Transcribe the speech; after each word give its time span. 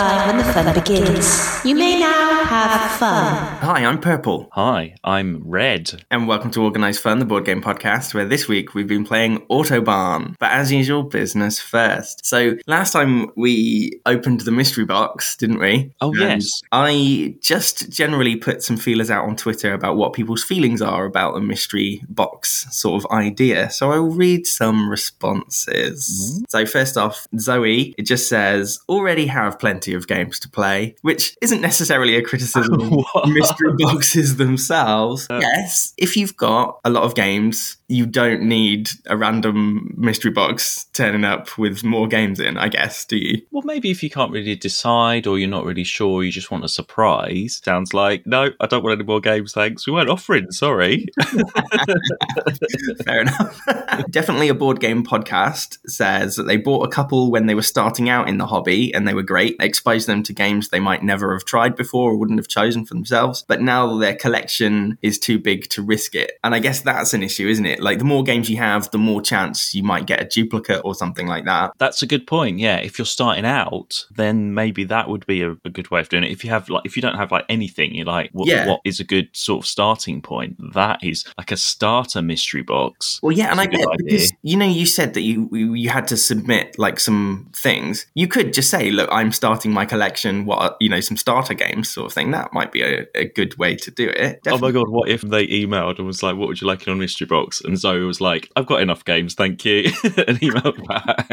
time 0.00 0.28
when 0.28 0.38
the 0.38 0.52
fun 0.54 0.72
begins. 0.74 1.60
You 1.62 1.74
may 1.74 2.00
now 2.00 2.42
have 2.44 2.90
fun. 2.92 3.36
Hi, 3.58 3.84
I'm 3.84 4.00
Purple, 4.00 4.48
Hi, 4.52 4.94
I'm 5.04 5.42
Red. 5.44 6.04
and 6.10 6.26
welcome 6.26 6.50
to 6.52 6.62
Organised 6.62 7.02
Fun, 7.02 7.18
the 7.18 7.26
board 7.26 7.44
game 7.44 7.60
podcast, 7.60 8.14
where 8.14 8.24
this 8.24 8.48
week 8.48 8.72
we've 8.72 8.86
been 8.86 9.04
playing 9.04 9.40
Autobahn. 9.50 10.36
But 10.38 10.52
as 10.52 10.72
usual, 10.72 11.02
business 11.02 11.60
first. 11.60 12.24
So 12.24 12.56
last 12.66 12.92
time 12.94 13.30
we 13.36 14.00
opened 14.06 14.40
the 14.40 14.50
mystery 14.52 14.86
box, 14.86 15.36
didn't 15.36 15.58
we? 15.58 15.92
Oh, 16.00 16.12
And 16.12 16.40
yes. 16.40 16.62
I 16.72 17.34
just 17.42 17.90
generally 17.90 18.36
put 18.36 18.62
some 18.62 18.78
feelers 18.78 19.10
out 19.10 19.26
on 19.28 19.36
Twitter 19.36 19.74
about 19.74 19.96
what 19.98 20.14
people's 20.14 20.42
feelings 20.42 20.80
are 20.80 21.04
about 21.04 21.36
a 21.36 21.40
mystery 21.42 22.02
box 22.08 22.66
sort 22.70 23.04
of 23.04 23.10
idea. 23.12 23.68
So 23.68 23.92
I 23.92 23.98
will 23.98 24.12
read 24.14 24.46
some 24.46 24.88
responses. 24.88 26.08
Mm-hmm. 26.38 26.44
So 26.48 26.64
first 26.64 26.96
off, 26.96 27.26
Zoe, 27.38 27.94
it 27.98 28.06
just 28.06 28.30
says, 28.30 28.80
already 28.88 29.26
have 29.26 29.58
plenty 29.58 29.89
of 29.94 30.06
games 30.06 30.38
to 30.40 30.48
play, 30.48 30.94
which 31.02 31.36
isn't 31.42 31.60
necessarily 31.60 32.16
a 32.16 32.22
criticism 32.22 32.74
of 32.80 32.90
What? 32.90 33.28
mystery 33.28 33.72
boxes 33.78 34.36
themselves. 34.36 35.26
Uh. 35.30 35.40
yes, 35.42 35.92
if 35.96 36.16
you've 36.16 36.36
got 36.36 36.80
a 36.84 36.90
lot 36.90 37.04
of 37.04 37.14
games, 37.14 37.76
you 37.88 38.06
don't 38.06 38.42
need 38.42 38.90
a 39.06 39.16
random 39.16 39.94
mystery 39.96 40.30
box 40.30 40.86
turning 40.92 41.24
up 41.24 41.58
with 41.58 41.82
more 41.82 42.06
games 42.06 42.38
in, 42.38 42.56
I 42.56 42.68
guess, 42.68 43.04
do 43.04 43.16
you? 43.16 43.42
Well, 43.50 43.62
maybe 43.64 43.90
if 43.90 44.02
you 44.02 44.10
can't 44.10 44.30
really 44.30 44.54
decide 44.56 45.26
or 45.26 45.38
you're 45.38 45.48
not 45.48 45.64
really 45.64 45.84
sure, 45.84 46.22
you 46.22 46.30
just 46.30 46.50
want 46.50 46.64
a 46.64 46.68
surprise. 46.68 47.60
Sounds 47.64 47.92
like, 47.92 48.26
no, 48.26 48.50
I 48.60 48.66
don't 48.66 48.84
want 48.84 48.94
any 48.98 49.04
more 49.06 49.20
games, 49.20 49.52
thanks. 49.52 49.86
We 49.86 49.92
weren't 49.92 50.08
offering, 50.08 50.50
sorry. 50.52 51.06
Fair 53.04 53.20
enough. 53.22 53.60
Definitely 54.10 54.48
a 54.48 54.54
board 54.54 54.80
game 54.80 55.04
podcast 55.04 55.78
says 55.86 56.36
that 56.36 56.44
they 56.44 56.56
bought 56.56 56.86
a 56.86 56.90
couple 56.90 57.30
when 57.30 57.46
they 57.46 57.54
were 57.54 57.62
starting 57.62 58.08
out 58.08 58.28
in 58.28 58.38
the 58.38 58.46
hobby 58.46 58.92
and 58.94 59.06
they 59.06 59.14
were 59.14 59.22
great. 59.22 59.58
They 59.58 59.66
exposed 59.80 60.06
them 60.06 60.22
to 60.22 60.34
games 60.34 60.68
they 60.68 60.78
might 60.78 61.02
never 61.02 61.32
have 61.32 61.46
tried 61.46 61.74
before 61.74 62.10
or 62.10 62.16
wouldn't 62.16 62.38
have 62.38 62.48
chosen 62.48 62.84
for 62.84 62.92
themselves. 62.92 63.44
But 63.48 63.62
now 63.62 63.96
their 63.96 64.14
collection 64.14 64.98
is 65.00 65.18
too 65.18 65.38
big 65.38 65.70
to 65.70 65.80
risk 65.82 66.14
it. 66.14 66.32
And 66.44 66.54
I 66.54 66.58
guess 66.58 66.82
that's 66.82 67.14
an 67.14 67.22
issue, 67.22 67.48
isn't 67.48 67.64
it? 67.64 67.80
Like 67.80 67.98
the 67.98 68.04
more 68.04 68.22
games 68.22 68.50
you 68.50 68.58
have, 68.58 68.90
the 68.90 68.98
more 68.98 69.22
chance 69.22 69.74
you 69.74 69.82
might 69.82 70.06
get 70.06 70.20
a 70.20 70.26
duplicate 70.26 70.82
or 70.84 70.94
something 70.94 71.26
like 71.26 71.46
that. 71.46 71.72
That's 71.78 72.02
a 72.02 72.06
good 72.06 72.26
point. 72.26 72.58
Yeah, 72.58 72.76
if 72.76 72.98
you're 72.98 73.06
starting 73.06 73.46
out, 73.46 74.04
then 74.10 74.52
maybe 74.52 74.84
that 74.84 75.08
would 75.08 75.24
be 75.26 75.40
a, 75.40 75.52
a 75.64 75.70
good 75.70 75.90
way 75.90 76.00
of 76.00 76.10
doing 76.10 76.24
it. 76.24 76.30
If 76.30 76.44
you 76.44 76.50
have 76.50 76.68
like, 76.68 76.84
if 76.84 76.94
you 76.94 77.00
don't 77.00 77.16
have 77.16 77.32
like 77.32 77.46
anything, 77.48 77.94
you're 77.94 78.04
like, 78.04 78.28
what, 78.32 78.48
Yeah. 78.48 78.68
what 78.68 78.80
is 78.84 79.00
a 79.00 79.04
good 79.04 79.28
sort 79.32 79.64
of 79.64 79.66
starting 79.66 80.20
point? 80.20 80.56
That 80.74 81.02
is 81.02 81.24
like 81.38 81.50
a 81.52 81.56
starter 81.56 82.20
mystery 82.20 82.62
box. 82.62 83.18
Well, 83.22 83.32
yeah, 83.32 83.50
and 83.50 83.58
I 83.60 83.64
That's 83.64 83.78
bet 83.78 83.88
idea. 83.94 84.04
because 84.04 84.32
you 84.42 84.56
know 84.58 84.66
you 84.66 84.84
said 84.84 85.14
that 85.14 85.22
you 85.22 85.48
you 85.52 85.72
you 85.72 85.88
had 85.88 86.06
to 86.08 86.16
submit 86.18 86.78
like 86.78 87.00
some 87.00 87.48
things. 87.54 88.04
You 88.14 88.28
could 88.28 88.52
just 88.52 88.68
say, 88.70 88.90
"Look, 88.90 89.08
I'm 89.10 89.32
starting 89.32 89.59
my 89.68 89.84
collection. 89.84 90.44
What 90.46 90.58
are, 90.58 90.76
you 90.80 90.88
know, 90.88 91.00
some 91.00 91.16
starter 91.16 91.54
games, 91.54 91.88
sort 91.88 92.06
of 92.06 92.12
thing." 92.12 92.30
That 92.30 92.52
might 92.52 92.72
be 92.72 92.82
a, 92.82 93.06
a 93.14 93.26
good 93.26 93.56
way 93.58 93.76
to 93.76 93.90
do 93.90 94.08
it. 94.08 94.40
Oh 94.48 94.58
my 94.58 94.70
god, 94.70 94.88
what 94.88 95.08
if 95.08 95.22
they 95.22 95.46
emailed 95.46 95.98
and 95.98 96.06
was 96.06 96.22
like, 96.22 96.36
What 96.36 96.48
would 96.48 96.60
you 96.60 96.66
like 96.66 96.86
in 96.86 96.92
a 96.92 96.96
mystery 96.96 97.26
box? 97.26 97.60
And 97.60 97.78
Zoe 97.78 98.00
was 98.00 98.20
like, 98.20 98.50
I've 98.56 98.66
got 98.66 98.80
enough 98.80 99.04
games, 99.04 99.34
thank 99.34 99.64
you. 99.64 99.84
and 100.04 100.38
emailed 100.40 100.86
back. 100.86 101.30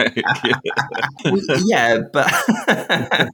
Well, 1.25 1.61
yeah, 1.65 1.99
but 2.11 2.27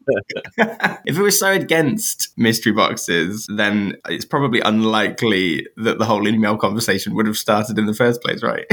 if 1.06 1.18
it 1.18 1.22
was 1.22 1.40
so 1.40 1.52
against 1.52 2.38
mystery 2.38 2.74
boxes, 2.74 3.48
then 3.56 3.96
it's 4.08 4.26
probably 4.26 4.60
unlikely 4.62 5.68
that 5.78 6.00
the 6.00 6.06
whole 6.06 6.28
email 6.28 6.58
conversation 6.58 7.16
would 7.16 7.28
have 7.28 7.38
started 7.38 7.78
in 7.78 7.86
the 7.86 7.94
first 7.94 8.22
place, 8.22 8.44
right? 8.44 8.66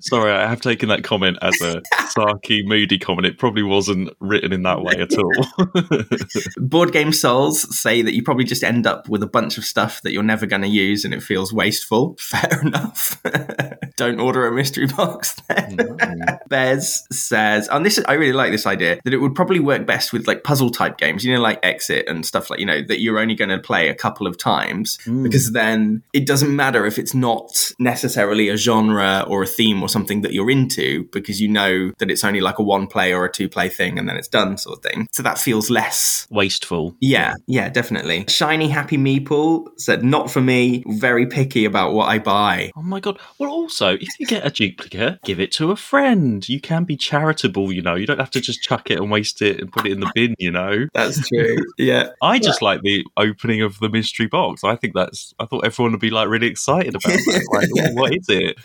Sorry, 0.00 0.32
I 0.32 0.46
have 0.48 0.60
taken 0.60 0.88
that 0.88 1.04
comment 1.04 1.38
as 1.42 1.60
a 1.60 1.82
sarky, 2.16 2.64
moody 2.64 2.98
comment. 2.98 3.26
It 3.26 3.38
probably 3.38 3.62
wasn't 3.62 4.10
written 4.20 4.52
in 4.52 4.62
that 4.62 4.82
way 4.82 4.94
at 4.94 5.16
all. 5.18 5.27
Board 6.58 6.92
Game 6.92 7.12
Souls 7.12 7.78
say 7.78 8.02
that 8.02 8.14
you 8.14 8.22
probably 8.22 8.44
just 8.44 8.64
end 8.64 8.86
up 8.86 9.08
with 9.08 9.22
a 9.22 9.26
bunch 9.26 9.58
of 9.58 9.64
stuff 9.64 10.02
that 10.02 10.12
you're 10.12 10.22
never 10.22 10.46
going 10.46 10.62
to 10.62 10.68
use 10.68 11.04
and 11.04 11.14
it 11.14 11.22
feels 11.22 11.52
wasteful. 11.52 12.16
Fair 12.20 12.60
enough. 12.62 13.20
Don't 13.96 14.20
order 14.20 14.46
a 14.46 14.52
mystery 14.52 14.86
box 14.86 15.34
then. 15.48 15.78
Bez 16.48 17.06
says, 17.10 17.68
and 17.68 17.84
this 17.84 17.98
is, 17.98 18.04
I 18.06 18.14
really 18.14 18.32
like 18.32 18.52
this 18.52 18.66
idea 18.66 19.00
that 19.04 19.14
it 19.14 19.18
would 19.18 19.34
probably 19.34 19.60
work 19.60 19.86
best 19.86 20.12
with 20.12 20.26
like 20.26 20.44
puzzle 20.44 20.70
type 20.70 20.98
games, 20.98 21.24
you 21.24 21.34
know, 21.34 21.40
like 21.40 21.58
Exit 21.62 22.08
and 22.08 22.24
stuff 22.24 22.50
like, 22.50 22.60
you 22.60 22.66
know, 22.66 22.82
that 22.82 23.00
you're 23.00 23.18
only 23.18 23.34
going 23.34 23.50
to 23.50 23.58
play 23.58 23.88
a 23.88 23.94
couple 23.94 24.26
of 24.26 24.38
times 24.38 24.98
hmm. 25.04 25.22
because 25.22 25.52
then 25.52 26.02
it 26.12 26.26
doesn't 26.26 26.54
matter 26.54 26.86
if 26.86 26.98
it's 26.98 27.14
not 27.14 27.72
necessarily 27.78 28.48
a 28.48 28.56
genre 28.56 29.24
or 29.26 29.42
a 29.42 29.46
theme 29.46 29.82
or 29.82 29.88
something 29.88 30.22
that 30.22 30.32
you're 30.32 30.50
into 30.50 31.04
because 31.12 31.40
you 31.40 31.48
know 31.48 31.92
that 31.98 32.10
it's 32.10 32.24
only 32.24 32.40
like 32.40 32.58
a 32.58 32.62
one 32.62 32.86
play 32.86 33.12
or 33.12 33.24
a 33.24 33.32
two 33.32 33.48
play 33.48 33.68
thing 33.68 33.98
and 33.98 34.08
then 34.08 34.16
it's 34.16 34.28
done 34.28 34.56
sort 34.56 34.78
of 34.78 34.82
thing. 34.82 35.08
So 35.18 35.24
that 35.24 35.36
feels 35.40 35.68
less 35.68 36.28
Wasteful. 36.30 36.94
yeah, 37.00 37.34
yeah, 37.48 37.68
definitely. 37.70 38.24
Shiny 38.28 38.68
Happy 38.68 38.96
Meeple 38.96 39.66
said, 39.76 40.04
not 40.04 40.30
for 40.30 40.40
me, 40.40 40.84
very 40.86 41.26
picky 41.26 41.64
about 41.64 41.92
what 41.92 42.08
I 42.08 42.20
buy. 42.20 42.70
Oh 42.76 42.82
my 42.82 43.00
god. 43.00 43.18
Well, 43.36 43.50
also, 43.50 43.94
if 43.94 44.08
you 44.20 44.26
get 44.26 44.46
a 44.46 44.50
duplicate, 44.50 45.20
give 45.24 45.40
it 45.40 45.50
to 45.54 45.72
a 45.72 45.76
friend. 45.76 46.48
You 46.48 46.60
can 46.60 46.84
be 46.84 46.96
charitable, 46.96 47.72
you 47.72 47.82
know. 47.82 47.96
You 47.96 48.06
don't 48.06 48.20
have 48.20 48.30
to 48.30 48.40
just 48.40 48.62
chuck 48.62 48.92
it 48.92 49.00
and 49.00 49.10
waste 49.10 49.42
it 49.42 49.60
and 49.60 49.72
put 49.72 49.86
it 49.86 49.90
in 49.92 49.98
the 49.98 50.12
bin, 50.14 50.36
you 50.38 50.52
know. 50.52 50.86
That's 50.94 51.26
true. 51.28 51.56
yeah. 51.78 52.10
I 52.22 52.38
just 52.38 52.62
like 52.62 52.82
the 52.82 53.04
opening 53.16 53.62
of 53.62 53.80
the 53.80 53.88
mystery 53.88 54.28
box. 54.28 54.62
I 54.62 54.76
think 54.76 54.94
that's. 54.94 55.34
I 55.40 55.46
thought 55.46 55.66
everyone 55.66 55.90
would 55.90 56.00
be 56.00 56.10
like 56.10 56.28
really 56.28 56.46
excited 56.46 56.94
about 56.94 57.02
that. 57.12 57.44
Like, 57.58 57.68
"Oh, 57.76 57.92
what 57.94 58.14
is 58.14 58.28
it? 58.28 58.56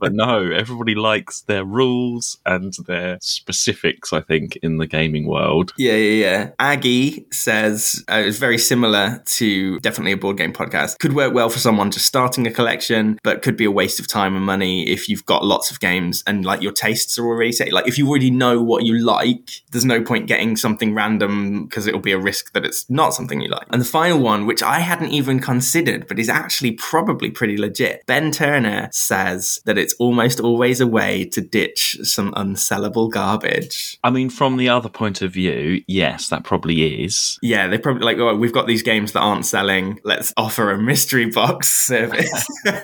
But 0.00 0.14
no, 0.14 0.50
everybody 0.50 0.94
likes 0.94 1.42
their 1.42 1.66
rules 1.66 2.38
and 2.46 2.72
their 2.86 3.18
specifics. 3.20 4.10
I 4.14 4.22
think 4.22 4.56
in 4.62 4.78
the 4.78 4.86
gaming 4.86 5.26
world. 5.26 5.74
Yeah, 5.76 5.92
yeah, 5.98 6.26
yeah. 6.26 6.50
Aggie 6.58 7.26
says 7.30 8.04
uh, 8.10 8.22
it's 8.24 8.38
very 8.38 8.58
similar 8.58 9.22
to 9.26 9.78
definitely 9.80 10.12
a 10.12 10.16
board 10.16 10.36
game 10.36 10.52
podcast. 10.52 10.98
Could 10.98 11.14
work 11.14 11.34
well 11.34 11.48
for 11.48 11.58
someone 11.58 11.90
just 11.90 12.06
starting 12.06 12.46
a 12.46 12.50
collection, 12.50 13.18
but 13.22 13.42
could 13.42 13.56
be 13.56 13.64
a 13.64 13.70
waste 13.70 14.00
of 14.00 14.08
time 14.08 14.36
and 14.36 14.44
money 14.44 14.88
if 14.88 15.08
you've 15.08 15.26
got 15.26 15.44
lots 15.44 15.70
of 15.70 15.80
games 15.80 16.22
and 16.26 16.44
like 16.44 16.62
your 16.62 16.72
tastes 16.72 17.18
are 17.18 17.26
already 17.26 17.52
set. 17.52 17.72
Like 17.72 17.86
if 17.86 17.98
you 17.98 18.08
already 18.08 18.30
know 18.30 18.62
what 18.62 18.84
you 18.84 18.98
like, 18.98 19.62
there's 19.70 19.84
no 19.84 20.02
point 20.02 20.26
getting 20.26 20.56
something 20.56 20.94
random 20.94 21.64
because 21.64 21.86
it'll 21.86 22.00
be 22.00 22.12
a 22.12 22.18
risk 22.18 22.52
that 22.52 22.64
it's 22.64 22.88
not 22.88 23.14
something 23.14 23.40
you 23.40 23.48
like. 23.48 23.66
And 23.70 23.80
the 23.80 23.86
final 23.86 24.18
one, 24.18 24.46
which 24.46 24.62
I 24.62 24.80
hadn't 24.80 25.10
even 25.10 25.40
considered, 25.40 26.06
but 26.06 26.18
is 26.18 26.28
actually 26.28 26.72
probably 26.72 27.30
pretty 27.30 27.56
legit. 27.56 28.04
Ben 28.06 28.30
Turner 28.30 28.88
says 28.92 29.60
that 29.64 29.78
it's 29.78 29.94
almost 29.94 30.40
always 30.40 30.80
a 30.80 30.86
way 30.86 31.24
to 31.26 31.40
ditch 31.40 31.98
some 32.02 32.32
unsellable 32.34 33.10
garbage. 33.10 33.98
I 34.04 34.10
mean, 34.10 34.30
from 34.30 34.56
the 34.56 34.68
other 34.68 34.88
point 34.88 35.22
of 35.22 35.32
view, 35.32 35.82
yes, 35.88 36.28
that 36.28 36.44
probably 36.44 37.02
is. 37.04 37.38
Yeah, 37.42 37.66
they 37.66 37.78
probably 37.78 38.04
like, 38.04 38.18
oh, 38.18 38.36
we've 38.36 38.52
got 38.52 38.68
these 38.68 38.82
games 38.82 39.12
that 39.12 39.20
aren't 39.20 39.44
selling. 39.46 39.98
Let's 40.04 40.32
offer 40.36 40.70
a 40.70 40.78
mystery 40.78 41.30
box 41.30 41.68
service. 41.86 42.46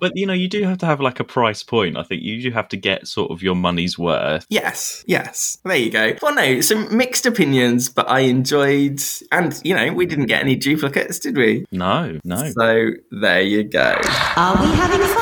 But 0.00 0.16
you 0.16 0.26
know, 0.26 0.32
you 0.32 0.48
do 0.48 0.64
have 0.64 0.78
to 0.78 0.86
have 0.86 1.00
like 1.00 1.20
a 1.20 1.24
price 1.24 1.62
point. 1.62 1.96
I 1.96 2.02
think 2.02 2.22
you 2.22 2.42
do 2.42 2.50
have 2.50 2.66
to 2.68 2.76
get 2.76 3.06
sort 3.06 3.30
of 3.30 3.40
your 3.40 3.54
money's 3.54 3.96
worth. 3.96 4.44
yes, 4.48 5.04
yes. 5.06 5.58
There 5.64 5.76
you 5.76 5.90
go. 5.90 6.14
Well, 6.20 6.34
no, 6.34 6.60
some 6.60 6.96
mixed 6.96 7.24
opinions, 7.24 7.88
but 7.88 8.08
I 8.10 8.20
enjoyed, 8.20 9.00
and 9.30 9.60
you 9.62 9.76
know, 9.76 9.92
we 9.92 10.06
didn't 10.06 10.26
get 10.26 10.40
any 10.42 10.56
duplicates, 10.56 11.20
did 11.20 11.36
we? 11.36 11.66
No, 11.70 12.18
no. 12.24 12.50
So 12.50 12.90
there 13.12 13.42
you 13.42 13.62
go. 13.62 14.00
Are 14.36 14.60
we 14.60 14.66
having 14.74 15.00
fun 15.06 15.06
yet? 15.06 15.21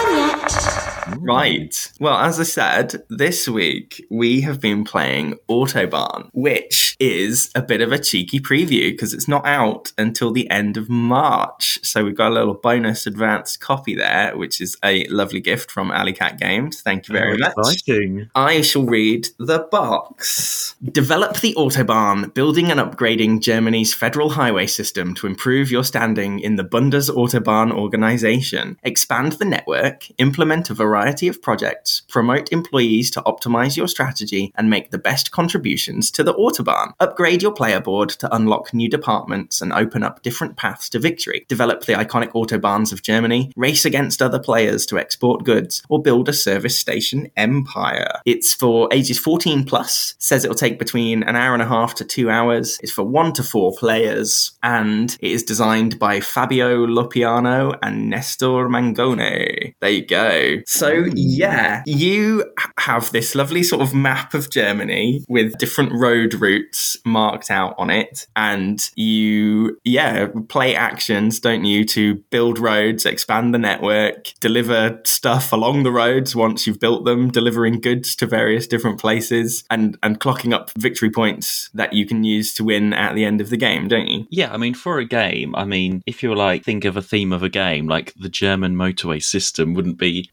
Right. 1.20 1.92
Well, 2.00 2.16
as 2.16 2.40
I 2.40 2.44
said, 2.44 3.02
this 3.08 3.48
week 3.48 4.04
we 4.10 4.40
have 4.42 4.60
been 4.60 4.84
playing 4.84 5.38
Autobahn, 5.48 6.28
which 6.32 6.96
is 6.98 7.50
a 7.54 7.62
bit 7.62 7.80
of 7.80 7.92
a 7.92 7.98
cheeky 7.98 8.40
preview 8.40 8.90
because 8.90 9.12
it's 9.14 9.28
not 9.28 9.46
out 9.46 9.92
until 9.98 10.32
the 10.32 10.48
end 10.50 10.76
of 10.76 10.88
March. 10.88 11.78
So 11.82 12.04
we've 12.04 12.16
got 12.16 12.30
a 12.30 12.34
little 12.34 12.54
bonus 12.54 13.06
advanced 13.06 13.60
copy 13.60 13.94
there, 13.94 14.36
which 14.36 14.60
is 14.60 14.76
a 14.84 15.06
lovely 15.08 15.40
gift 15.40 15.70
from 15.70 15.90
Alley 15.90 16.12
Cat 16.12 16.38
Games. 16.38 16.80
Thank 16.82 17.08
you 17.08 17.12
very 17.14 17.34
Oh, 17.34 17.38
much. 17.38 17.54
Exciting. 17.74 18.30
I 18.34 18.60
shall 18.62 18.84
read 18.84 19.28
the 19.38 19.60
box. 19.70 20.74
Develop 20.84 21.40
the 21.40 21.54
Autobahn, 21.54 22.32
building 22.34 22.70
and 22.70 22.80
upgrading 22.80 23.40
Germany's 23.40 23.94
federal 23.94 24.30
highway 24.30 24.66
system 24.66 25.14
to 25.14 25.26
improve 25.26 25.70
your 25.70 25.84
standing 25.84 26.40
in 26.40 26.56
the 26.56 26.64
Bundesautobahn 26.64 27.72
organization. 27.72 28.78
Expand 28.82 29.32
the 29.32 29.44
network, 29.44 30.06
implement 30.18 30.70
a 30.70 30.74
variety 30.74 31.09
of 31.10 31.42
projects, 31.42 32.02
promote 32.08 32.52
employees 32.52 33.10
to 33.10 33.22
optimize 33.22 33.76
your 33.76 33.88
strategy, 33.88 34.52
and 34.54 34.70
make 34.70 34.90
the 34.90 34.98
best 34.98 35.30
contributions 35.30 36.10
to 36.12 36.22
the 36.22 36.34
Autobahn. 36.34 36.92
Upgrade 37.00 37.42
your 37.42 37.52
player 37.52 37.80
board 37.80 38.08
to 38.10 38.34
unlock 38.34 38.72
new 38.72 38.88
departments 38.88 39.60
and 39.60 39.72
open 39.72 40.02
up 40.02 40.22
different 40.22 40.56
paths 40.56 40.88
to 40.90 40.98
victory. 40.98 41.44
Develop 41.48 41.84
the 41.84 41.94
iconic 41.94 42.32
Autobahns 42.32 42.92
of 42.92 43.02
Germany, 43.02 43.52
race 43.56 43.84
against 43.84 44.22
other 44.22 44.38
players 44.38 44.86
to 44.86 44.98
export 44.98 45.44
goods, 45.44 45.82
or 45.88 46.00
build 46.00 46.28
a 46.28 46.32
service 46.32 46.78
station 46.78 47.28
empire. 47.36 48.20
It's 48.24 48.54
for 48.54 48.88
ages 48.92 49.18
14 49.18 49.64
plus, 49.64 50.14
says 50.18 50.44
it'll 50.44 50.54
take 50.54 50.78
between 50.78 51.22
an 51.24 51.36
hour 51.36 51.52
and 51.52 51.62
a 51.62 51.66
half 51.66 51.94
to 51.96 52.04
two 52.04 52.30
hours. 52.30 52.78
It's 52.82 52.92
for 52.92 53.02
one 53.02 53.32
to 53.34 53.42
four 53.42 53.72
players, 53.76 54.52
and 54.62 55.16
it 55.20 55.30
is 55.30 55.42
designed 55.42 55.98
by 55.98 56.20
Fabio 56.20 56.86
Lopiano 56.86 57.76
and 57.82 58.08
Nestor 58.10 58.68
Mangone. 58.68 59.74
There 59.80 59.90
you 59.90 60.06
go. 60.06 60.58
So, 60.66 60.99
yeah, 61.14 61.82
you 61.86 62.44
have 62.78 63.10
this 63.12 63.34
lovely 63.34 63.62
sort 63.62 63.82
of 63.82 63.94
map 63.94 64.34
of 64.34 64.50
Germany 64.50 65.24
with 65.28 65.58
different 65.58 65.92
road 65.92 66.34
routes 66.34 66.96
marked 67.04 67.50
out 67.50 67.74
on 67.78 67.90
it. 67.90 68.26
And 68.36 68.80
you, 68.96 69.78
yeah, 69.84 70.28
play 70.48 70.74
actions, 70.74 71.40
don't 71.40 71.64
you, 71.64 71.84
to 71.86 72.16
build 72.30 72.58
roads, 72.58 73.06
expand 73.06 73.54
the 73.54 73.58
network, 73.58 74.32
deliver 74.40 75.00
stuff 75.04 75.52
along 75.52 75.82
the 75.82 75.90
roads 75.90 76.34
once 76.34 76.66
you've 76.66 76.80
built 76.80 77.04
them, 77.04 77.30
delivering 77.30 77.80
goods 77.80 78.14
to 78.16 78.26
various 78.26 78.66
different 78.66 79.00
places, 79.00 79.64
and, 79.70 79.98
and 80.02 80.20
clocking 80.20 80.52
up 80.52 80.70
victory 80.78 81.10
points 81.10 81.70
that 81.74 81.92
you 81.92 82.06
can 82.06 82.24
use 82.24 82.54
to 82.54 82.64
win 82.64 82.92
at 82.92 83.14
the 83.14 83.24
end 83.24 83.40
of 83.40 83.50
the 83.50 83.56
game, 83.56 83.88
don't 83.88 84.08
you? 84.08 84.26
Yeah, 84.30 84.52
I 84.52 84.56
mean, 84.56 84.74
for 84.74 84.98
a 84.98 85.04
game, 85.04 85.54
I 85.54 85.64
mean, 85.64 86.02
if 86.06 86.22
you're 86.22 86.36
like, 86.36 86.64
think 86.64 86.84
of 86.84 86.96
a 86.96 87.02
theme 87.02 87.32
of 87.32 87.42
a 87.42 87.48
game, 87.48 87.86
like 87.86 88.14
the 88.14 88.28
German 88.28 88.76
motorway 88.76 89.22
system 89.22 89.74
wouldn't 89.74 89.98
be 89.98 90.30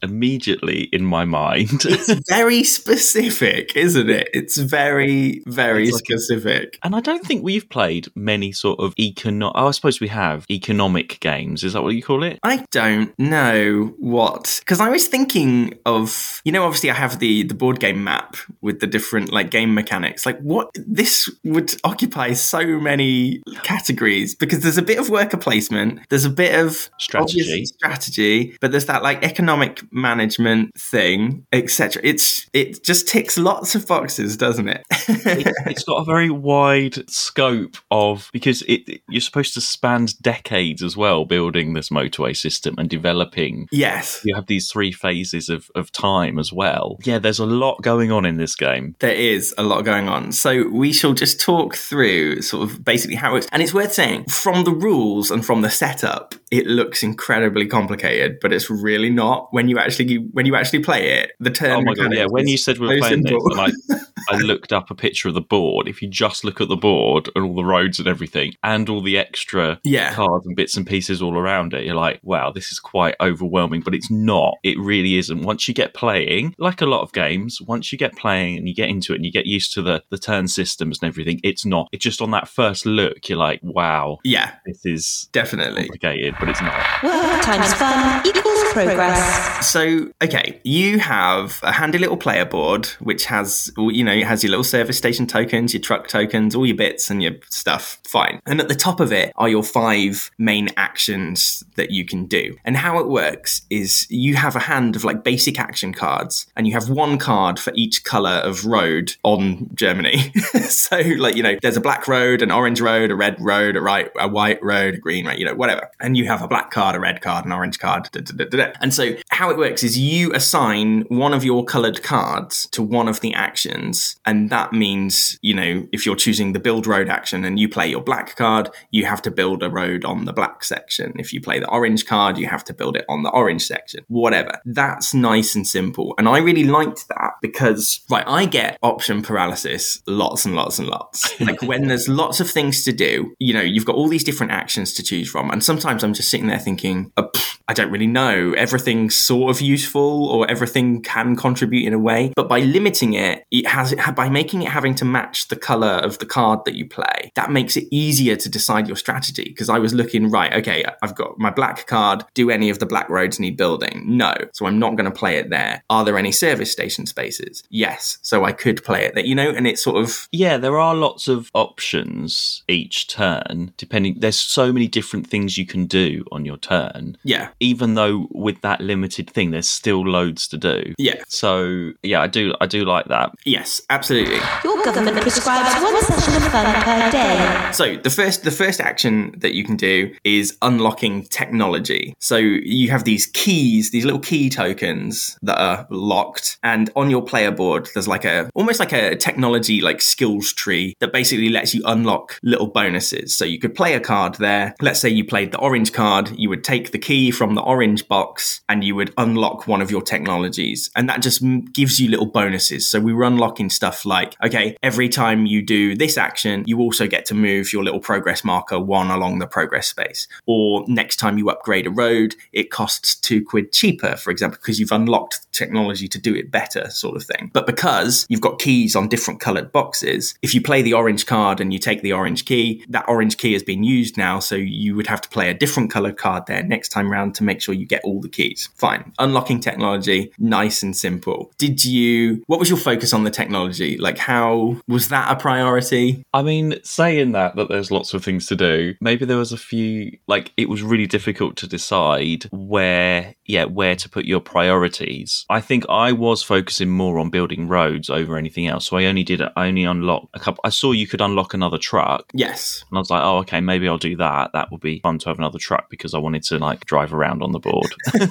in 0.66 1.04
my 1.04 1.24
mind. 1.24 1.84
It's 1.84 2.12
very 2.28 2.64
specific, 2.64 3.76
isn't 3.76 4.10
it? 4.10 4.28
It's 4.32 4.56
very, 4.58 5.42
very 5.46 5.84
It's 5.88 5.94
like 5.94 6.04
specific. 6.04 6.78
and 6.82 6.94
I 6.94 7.00
don't 7.00 7.24
think 7.24 7.42
we've 7.44 7.68
played 7.68 8.08
many 8.14 8.52
sort 8.52 8.80
of 8.80 8.94
economic. 8.98 9.54
Oh, 9.56 9.68
I 9.68 9.70
suppose 9.70 10.00
we 10.00 10.08
have 10.08 10.44
economic 10.50 11.20
games. 11.20 11.64
Is 11.64 11.72
that 11.72 11.82
what 11.82 11.94
you 11.94 12.02
call 12.02 12.22
it? 12.22 12.38
I 12.42 12.64
don't 12.70 13.16
know 13.18 13.94
what 13.98 14.60
because 14.60 14.80
I 14.80 14.88
was 14.88 15.06
thinking 15.06 15.74
of 15.86 16.40
you 16.44 16.52
know 16.52 16.64
obviously 16.64 16.90
I 16.90 16.94
have 16.94 17.18
the 17.18 17.42
the 17.44 17.54
board 17.54 17.80
game 17.80 18.02
map 18.04 18.36
with 18.60 18.80
the 18.80 18.86
different 18.86 19.32
like 19.32 19.50
game 19.50 19.74
mechanics 19.74 20.24
like 20.26 20.38
what 20.40 20.70
this 20.74 21.28
would 21.44 21.74
occupy 21.84 22.32
so 22.32 22.64
many 22.80 23.42
categories 23.62 24.34
because 24.34 24.60
there's 24.60 24.78
a 24.78 24.82
bit 24.82 24.98
of 24.98 25.10
worker 25.10 25.36
placement 25.36 26.00
there's 26.08 26.24
a 26.24 26.30
bit 26.30 26.54
of 26.58 26.90
Strategy. 26.98 27.64
strategy 27.66 28.56
but 28.60 28.70
there's 28.70 28.86
that 28.86 29.02
like 29.02 29.22
economic 29.24 29.82
management 29.92 30.47
thing 30.76 31.46
etc 31.52 32.00
it's 32.04 32.48
it 32.52 32.82
just 32.82 33.08
ticks 33.08 33.38
lots 33.38 33.74
of 33.74 33.86
boxes 33.86 34.36
doesn't 34.36 34.68
it? 34.68 34.82
It, 35.08 35.52
it's 35.66 35.84
got 35.84 35.96
a 35.96 36.04
very 36.04 36.30
wide 36.30 37.08
scope 37.10 37.76
of 37.90 38.30
because 38.32 38.62
it 38.62 39.02
you're 39.08 39.20
supposed 39.20 39.54
to 39.54 39.60
span 39.60 40.06
decades 40.22 40.82
as 40.82 40.96
well 40.96 41.24
building 41.24 41.72
this 41.72 41.90
motorway 41.90 42.36
system 42.36 42.74
and 42.78 42.88
developing. 42.88 43.68
Yes. 43.72 44.20
You 44.24 44.34
have 44.34 44.46
these 44.46 44.70
three 44.70 44.92
phases 44.92 45.48
of, 45.48 45.70
of 45.74 45.90
time 45.92 46.38
as 46.38 46.52
well. 46.52 46.98
Yeah 47.04 47.18
there's 47.18 47.38
a 47.38 47.46
lot 47.46 47.82
going 47.82 48.12
on 48.12 48.24
in 48.24 48.36
this 48.36 48.54
game. 48.54 48.94
There 49.00 49.10
is 49.14 49.54
a 49.58 49.62
lot 49.62 49.84
going 49.84 50.08
on. 50.08 50.32
So 50.32 50.68
we 50.68 50.92
shall 50.92 51.14
just 51.14 51.40
talk 51.40 51.74
through 51.74 52.42
sort 52.42 52.70
of 52.70 52.84
basically 52.84 53.16
how 53.16 53.36
it's 53.36 53.48
and 53.52 53.62
it's 53.62 53.74
worth 53.74 53.92
saying 53.92 54.24
from 54.24 54.64
the 54.64 54.72
rules 54.72 55.30
and 55.30 55.44
from 55.44 55.62
the 55.62 55.70
setup, 55.70 56.34
it 56.50 56.66
looks 56.66 57.02
incredibly 57.02 57.66
complicated, 57.66 58.38
but 58.40 58.52
it's 58.52 58.70
really 58.70 59.10
not. 59.10 59.48
When 59.50 59.68
you 59.68 59.78
actually 59.78 60.18
when 60.38 60.46
you 60.46 60.54
actually 60.54 60.78
play 60.78 61.18
it. 61.18 61.32
The 61.40 61.50
turn 61.50 61.72
oh 61.72 61.80
my 61.82 61.94
god 61.94 62.14
yeah 62.14 62.26
when 62.30 62.46
you 62.46 62.56
said 62.56 62.78
we 62.78 62.86
were 62.86 62.94
so 62.94 63.00
playing 63.00 63.24
simple. 63.26 63.48
this 63.48 63.58
and 63.58 64.04
I, 64.30 64.34
I 64.36 64.38
looked 64.38 64.72
up 64.72 64.88
a 64.88 64.94
picture 64.94 65.26
of 65.26 65.34
the 65.34 65.40
board 65.40 65.88
if 65.88 66.00
you 66.00 66.06
just 66.08 66.44
look 66.44 66.60
at 66.60 66.68
the 66.68 66.76
board 66.76 67.28
and 67.34 67.44
all 67.44 67.56
the 67.56 67.64
roads 67.64 67.98
and 67.98 68.06
everything 68.06 68.52
and 68.62 68.88
all 68.88 69.00
the 69.02 69.18
extra 69.18 69.80
Yeah. 69.82 70.12
cards 70.14 70.46
and 70.46 70.54
bits 70.54 70.76
and 70.76 70.86
pieces 70.86 71.20
all 71.20 71.36
around 71.36 71.74
it 71.74 71.84
you're 71.84 71.96
like 71.96 72.20
wow 72.22 72.52
this 72.52 72.70
is 72.70 72.78
quite 72.78 73.16
overwhelming 73.20 73.80
but 73.80 73.94
it's 73.96 74.10
not 74.12 74.54
it 74.62 74.78
really 74.78 75.16
isn't 75.18 75.42
once 75.42 75.66
you 75.66 75.74
get 75.74 75.92
playing 75.92 76.54
like 76.58 76.80
a 76.82 76.86
lot 76.86 77.00
of 77.02 77.12
games 77.12 77.60
once 77.62 77.90
you 77.90 77.98
get 77.98 78.14
playing 78.16 78.56
and 78.56 78.68
you 78.68 78.74
get 78.74 78.88
into 78.88 79.12
it 79.12 79.16
and 79.16 79.24
you 79.24 79.32
get 79.32 79.46
used 79.46 79.72
to 79.72 79.82
the 79.82 80.02
the 80.10 80.18
turn 80.18 80.46
systems 80.46 80.98
and 81.02 81.08
everything 81.08 81.40
it's 81.42 81.64
not 81.66 81.88
it's 81.90 82.04
just 82.04 82.20
on 82.22 82.30
that 82.30 82.46
first 82.46 82.86
look 82.86 83.28
you're 83.28 83.38
like 83.38 83.58
wow 83.64 84.18
yeah, 84.22 84.52
this 84.66 84.84
is 84.84 85.28
definitely. 85.32 85.82
complicated 85.82 86.34
but 86.38 86.48
it's 86.48 86.60
not 86.60 86.78
Work 87.02 87.42
times 87.42 87.72
fun 87.74 88.24
equals 88.26 88.58
progress. 88.72 89.66
So, 89.66 90.10
okay, 90.28 90.60
you 90.64 90.98
have 90.98 91.60
a 91.62 91.72
handy 91.72 91.98
little 91.98 92.16
player 92.16 92.44
board 92.44 92.86
which 93.00 93.24
has, 93.26 93.70
you 93.76 94.04
know, 94.04 94.12
it 94.12 94.26
has 94.26 94.42
your 94.42 94.50
little 94.50 94.64
service 94.64 94.98
station 94.98 95.26
tokens, 95.26 95.72
your 95.72 95.80
truck 95.80 96.08
tokens, 96.08 96.54
all 96.54 96.66
your 96.66 96.76
bits 96.76 97.10
and 97.10 97.22
your 97.22 97.32
stuff. 97.50 97.98
Fine. 98.06 98.40
And 98.46 98.60
at 98.60 98.68
the 98.68 98.74
top 98.74 99.00
of 99.00 99.12
it 99.12 99.32
are 99.36 99.48
your 99.48 99.62
five 99.62 100.30
main 100.38 100.70
actions 100.76 101.64
that 101.76 101.90
you 101.90 102.04
can 102.04 102.26
do. 102.26 102.56
And 102.64 102.76
how 102.76 102.98
it 102.98 103.08
works 103.08 103.62
is 103.70 104.06
you 104.10 104.36
have 104.36 104.56
a 104.56 104.60
hand 104.60 104.96
of 104.96 105.04
like 105.04 105.24
basic 105.24 105.58
action 105.58 105.92
cards 105.92 106.46
and 106.56 106.66
you 106.66 106.72
have 106.74 106.88
one 106.88 107.18
card 107.18 107.58
for 107.58 107.72
each 107.74 108.04
color 108.04 108.40
of 108.44 108.66
road 108.66 109.16
on 109.22 109.70
Germany. 109.74 110.18
so, 110.68 110.98
like, 111.18 111.36
you 111.36 111.42
know, 111.42 111.56
there's 111.62 111.76
a 111.76 111.80
black 111.80 112.06
road, 112.08 112.42
an 112.42 112.50
orange 112.50 112.80
road, 112.80 113.10
a 113.10 113.16
red 113.16 113.36
road, 113.40 113.76
a 113.76 113.80
right, 113.80 114.10
a 114.18 114.28
white 114.28 114.62
road, 114.62 114.94
a 114.94 114.98
green 114.98 115.26
road, 115.26 115.38
you 115.38 115.44
know, 115.44 115.54
whatever. 115.54 115.90
And 116.00 116.16
you 116.16 116.26
have 116.26 116.42
a 116.42 116.48
black 116.48 116.70
card, 116.70 116.96
a 116.96 117.00
red 117.00 117.20
card, 117.20 117.44
an 117.44 117.52
orange 117.52 117.78
card. 117.78 118.08
da, 118.12 118.20
da, 118.20 118.44
da. 118.44 118.72
And 118.80 118.92
so 118.92 119.14
how 119.30 119.50
it 119.50 119.56
works 119.56 119.82
is 119.82 119.96
you 119.98 120.17
assign 120.32 121.02
one 121.08 121.32
of 121.32 121.44
your 121.44 121.64
colored 121.64 122.02
cards 122.02 122.66
to 122.72 122.82
one 122.82 123.08
of 123.08 123.20
the 123.20 123.34
actions. 123.34 124.16
And 124.24 124.50
that 124.50 124.72
means, 124.72 125.38
you 125.42 125.54
know, 125.54 125.86
if 125.92 126.04
you're 126.04 126.16
choosing 126.16 126.52
the 126.52 126.60
build 126.60 126.86
road 126.86 127.08
action 127.08 127.44
and 127.44 127.58
you 127.58 127.68
play 127.68 127.88
your 127.88 128.02
black 128.02 128.36
card, 128.36 128.70
you 128.90 129.04
have 129.06 129.22
to 129.22 129.30
build 129.30 129.62
a 129.62 129.70
road 129.70 130.04
on 130.04 130.24
the 130.24 130.32
black 130.32 130.64
section. 130.64 131.12
If 131.16 131.32
you 131.32 131.40
play 131.40 131.58
the 131.58 131.70
orange 131.70 132.06
card, 132.06 132.38
you 132.38 132.46
have 132.46 132.64
to 132.64 132.74
build 132.74 132.96
it 132.96 133.04
on 133.08 133.22
the 133.22 133.30
orange 133.30 133.64
section. 133.64 134.04
Whatever. 134.08 134.60
That's 134.64 135.14
nice 135.14 135.54
and 135.54 135.66
simple. 135.66 136.14
And 136.18 136.28
I 136.28 136.38
really 136.38 136.64
liked 136.64 137.08
that 137.08 137.34
because, 137.40 138.00
right, 138.10 138.24
I 138.26 138.46
get 138.46 138.78
option 138.82 139.22
paralysis 139.22 140.02
lots 140.06 140.44
and 140.44 140.54
lots 140.54 140.78
and 140.78 140.88
lots. 140.88 141.34
Like 141.48 141.62
when 141.62 141.86
there's 141.86 142.08
lots 142.08 142.40
of 142.40 142.50
things 142.50 142.84
to 142.84 142.92
do, 142.92 143.34
you 143.38 143.54
know, 143.54 143.60
you've 143.60 143.86
got 143.86 143.94
all 143.96 144.08
these 144.08 144.24
different 144.24 144.52
actions 144.52 144.92
to 144.94 145.02
choose 145.02 145.30
from. 145.30 145.50
And 145.50 145.64
sometimes 145.64 146.04
I'm 146.04 146.12
just 146.12 146.30
sitting 146.30 146.48
there 146.48 146.58
thinking, 146.58 147.10
oh, 147.16 147.30
pff, 147.34 147.58
I 147.68 147.74
don't 147.74 147.90
really 147.90 148.06
know. 148.06 148.52
Everything's 148.52 149.14
sort 149.14 149.50
of 149.54 149.60
useful 149.60 150.07
or 150.08 150.50
everything 150.50 151.02
can 151.02 151.36
contribute 151.36 151.86
in 151.86 151.92
a 151.92 151.98
way. 151.98 152.32
But 152.36 152.48
by 152.48 152.60
limiting 152.60 153.14
it, 153.14 153.44
it 153.50 153.66
has 153.66 153.94
by 154.14 154.28
making 154.28 154.62
it 154.62 154.68
having 154.68 154.94
to 154.96 155.04
match 155.04 155.48
the 155.48 155.56
color 155.56 155.88
of 155.88 156.18
the 156.18 156.26
card 156.26 156.60
that 156.64 156.74
you 156.74 156.86
play, 156.88 157.32
that 157.34 157.50
makes 157.50 157.76
it 157.76 157.86
easier 157.90 158.36
to 158.36 158.48
decide 158.48 158.86
your 158.86 158.96
strategy. 158.96 159.44
Because 159.44 159.68
I 159.68 159.78
was 159.78 159.94
looking, 159.94 160.30
right, 160.30 160.52
okay, 160.54 160.84
I've 161.02 161.14
got 161.14 161.38
my 161.38 161.50
black 161.50 161.86
card. 161.86 162.24
Do 162.34 162.50
any 162.50 162.70
of 162.70 162.78
the 162.78 162.86
black 162.86 163.08
roads 163.08 163.40
need 163.40 163.56
building? 163.56 164.04
No. 164.06 164.34
So 164.52 164.66
I'm 164.66 164.78
not 164.78 164.96
going 164.96 165.10
to 165.10 165.16
play 165.18 165.36
it 165.36 165.50
there. 165.50 165.82
Are 165.90 166.04
there 166.04 166.18
any 166.18 166.32
service 166.32 166.70
station 166.70 167.06
spaces? 167.06 167.62
Yes. 167.70 168.18
So 168.22 168.44
I 168.44 168.52
could 168.52 168.84
play 168.84 169.04
it 169.04 169.14
there, 169.14 169.24
you 169.24 169.34
know, 169.34 169.50
and 169.50 169.66
it's 169.66 169.82
sort 169.82 169.96
of 169.96 170.28
Yeah, 170.32 170.56
there 170.56 170.78
are 170.78 170.94
lots 170.94 171.28
of 171.28 171.50
options 171.54 172.62
each 172.68 173.08
turn, 173.08 173.72
depending. 173.76 174.20
There's 174.20 174.38
so 174.38 174.72
many 174.72 174.88
different 174.88 175.26
things 175.26 175.56
you 175.56 175.66
can 175.66 175.86
do 175.86 176.24
on 176.30 176.44
your 176.44 176.56
turn. 176.58 177.16
yeah, 177.24 177.48
Even 177.60 177.94
though 177.94 178.28
with 178.30 178.60
that 178.60 178.80
limited 178.80 179.30
thing, 179.30 179.50
there's 179.50 179.68
still 179.68 179.87
loads 179.96 180.48
to 180.48 180.56
do. 180.56 180.94
yeah, 180.98 181.22
So 181.28 181.92
yeah, 182.02 182.20
I 182.20 182.26
do, 182.26 182.54
I 182.60 182.66
do 182.66 182.84
like 182.84 183.06
that. 183.06 183.30
yes, 183.44 183.80
absolutely. 183.90 184.38
Your 184.64 184.82
government 184.84 185.20
prescribes 185.20 185.82
one 185.82 186.00
session 186.02 186.34
of 186.42 186.48
fun 186.52 186.82
per 186.82 187.10
day. 187.10 187.70
So 187.72 187.96
the 187.96 188.10
first 188.10 188.44
the 188.44 188.50
first 188.50 188.80
action 188.80 189.34
that 189.38 189.54
you 189.54 189.64
can 189.64 189.76
do 189.76 190.14
is 190.24 190.56
unlocking 190.62 191.24
technology. 191.24 192.14
So 192.18 192.36
you 192.36 192.90
have 192.90 193.04
these 193.04 193.26
keys, 193.26 193.90
these 193.90 194.04
little 194.04 194.20
key 194.20 194.48
tokens 194.50 195.38
that 195.42 195.58
are 195.60 195.86
locked, 195.90 196.58
and 196.62 196.90
on 196.96 197.10
your 197.10 197.22
player 197.22 197.50
board 197.50 197.88
there's 197.94 198.08
like 198.08 198.24
a 198.24 198.50
almost 198.54 198.80
like 198.80 198.92
a 198.92 199.16
technology 199.16 199.80
like 199.80 200.00
skills 200.00 200.52
tree 200.52 200.94
that 201.00 201.12
basically 201.12 201.48
lets 201.48 201.74
you 201.74 201.82
unlock 201.86 202.38
little 202.42 202.66
bonuses. 202.68 203.36
So 203.36 203.44
you 203.44 203.58
could 203.58 203.74
play 203.74 203.94
a 203.94 204.00
card 204.00 204.34
there. 204.36 204.74
Let's 204.80 205.00
say 205.00 205.08
you 205.08 205.24
played 205.24 205.52
the 205.52 205.58
orange 205.58 205.92
card, 205.92 206.30
you 206.36 206.48
would 206.48 206.64
take 206.64 206.92
the 206.92 206.98
key 206.98 207.30
from 207.30 207.54
the 207.54 207.62
orange 207.62 208.06
box 208.08 208.60
and 208.68 208.84
you 208.84 208.94
would 208.94 209.12
unlock 209.18 209.66
one 209.66 209.77
of 209.82 209.90
your 209.90 210.02
technologies, 210.02 210.90
and 210.96 211.08
that 211.08 211.22
just 211.22 211.42
gives 211.72 211.98
you 211.98 212.10
little 212.10 212.26
bonuses. 212.26 212.88
So 212.88 213.00
we 213.00 213.12
were 213.12 213.24
unlocking 213.24 213.70
stuff 213.70 214.04
like 214.04 214.36
okay, 214.44 214.76
every 214.82 215.08
time 215.08 215.46
you 215.46 215.62
do 215.62 215.96
this 215.96 216.16
action, 216.18 216.64
you 216.66 216.78
also 216.80 217.06
get 217.06 217.26
to 217.26 217.34
move 217.34 217.72
your 217.72 217.84
little 217.84 218.00
progress 218.00 218.44
marker 218.44 218.78
one 218.78 219.10
along 219.10 219.38
the 219.38 219.46
progress 219.46 219.88
space. 219.88 220.28
Or 220.46 220.84
next 220.88 221.16
time 221.16 221.38
you 221.38 221.50
upgrade 221.50 221.86
a 221.86 221.90
road, 221.90 222.34
it 222.52 222.70
costs 222.70 223.14
two 223.14 223.44
quid 223.44 223.72
cheaper, 223.72 224.16
for 224.16 224.30
example, 224.30 224.58
because 224.60 224.78
you've 224.80 224.92
unlocked 224.92 225.50
technology 225.52 226.08
to 226.08 226.18
do 226.18 226.34
it 226.34 226.50
better, 226.50 226.88
sort 226.90 227.16
of 227.16 227.24
thing. 227.24 227.50
But 227.52 227.66
because 227.66 228.26
you've 228.28 228.40
got 228.40 228.58
keys 228.58 228.94
on 228.94 229.08
different 229.08 229.40
colored 229.40 229.72
boxes, 229.72 230.34
if 230.42 230.54
you 230.54 230.62
play 230.62 230.82
the 230.82 230.94
orange 230.94 231.26
card 231.26 231.60
and 231.60 231.72
you 231.72 231.78
take 231.78 232.02
the 232.02 232.12
orange 232.12 232.44
key, 232.44 232.84
that 232.88 233.08
orange 233.08 233.36
key 233.38 233.52
has 233.52 233.62
been 233.62 233.82
used 233.82 234.16
now, 234.16 234.38
so 234.38 234.54
you 234.54 234.94
would 234.94 235.06
have 235.06 235.20
to 235.20 235.28
play 235.28 235.50
a 235.50 235.54
different 235.54 235.90
colored 235.90 236.16
card 236.16 236.46
there 236.46 236.62
next 236.62 236.90
time 236.90 237.10
round 237.10 237.34
to 237.36 237.44
make 237.44 237.60
sure 237.60 237.74
you 237.74 237.86
get 237.86 238.02
all 238.04 238.20
the 238.20 238.28
keys. 238.28 238.68
Fine. 238.74 239.12
Unlocking 239.18 239.60
technology, 239.68 240.32
nice 240.38 240.82
and 240.82 240.96
simple. 240.96 241.52
Did 241.58 241.84
you, 241.84 242.42
what 242.46 242.58
was 242.58 242.68
your 242.68 242.78
focus 242.78 243.12
on 243.12 243.24
the 243.24 243.30
technology? 243.30 243.96
Like, 243.98 244.18
how 244.18 244.76
was 244.88 245.08
that 245.08 245.30
a 245.30 245.36
priority? 245.36 246.24
I 246.32 246.42
mean, 246.42 246.76
saying 246.82 247.32
that 247.32 247.56
that 247.56 247.68
there's 247.68 247.90
lots 247.90 248.14
of 248.14 248.24
things 248.24 248.46
to 248.46 248.56
do, 248.56 248.94
maybe 249.00 249.24
there 249.24 249.36
was 249.36 249.52
a 249.52 249.56
few 249.56 250.16
like 250.26 250.52
it 250.56 250.68
was 250.68 250.82
really 250.82 251.06
difficult 251.06 251.56
to 251.56 251.66
decide 251.66 252.44
where 252.52 253.34
yeah, 253.44 253.64
where 253.64 253.96
to 253.96 254.08
put 254.08 254.24
your 254.24 254.40
priorities. 254.40 255.44
I 255.48 255.60
think 255.60 255.84
I 255.88 256.12
was 256.12 256.42
focusing 256.42 256.90
more 256.90 257.18
on 257.18 257.30
building 257.30 257.68
roads 257.68 258.10
over 258.10 258.36
anything 258.36 258.66
else. 258.66 258.86
So 258.86 258.96
I 258.96 259.06
only 259.06 259.24
did 259.24 259.42
I 259.42 259.66
only 259.68 259.84
unlocked 259.84 260.28
a 260.34 260.38
couple 260.38 260.60
I 260.64 260.70
saw 260.70 260.92
you 260.92 261.06
could 261.06 261.20
unlock 261.20 261.54
another 261.54 261.78
truck. 261.78 262.30
Yes. 262.34 262.84
And 262.90 262.98
I 262.98 263.00
was 263.00 263.10
like, 263.10 263.22
oh, 263.22 263.38
okay, 263.38 263.60
maybe 263.60 263.88
I'll 263.88 263.98
do 263.98 264.16
that. 264.16 264.50
That 264.52 264.70
would 264.70 264.80
be 264.80 265.00
fun 265.00 265.18
to 265.20 265.28
have 265.28 265.38
another 265.38 265.58
truck 265.58 265.88
because 265.90 266.14
I 266.14 266.18
wanted 266.18 266.42
to 266.44 266.58
like 266.58 266.84
drive 266.84 267.12
around 267.12 267.42
on 267.42 267.52
the 267.52 267.58
board. 267.58 267.94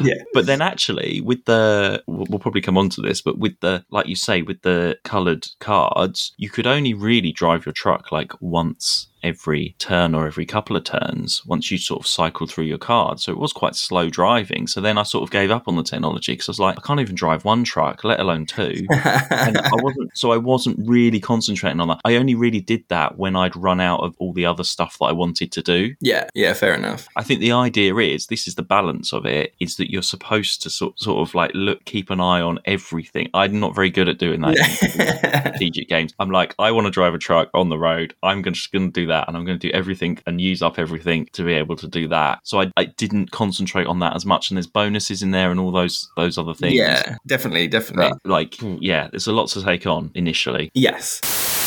yeah. 0.00 0.14
But 0.34 0.46
then 0.46 0.60
actually, 0.60 1.20
with 1.20 1.44
the, 1.44 2.02
we'll 2.06 2.40
probably 2.40 2.60
come 2.60 2.76
on 2.76 2.88
to 2.90 3.00
this, 3.00 3.22
but 3.22 3.38
with 3.38 3.58
the, 3.60 3.84
like 3.90 4.06
you 4.06 4.16
say, 4.16 4.42
with 4.42 4.62
the 4.62 4.98
coloured 5.04 5.46
cards, 5.60 6.32
you 6.36 6.50
could 6.50 6.66
only 6.66 6.92
really 6.92 7.32
drive 7.32 7.64
your 7.64 7.72
truck 7.72 8.12
like 8.12 8.32
once 8.40 9.06
every 9.24 9.74
turn 9.78 10.14
or 10.14 10.26
every 10.26 10.46
couple 10.46 10.76
of 10.76 10.84
turns 10.84 11.44
once 11.46 11.70
you 11.70 11.78
sort 11.78 12.00
of 12.00 12.06
cycle 12.06 12.46
through 12.46 12.64
your 12.64 12.78
card. 12.78 13.18
So 13.18 13.32
it 13.32 13.38
was 13.38 13.52
quite 13.52 13.74
slow 13.74 14.10
driving. 14.10 14.66
So 14.66 14.80
then 14.80 14.98
I 14.98 15.02
sort 15.02 15.24
of 15.24 15.30
gave 15.30 15.50
up 15.50 15.66
on 15.66 15.76
the 15.76 15.82
technology 15.82 16.32
because 16.32 16.48
I 16.48 16.52
was 16.52 16.60
like, 16.60 16.78
I 16.78 16.82
can't 16.82 17.00
even 17.00 17.14
drive 17.14 17.44
one 17.44 17.64
truck, 17.64 18.04
let 18.04 18.20
alone 18.20 18.46
two. 18.46 18.86
and 18.90 19.58
I 19.58 19.70
wasn't, 19.82 20.16
so 20.16 20.32
I 20.32 20.36
wasn't 20.36 20.78
really 20.86 21.20
concentrating 21.20 21.80
on 21.80 21.88
that. 21.88 22.00
I 22.04 22.16
only 22.16 22.34
really 22.34 22.60
did 22.60 22.84
that 22.88 23.18
when 23.18 23.34
I'd 23.34 23.56
run 23.56 23.80
out 23.80 24.00
of 24.00 24.14
all 24.18 24.32
the 24.32 24.46
other 24.46 24.64
stuff 24.64 24.98
that 24.98 25.06
I 25.06 25.12
wanted 25.12 25.50
to 25.52 25.62
do. 25.62 25.94
yeah, 26.00 26.28
yeah, 26.34 26.52
fair 26.52 26.74
enough. 26.74 27.08
I 27.16 27.22
think 27.22 27.40
the 27.40 27.52
idea 27.52 27.96
is 27.96 28.26
this 28.26 28.46
is 28.46 28.54
the 28.54 28.62
balance 28.62 29.12
of 29.12 29.24
it 29.24 29.54
is 29.58 29.76
that 29.76 29.90
you're 29.90 30.02
supposed 30.02 30.62
to 30.62 30.70
sort, 30.70 31.00
sort 31.00 31.26
of 31.26 31.34
like 31.34 31.50
look, 31.54 31.84
keep 31.86 32.10
an 32.10 32.20
eye 32.20 32.40
on 32.40 32.58
everything. 32.66 33.30
I'm 33.32 33.58
not 33.58 33.74
very 33.74 33.90
good 33.90 34.08
at 34.08 34.18
doing 34.18 34.42
that 34.42 34.56
in 34.56 35.40
strategic 35.40 35.88
games. 35.88 36.12
I'm 36.18 36.30
like, 36.30 36.54
I 36.58 36.70
want 36.72 36.86
to 36.86 36.90
drive 36.90 37.14
a 37.14 37.18
truck 37.18 37.48
on 37.54 37.68
the 37.70 37.78
road. 37.78 38.14
I'm 38.22 38.42
just 38.42 38.72
going 38.72 38.92
to 38.92 39.00
do 39.00 39.06
that 39.06 39.13
and 39.26 39.36
I'm 39.36 39.44
going 39.44 39.58
to 39.58 39.68
do 39.68 39.72
everything 39.72 40.18
and 40.26 40.40
use 40.40 40.62
up 40.62 40.78
everything 40.78 41.28
to 41.32 41.44
be 41.44 41.52
able 41.52 41.76
to 41.76 41.86
do 41.86 42.08
that. 42.08 42.40
So 42.42 42.60
I, 42.60 42.72
I 42.76 42.86
didn't 42.86 43.30
concentrate 43.30 43.86
on 43.86 44.00
that 44.00 44.16
as 44.16 44.26
much. 44.26 44.50
And 44.50 44.56
there's 44.56 44.66
bonuses 44.66 45.22
in 45.22 45.30
there 45.30 45.50
and 45.50 45.60
all 45.60 45.70
those 45.70 46.10
those 46.16 46.38
other 46.38 46.54
things. 46.54 46.74
yeah, 46.74 47.16
definitely, 47.26 47.68
definitely. 47.68 48.10
But, 48.22 48.30
like, 48.30 48.56
yeah, 48.80 49.08
there's 49.08 49.26
a 49.26 49.32
lot 49.32 49.48
to 49.50 49.62
take 49.62 49.86
on 49.86 50.10
initially. 50.14 50.70
Yes. 50.74 51.20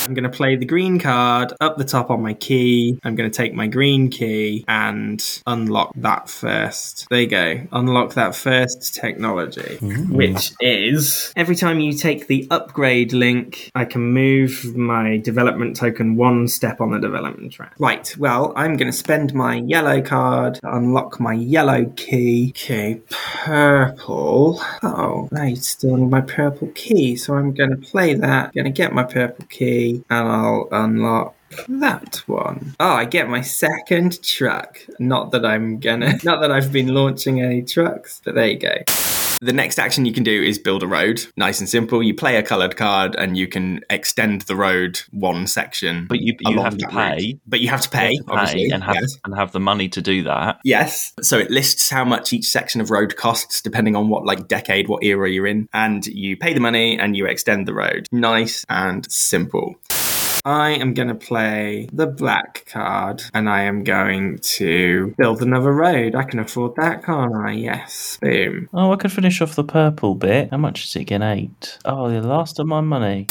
I'm 0.08 0.14
going 0.14 0.24
to 0.24 0.30
play 0.30 0.56
the 0.56 0.66
green 0.66 1.00
card 1.00 1.52
up 1.60 1.78
the 1.78 1.84
top 1.84 2.10
on 2.10 2.22
my 2.22 2.34
key. 2.34 2.98
I'm 3.04 3.16
going 3.16 3.30
to 3.30 3.36
take 3.36 3.54
my 3.54 3.68
green 3.68 4.10
key 4.10 4.64
and 4.66 5.22
unlock 5.46 5.92
that 5.98 6.30
first. 6.30 7.08
There 7.10 7.20
you 7.20 7.28
go. 7.28 7.60
Unlock 7.74 8.14
that 8.14 8.34
first 8.34 8.96
technology, 8.96 9.76
which 9.82 10.54
is 10.62 11.34
every 11.36 11.58
time 11.58 11.82
you 11.82 11.92
take 11.92 12.28
the 12.28 12.48
upgrade 12.50 13.12
link, 13.12 13.70
I 13.76 13.84
can 13.84 14.02
move 14.14 14.78
my 14.78 15.18
development 15.18 15.76
token 15.76 16.16
one 16.16 16.48
step 16.48 16.80
on 16.80 16.92
the 16.92 17.00
development 17.00 17.52
track. 17.52 17.76
Right. 17.78 18.16
Well, 18.18 18.54
I'm 18.56 18.78
going 18.78 18.90
to 18.90 18.98
spend 18.98 19.34
my 19.34 19.56
yellow 19.56 20.02
card 20.02 20.58
unlock 20.64 21.20
my 21.20 21.34
yellow 21.34 21.92
key. 21.98 22.54
Okay. 22.56 23.02
Purple. 23.10 24.62
Oh, 24.84 25.28
I 25.36 25.56
still 25.56 25.98
need 25.98 26.10
my 26.10 26.22
purple 26.22 26.70
key. 26.76 27.18
So 27.18 27.36
I'm 27.36 27.54
going 27.54 27.72
to 27.72 27.76
play 27.76 28.14
that. 28.14 28.54
Going 28.54 28.64
to 28.64 28.72
get 28.72 28.94
my 28.94 29.04
purple 29.04 29.46
key 29.48 29.97
and 30.10 30.28
I'll 30.28 30.68
unlock 30.72 31.36
that 31.68 32.24
one. 32.28 32.76
Oh, 32.80 32.92
I 32.92 33.06
get 33.06 33.30
my 33.30 33.42
second 33.42 34.22
truck. 34.22 34.80
Not 35.00 35.32
that 35.32 35.46
I'm 35.46 35.80
gonna, 35.80 36.18
not 36.24 36.42
that 36.42 36.52
I've 36.52 36.72
been 36.72 36.94
launching 36.94 37.42
any 37.42 37.62
trucks, 37.62 38.22
but 38.24 38.36
there 38.36 38.48
you 38.48 38.60
go. 38.60 39.27
The 39.42 39.54
next 39.54 39.78
action 39.80 40.06
you 40.06 40.14
can 40.14 40.24
do 40.24 40.42
is 40.44 40.58
build 40.58 40.84
a 40.84 40.88
road. 40.88 41.26
Nice 41.38 41.60
and 41.60 41.70
simple. 41.70 42.02
You 42.02 42.14
play 42.14 42.38
a 42.38 42.44
coloured 42.44 42.76
card 42.76 43.16
and 43.16 43.38
you 43.38 43.48
can 43.48 43.82
extend 43.90 44.42
the 44.42 44.56
road 44.56 45.00
one 45.12 45.48
section. 45.48 46.08
But 46.08 46.22
you, 46.22 46.36
you 46.40 46.60
have 46.62 46.78
to 46.78 46.86
that 46.88 46.94
route. 46.94 47.18
pay, 47.18 47.40
But 47.46 47.60
you 47.60 47.70
have 47.70 47.82
to 47.82 47.90
pay, 47.90 48.16
have 48.16 48.26
to 48.26 48.32
obviously. 48.32 48.70
pay 48.70 48.74
and 48.74 48.84
have 48.84 48.96
yes. 48.96 49.18
and 49.26 49.36
have 49.38 49.52
the 49.52 49.60
money 49.60 49.90
to 49.90 50.02
do 50.02 50.24
that. 50.24 50.60
Yes. 50.64 51.14
So 51.22 51.38
it 51.38 51.52
lists 51.52 51.90
how 51.90 52.04
much 52.04 52.34
each 52.34 52.46
section 52.46 52.82
of 52.82 52.90
road 52.90 53.16
costs 53.16 53.62
depending 53.62 53.96
on 53.96 54.10
what 54.10 54.26
like 54.26 54.48
decade, 54.48 54.88
what 54.88 55.04
era 55.04 55.30
you're 55.30 55.48
in. 55.48 55.70
And 55.74 56.06
you 56.06 56.36
pay 56.38 56.54
the 56.54 56.60
money 56.60 56.98
and 57.00 57.16
you 57.16 57.26
extend 57.28 57.68
the 57.68 57.74
road. 57.74 58.08
Nice 58.12 58.66
and 58.70 59.10
simple. 59.12 59.76
I 60.48 60.70
am 60.70 60.94
going 60.94 61.10
to 61.10 61.16
play 61.16 61.90
the 61.92 62.08
black 62.08 62.66
card 62.72 63.22
and 63.34 63.50
I 63.50 63.64
am 63.64 63.84
going 63.84 64.38
to 64.38 65.14
build 65.18 65.42
another 65.42 65.74
road. 65.74 66.16
I 66.16 66.24
can 66.24 66.40
afford 66.40 66.78
that, 66.78 67.04
can't 67.04 67.36
I? 67.36 67.52
Yes. 67.52 68.18
Boom. 68.22 68.70
Oh, 68.74 68.94
I 68.94 68.96
could 68.96 69.12
finish 69.12 69.42
off 69.42 69.56
the 69.56 69.66
purple 69.66 70.16
bit. 70.16 70.50
How 70.52 70.58
much 70.58 70.86
is 70.86 70.96
it 70.96 71.02
again? 71.02 71.22
Eight. 71.22 71.78
Oh, 71.84 72.10
the 72.10 72.26
last 72.26 72.60
of 72.60 72.66
my 72.66 72.80
money. 72.80 73.28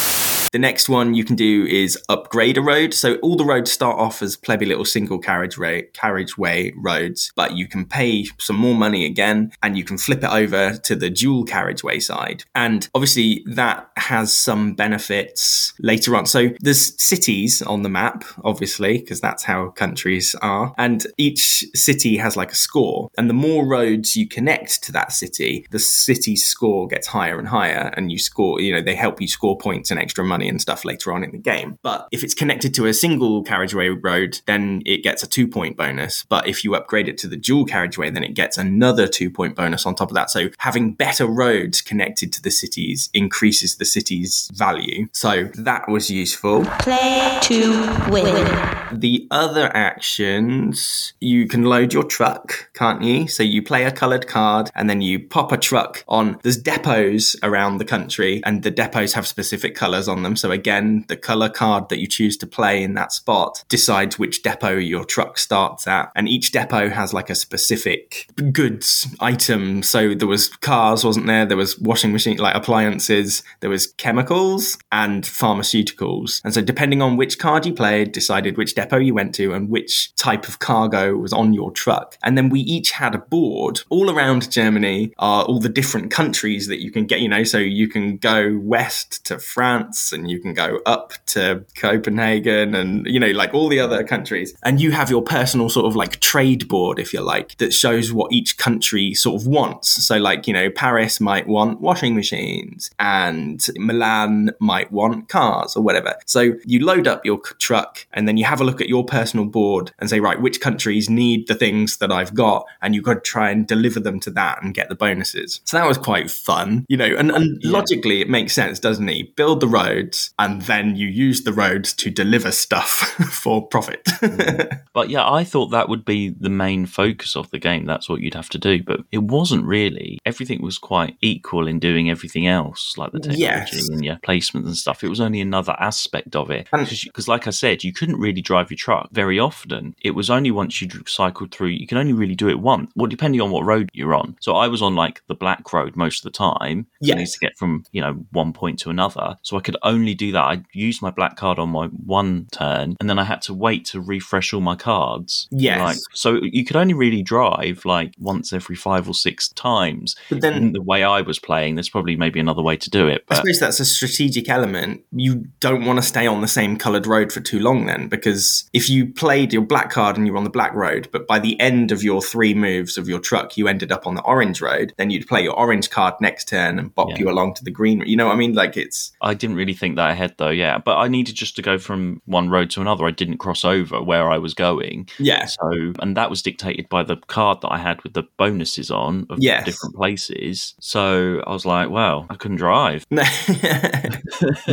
The 0.52 0.58
next 0.58 0.88
one 0.88 1.14
you 1.14 1.24
can 1.24 1.36
do 1.36 1.66
is 1.66 1.98
upgrade 2.08 2.56
a 2.56 2.62
road. 2.62 2.94
So 2.94 3.16
all 3.16 3.36
the 3.36 3.44
roads 3.44 3.70
start 3.70 3.98
off 3.98 4.22
as 4.22 4.36
plebby 4.36 4.66
little 4.66 4.84
single 4.84 5.18
carriage 5.18 5.58
ra- 5.58 5.82
carriageway 5.92 6.72
roads, 6.76 7.32
but 7.36 7.56
you 7.56 7.66
can 7.66 7.84
pay 7.84 8.26
some 8.38 8.56
more 8.56 8.74
money 8.74 9.04
again 9.04 9.52
and 9.62 9.76
you 9.76 9.84
can 9.84 9.98
flip 9.98 10.22
it 10.22 10.30
over 10.30 10.78
to 10.78 10.96
the 10.96 11.10
dual 11.10 11.44
carriageway 11.44 12.00
side. 12.00 12.44
And 12.54 12.88
obviously 12.94 13.44
that 13.46 13.90
has 13.96 14.32
some 14.32 14.74
benefits 14.74 15.74
later 15.80 16.16
on. 16.16 16.26
So 16.26 16.50
there's 16.60 17.00
cities 17.02 17.60
on 17.62 17.82
the 17.82 17.88
map, 17.88 18.24
obviously, 18.44 18.98
because 18.98 19.20
that's 19.20 19.44
how 19.44 19.70
countries 19.70 20.34
are. 20.42 20.74
And 20.78 21.06
each 21.18 21.64
city 21.74 22.16
has 22.16 22.36
like 22.36 22.52
a 22.52 22.56
score. 22.56 23.10
And 23.18 23.28
the 23.28 23.34
more 23.34 23.66
roads 23.66 24.16
you 24.16 24.28
connect 24.28 24.82
to 24.84 24.92
that 24.92 25.12
city, 25.12 25.66
the 25.70 25.78
city's 25.78 26.46
score 26.46 26.86
gets 26.86 27.08
higher 27.08 27.38
and 27.38 27.48
higher. 27.48 27.92
And 27.96 28.10
you 28.10 28.18
score, 28.18 28.60
you 28.60 28.72
know, 28.72 28.80
they 28.80 28.94
help 28.94 29.20
you 29.20 29.28
score 29.28 29.58
points 29.58 29.90
and 29.90 30.00
extra 30.00 30.24
money 30.24 30.35
and 30.42 30.60
stuff 30.60 30.84
later 30.84 31.12
on 31.12 31.24
in 31.24 31.30
the 31.30 31.38
game. 31.38 31.78
But 31.82 32.08
if 32.12 32.22
it's 32.22 32.34
connected 32.34 32.74
to 32.74 32.86
a 32.86 32.94
single 32.94 33.42
carriageway 33.42 33.88
road, 33.88 34.40
then 34.46 34.82
it 34.84 35.02
gets 35.02 35.22
a 35.22 35.26
two 35.26 35.48
point 35.48 35.76
bonus. 35.76 36.24
But 36.28 36.46
if 36.48 36.64
you 36.64 36.74
upgrade 36.74 37.08
it 37.08 37.18
to 37.18 37.28
the 37.28 37.36
dual 37.36 37.64
carriageway, 37.64 38.10
then 38.10 38.24
it 38.24 38.34
gets 38.34 38.58
another 38.58 39.06
two 39.08 39.30
point 39.30 39.54
bonus 39.54 39.86
on 39.86 39.94
top 39.94 40.10
of 40.10 40.14
that. 40.14 40.30
So 40.30 40.50
having 40.58 40.92
better 40.92 41.26
roads 41.26 41.80
connected 41.80 42.32
to 42.34 42.42
the 42.42 42.50
cities 42.50 43.10
increases 43.14 43.76
the 43.76 43.84
city's 43.84 44.50
value. 44.54 45.08
So 45.12 45.44
that 45.54 45.88
was 45.88 46.10
useful. 46.10 46.64
Play 46.80 47.38
to 47.42 48.10
win. 48.10 48.46
The 48.92 49.26
other 49.30 49.70
actions, 49.74 51.12
you 51.20 51.48
can 51.48 51.64
load 51.64 51.92
your 51.92 52.04
truck, 52.04 52.70
can't 52.74 53.02
you? 53.02 53.28
So 53.28 53.42
you 53.42 53.62
play 53.62 53.84
a 53.84 53.90
coloured 53.90 54.26
card 54.26 54.70
and 54.74 54.88
then 54.88 55.00
you 55.00 55.18
pop 55.18 55.52
a 55.52 55.56
truck 55.56 56.04
on. 56.08 56.38
There's 56.42 56.56
depots 56.56 57.36
around 57.42 57.78
the 57.78 57.84
country 57.84 58.42
and 58.44 58.62
the 58.62 58.70
depots 58.70 59.12
have 59.14 59.26
specific 59.26 59.74
colours 59.74 60.08
on 60.08 60.22
them. 60.26 60.36
So 60.36 60.50
again, 60.50 61.04
the 61.08 61.16
colour 61.16 61.48
card 61.48 61.88
that 61.88 61.98
you 61.98 62.06
choose 62.06 62.36
to 62.38 62.46
play 62.46 62.82
in 62.82 62.94
that 62.94 63.12
spot 63.12 63.64
decides 63.68 64.18
which 64.18 64.42
depot 64.42 64.76
your 64.76 65.04
truck 65.04 65.38
starts 65.38 65.86
at. 65.86 66.10
And 66.14 66.28
each 66.28 66.52
depot 66.52 66.90
has 66.90 67.14
like 67.14 67.30
a 67.30 67.34
specific 67.34 68.28
goods 68.52 69.06
item. 69.20 69.82
So 69.82 70.14
there 70.14 70.28
was 70.28 70.48
cars, 70.48 71.04
wasn't 71.04 71.26
there? 71.26 71.46
There 71.46 71.56
was 71.56 71.78
washing 71.78 72.12
machine, 72.12 72.36
like 72.38 72.54
appliances. 72.54 73.42
There 73.60 73.70
was 73.70 73.86
chemicals 73.86 74.76
and 74.92 75.24
pharmaceuticals. 75.24 76.40
And 76.44 76.52
so 76.52 76.60
depending 76.60 77.00
on 77.00 77.16
which 77.16 77.38
card 77.38 77.64
you 77.64 77.72
played, 77.72 78.12
decided 78.12 78.56
which 78.56 78.74
depot 78.74 78.98
you 78.98 79.14
went 79.14 79.34
to 79.36 79.52
and 79.52 79.70
which 79.70 80.14
type 80.16 80.48
of 80.48 80.58
cargo 80.58 81.16
was 81.16 81.32
on 81.32 81.54
your 81.54 81.70
truck. 81.70 82.18
And 82.22 82.36
then 82.36 82.48
we 82.48 82.60
each 82.60 82.90
had 82.90 83.14
a 83.14 83.18
board 83.18 83.80
all 83.88 84.10
around 84.10 84.50
Germany 84.50 85.12
are 85.18 85.44
all 85.44 85.60
the 85.60 85.68
different 85.68 86.10
countries 86.10 86.66
that 86.66 86.82
you 86.82 86.90
can 86.90 87.06
get, 87.06 87.20
you 87.20 87.28
know, 87.28 87.44
so 87.44 87.58
you 87.58 87.88
can 87.88 88.16
go 88.16 88.58
west 88.60 89.24
to 89.26 89.38
France 89.38 90.12
and 90.16 90.30
you 90.30 90.40
can 90.40 90.54
go 90.54 90.80
up 90.86 91.12
to 91.26 91.64
Copenhagen 91.76 92.74
and, 92.74 93.06
you 93.06 93.20
know, 93.20 93.30
like 93.30 93.54
all 93.54 93.68
the 93.68 93.78
other 93.78 94.02
countries. 94.02 94.56
And 94.62 94.80
you 94.80 94.90
have 94.90 95.10
your 95.10 95.22
personal 95.22 95.68
sort 95.68 95.86
of 95.86 95.94
like 95.94 96.20
trade 96.20 96.68
board, 96.68 96.98
if 96.98 97.12
you 97.12 97.20
like, 97.20 97.56
that 97.58 97.72
shows 97.72 98.12
what 98.12 98.32
each 98.32 98.58
country 98.58 99.14
sort 99.14 99.40
of 99.40 99.46
wants. 99.46 100.06
So, 100.06 100.16
like, 100.16 100.46
you 100.46 100.52
know, 100.52 100.70
Paris 100.70 101.20
might 101.20 101.46
want 101.46 101.80
washing 101.80 102.16
machines 102.16 102.90
and 102.98 103.64
Milan 103.76 104.50
might 104.58 104.90
want 104.90 105.28
cars 105.28 105.76
or 105.76 105.82
whatever. 105.82 106.14
So 106.26 106.54
you 106.64 106.84
load 106.84 107.06
up 107.06 107.24
your 107.24 107.38
truck 107.38 108.06
and 108.12 108.26
then 108.26 108.36
you 108.36 108.44
have 108.44 108.60
a 108.60 108.64
look 108.64 108.80
at 108.80 108.88
your 108.88 109.04
personal 109.04 109.46
board 109.46 109.92
and 109.98 110.10
say, 110.10 110.20
right, 110.20 110.40
which 110.40 110.60
countries 110.60 111.08
need 111.08 111.46
the 111.46 111.54
things 111.54 111.98
that 111.98 112.10
I've 112.10 112.34
got? 112.34 112.66
And 112.82 112.94
you've 112.94 113.04
got 113.04 113.14
to 113.14 113.20
try 113.20 113.50
and 113.50 113.66
deliver 113.66 114.00
them 114.00 114.20
to 114.20 114.30
that 114.32 114.62
and 114.62 114.74
get 114.74 114.88
the 114.88 114.94
bonuses. 114.94 115.60
So 115.64 115.76
that 115.76 115.86
was 115.86 115.98
quite 115.98 116.30
fun, 116.30 116.86
you 116.88 116.96
know, 116.96 117.14
and, 117.18 117.30
and 117.30 117.62
logically 117.64 118.20
it 118.20 118.28
makes 118.28 118.52
sense, 118.52 118.80
doesn't 118.80 119.08
it? 119.08 119.36
Build 119.36 119.60
the 119.60 119.68
road 119.68 120.05
roads, 120.06 120.30
and 120.38 120.62
then 120.62 120.96
you 120.96 121.06
use 121.08 121.42
the 121.42 121.52
roads 121.52 121.92
to 121.94 122.10
deliver 122.10 122.52
stuff 122.52 122.88
for 123.30 123.66
profit. 123.66 124.06
But 124.96 125.10
yeah, 125.10 125.30
I 125.30 125.44
thought 125.44 125.66
that 125.72 125.90
would 125.90 126.06
be 126.06 126.30
the 126.30 126.48
main 126.48 126.86
focus 126.86 127.36
of 127.36 127.50
the 127.50 127.58
game. 127.58 127.84
That's 127.84 128.08
what 128.08 128.22
you'd 128.22 128.32
have 128.32 128.48
to 128.50 128.58
do. 128.58 128.82
But 128.82 129.00
it 129.12 129.22
wasn't 129.24 129.66
really. 129.66 130.18
Everything 130.24 130.62
was 130.62 130.78
quite 130.78 131.18
equal 131.20 131.66
in 131.68 131.78
doing 131.78 132.08
everything 132.10 132.46
else, 132.46 132.96
like 132.96 133.12
the 133.12 133.18
technology 133.20 133.42
Yes. 133.42 133.88
and 133.90 134.02
your 134.02 134.16
placements 134.16 134.64
and 134.64 134.76
stuff. 134.76 135.04
It 135.04 135.10
was 135.10 135.20
only 135.20 135.42
another 135.42 135.76
aspect 135.78 136.34
of 136.34 136.50
it. 136.50 136.66
Because, 136.72 137.28
like 137.28 137.46
I 137.46 137.50
said, 137.50 137.84
you 137.84 137.92
couldn't 137.92 138.18
really 138.18 138.40
drive 138.40 138.70
your 138.70 138.78
truck 138.78 139.10
very 139.12 139.38
often. 139.38 139.94
It 140.00 140.12
was 140.12 140.30
only 140.30 140.50
once 140.50 140.80
you 140.80 140.88
cycled 141.06 141.52
through, 141.52 141.68
you 141.68 141.86
can 141.86 141.98
only 141.98 142.14
really 142.14 142.34
do 142.34 142.48
it 142.48 142.58
once. 142.60 142.90
Well, 142.96 143.06
depending 143.06 143.42
on 143.42 143.50
what 143.50 143.66
road 143.66 143.90
you're 143.92 144.14
on. 144.14 144.36
So 144.40 144.56
I 144.56 144.66
was 144.68 144.80
on 144.80 144.94
like 144.94 145.20
the 145.26 145.34
black 145.34 145.70
road 145.74 145.94
most 145.94 146.24
of 146.24 146.32
the 146.32 146.36
time. 146.38 146.86
Yes. 147.02 147.32
to 147.34 147.38
get 147.38 147.58
from, 147.58 147.84
you 147.92 148.00
know, 148.00 148.14
one 148.32 148.54
point 148.54 148.78
to 148.80 148.90
another. 148.90 149.36
So 149.42 149.58
I 149.58 149.60
could 149.60 149.76
only 149.82 149.95
do 150.14 150.32
that. 150.32 150.42
I 150.42 150.62
used 150.72 151.02
my 151.02 151.10
black 151.10 151.36
card 151.36 151.58
on 151.58 151.70
my 151.70 151.86
one 151.86 152.46
turn 152.52 152.96
and 153.00 153.08
then 153.08 153.18
I 153.18 153.24
had 153.24 153.42
to 153.42 153.54
wait 153.54 153.84
to 153.86 154.00
refresh 154.00 154.52
all 154.52 154.60
my 154.60 154.76
cards. 154.76 155.48
Yes. 155.50 155.80
Like, 155.80 155.98
so 156.12 156.40
you 156.42 156.64
could 156.64 156.76
only 156.76 156.94
really 156.94 157.22
drive 157.22 157.84
like 157.84 158.12
once 158.18 158.52
every 158.52 158.76
five 158.76 159.08
or 159.08 159.14
six 159.14 159.48
times. 159.48 160.16
but 160.30 160.40
then 160.40 160.72
the 160.72 160.82
way 160.82 161.04
I 161.04 161.20
was 161.22 161.38
playing, 161.38 161.74
there's 161.76 161.88
probably 161.88 162.16
maybe 162.16 162.40
another 162.40 162.62
way 162.62 162.76
to 162.76 162.90
do 162.90 163.06
it. 163.08 163.24
I 163.28 163.36
suppose 163.36 163.60
that's 163.60 163.80
a 163.80 163.84
strategic 163.84 164.48
element. 164.48 165.02
You 165.12 165.46
don't 165.60 165.84
want 165.84 165.98
to 165.98 166.02
stay 166.02 166.26
on 166.26 166.40
the 166.40 166.48
same 166.48 166.76
coloured 166.76 167.06
road 167.06 167.32
for 167.32 167.40
too 167.40 167.60
long, 167.60 167.86
then, 167.86 168.08
because 168.08 168.68
if 168.72 168.88
you 168.90 169.06
played 169.06 169.52
your 169.52 169.62
black 169.62 169.90
card 169.90 170.16
and 170.16 170.26
you 170.26 170.32
were 170.32 170.38
on 170.38 170.44
the 170.44 170.50
black 170.50 170.74
road, 170.74 171.08
but 171.12 171.26
by 171.26 171.38
the 171.38 171.58
end 171.60 171.92
of 171.92 172.02
your 172.02 172.20
three 172.22 172.54
moves 172.54 172.98
of 172.98 173.08
your 173.08 173.18
truck, 173.18 173.56
you 173.56 173.68
ended 173.68 173.92
up 173.92 174.06
on 174.06 174.14
the 174.14 174.22
orange 174.22 174.60
road, 174.60 174.92
then 174.96 175.10
you'd 175.10 175.26
play 175.26 175.42
your 175.42 175.56
orange 175.58 175.90
card 175.90 176.14
next 176.20 176.48
turn 176.48 176.78
and 176.78 176.94
bop 176.94 177.08
Yeah. 177.10 177.18
you 177.18 177.30
along 177.30 177.54
to 177.54 177.64
the 177.64 177.70
green. 177.70 178.02
You 178.06 178.16
know 178.16 178.26
what 178.26 178.32
I 178.34 178.36
mean? 178.36 178.54
Like 178.54 178.76
it's 178.76 179.12
I 179.20 179.34
didn't 179.34 179.56
really 179.56 179.74
think 179.74 179.85
that 179.94 180.10
ahead 180.10 180.34
though, 180.36 180.50
yeah. 180.50 180.78
But 180.78 180.96
I 180.98 181.08
needed 181.08 181.36
just 181.36 181.56
to 181.56 181.62
go 181.62 181.78
from 181.78 182.20
one 182.26 182.50
road 182.50 182.68
to 182.70 182.80
another. 182.80 183.06
I 183.06 183.12
didn't 183.12 183.38
cross 183.38 183.64
over 183.64 184.02
where 184.02 184.28
I 184.30 184.38
was 184.38 184.52
going. 184.52 185.08
yeah, 185.18 185.46
So, 185.46 185.92
and 186.00 186.16
that 186.16 186.28
was 186.28 186.42
dictated 186.42 186.88
by 186.88 187.04
the 187.04 187.16
card 187.28 187.60
that 187.62 187.70
I 187.72 187.78
had 187.78 188.02
with 188.02 188.12
the 188.14 188.24
bonuses 188.36 188.90
on 188.90 189.26
of 189.30 189.38
Yes. 189.40 189.64
different 189.64 189.94
places. 189.94 190.74
So 190.80 191.42
I 191.46 191.52
was 191.52 191.64
like, 191.64 191.88
well, 191.90 192.26
I 192.28 192.34
couldn't 192.34 192.56
drive. 192.58 193.06
no. 193.10 193.22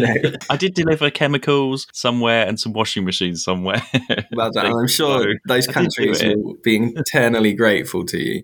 I 0.50 0.58
did 0.58 0.74
deliver 0.74 1.10
chemicals 1.10 1.88
somewhere 1.94 2.46
and 2.48 2.60
some 2.60 2.74
washing 2.74 3.06
machines 3.06 3.44
somewhere. 3.44 3.82
Well 4.34 4.52
done. 4.54 4.66
I'm 4.76 4.88
sure 4.88 5.36
those 5.48 5.68
I 5.68 5.72
countries 5.74 6.24
will 6.24 6.56
be 6.64 6.78
eternally 6.96 7.54
grateful 7.54 8.06
to 8.06 8.18
you. 8.18 8.42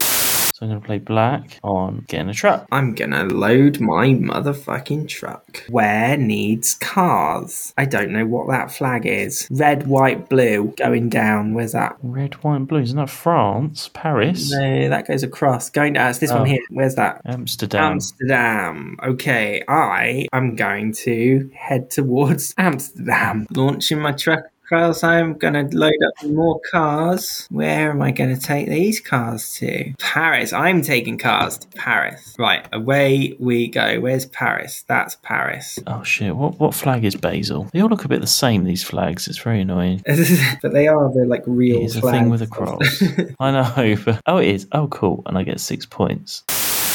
So 0.60 0.66
I'm 0.66 0.72
going 0.72 0.82
to 0.82 0.86
play 0.86 0.98
black 1.00 1.58
on 1.64 2.04
getting 2.10 2.28
a 2.28 2.34
truck. 2.34 2.68
I'm 2.70 2.94
gonna 2.94 3.24
load 3.24 3.80
my 3.80 4.08
motherfucking 4.08 5.08
truck. 5.08 5.64
Where 5.70 6.18
needs 6.18 6.74
cars? 6.74 7.74
I 7.78 7.86
don't 7.86 8.12
know 8.12 8.26
what 8.26 8.50
that 8.50 8.70
flag 8.70 9.06
is. 9.06 9.48
Red, 9.50 9.88
white, 9.88 10.28
blue 10.28 10.74
going 10.76 11.08
down. 11.08 11.54
Where's 11.54 11.72
that? 11.72 11.96
Red, 12.04 12.34
white, 12.44 12.58
and 12.58 12.68
blue. 12.68 12.82
Isn't 12.82 12.98
that 12.98 13.10
France? 13.10 13.90
Paris? 13.94 14.52
No, 14.52 14.90
that 14.90 15.08
goes 15.08 15.24
across. 15.24 15.70
Going 15.70 15.94
down. 15.94 16.10
It's 16.10 16.20
this 16.20 16.32
Oh. 16.32 16.40
one 16.40 16.48
here. 16.48 16.60
Where's 16.72 16.96
that? 16.96 17.22
Amsterdam. 17.26 17.94
Amsterdam. 17.94 18.98
Okay, 19.02 19.64
I 19.70 20.28
am 20.34 20.58
going 20.58 20.92
to 21.06 21.50
head 21.56 21.90
towards 21.90 22.54
Amsterdam. 22.58 23.48
Launching 23.56 24.00
my 24.02 24.12
truck 24.12 24.44
across. 24.70 25.04
I'm 25.04 25.34
going 25.34 25.54
to 25.54 25.76
load 25.76 25.94
up 26.08 26.30
more 26.30 26.60
cars. 26.72 27.48
Where 27.50 27.92
am 27.92 28.02
I 28.02 28.12
going 28.12 28.36
to 28.36 28.42
take 28.42 28.68
these 28.68 29.00
cars 29.00 29.56
to? 29.56 29.94
Paris. 30.00 30.54
I'm 30.54 30.82
taking 30.82 31.18
cars 31.18 31.58
to 31.60 31.68
Paris. 31.70 32.36
Right, 32.38 32.68
away 32.72 33.36
we 33.40 33.68
go. 33.68 34.00
Where's 34.00 34.26
Paris? 34.28 34.84
That's 34.88 35.18
Paris. 35.24 35.80
Oh 35.88 36.04
shit! 36.04 36.36
What 36.36 36.60
what 36.60 36.74
flag 36.74 37.04
is 37.04 37.16
Basel? 37.16 37.70
They 37.74 37.82
all 37.82 37.90
look 37.90 38.06
a 38.06 38.08
bit 38.08 38.22
the 38.22 38.28
same. 38.28 38.64
These 38.64 38.84
flags. 38.84 39.28
It's 39.28 39.40
very 39.40 39.62
annoying. 39.62 40.04
but 40.62 40.74
they 40.74 40.88
are 40.88 41.12
the 41.12 41.26
like 41.26 41.44
real 41.46 41.84
It's 41.84 41.96
a 41.96 42.02
thing 42.02 42.30
with 42.30 42.42
a 42.42 42.48
cross. 42.48 43.04
I 43.40 43.52
know. 43.52 43.96
But, 44.04 44.22
oh, 44.26 44.38
it 44.38 44.50
is. 44.50 44.68
Oh, 44.72 44.88
cool. 44.88 45.24
And 45.26 45.38
I 45.38 45.44
get 45.44 45.60
six 45.60 45.86
points. 45.86 46.44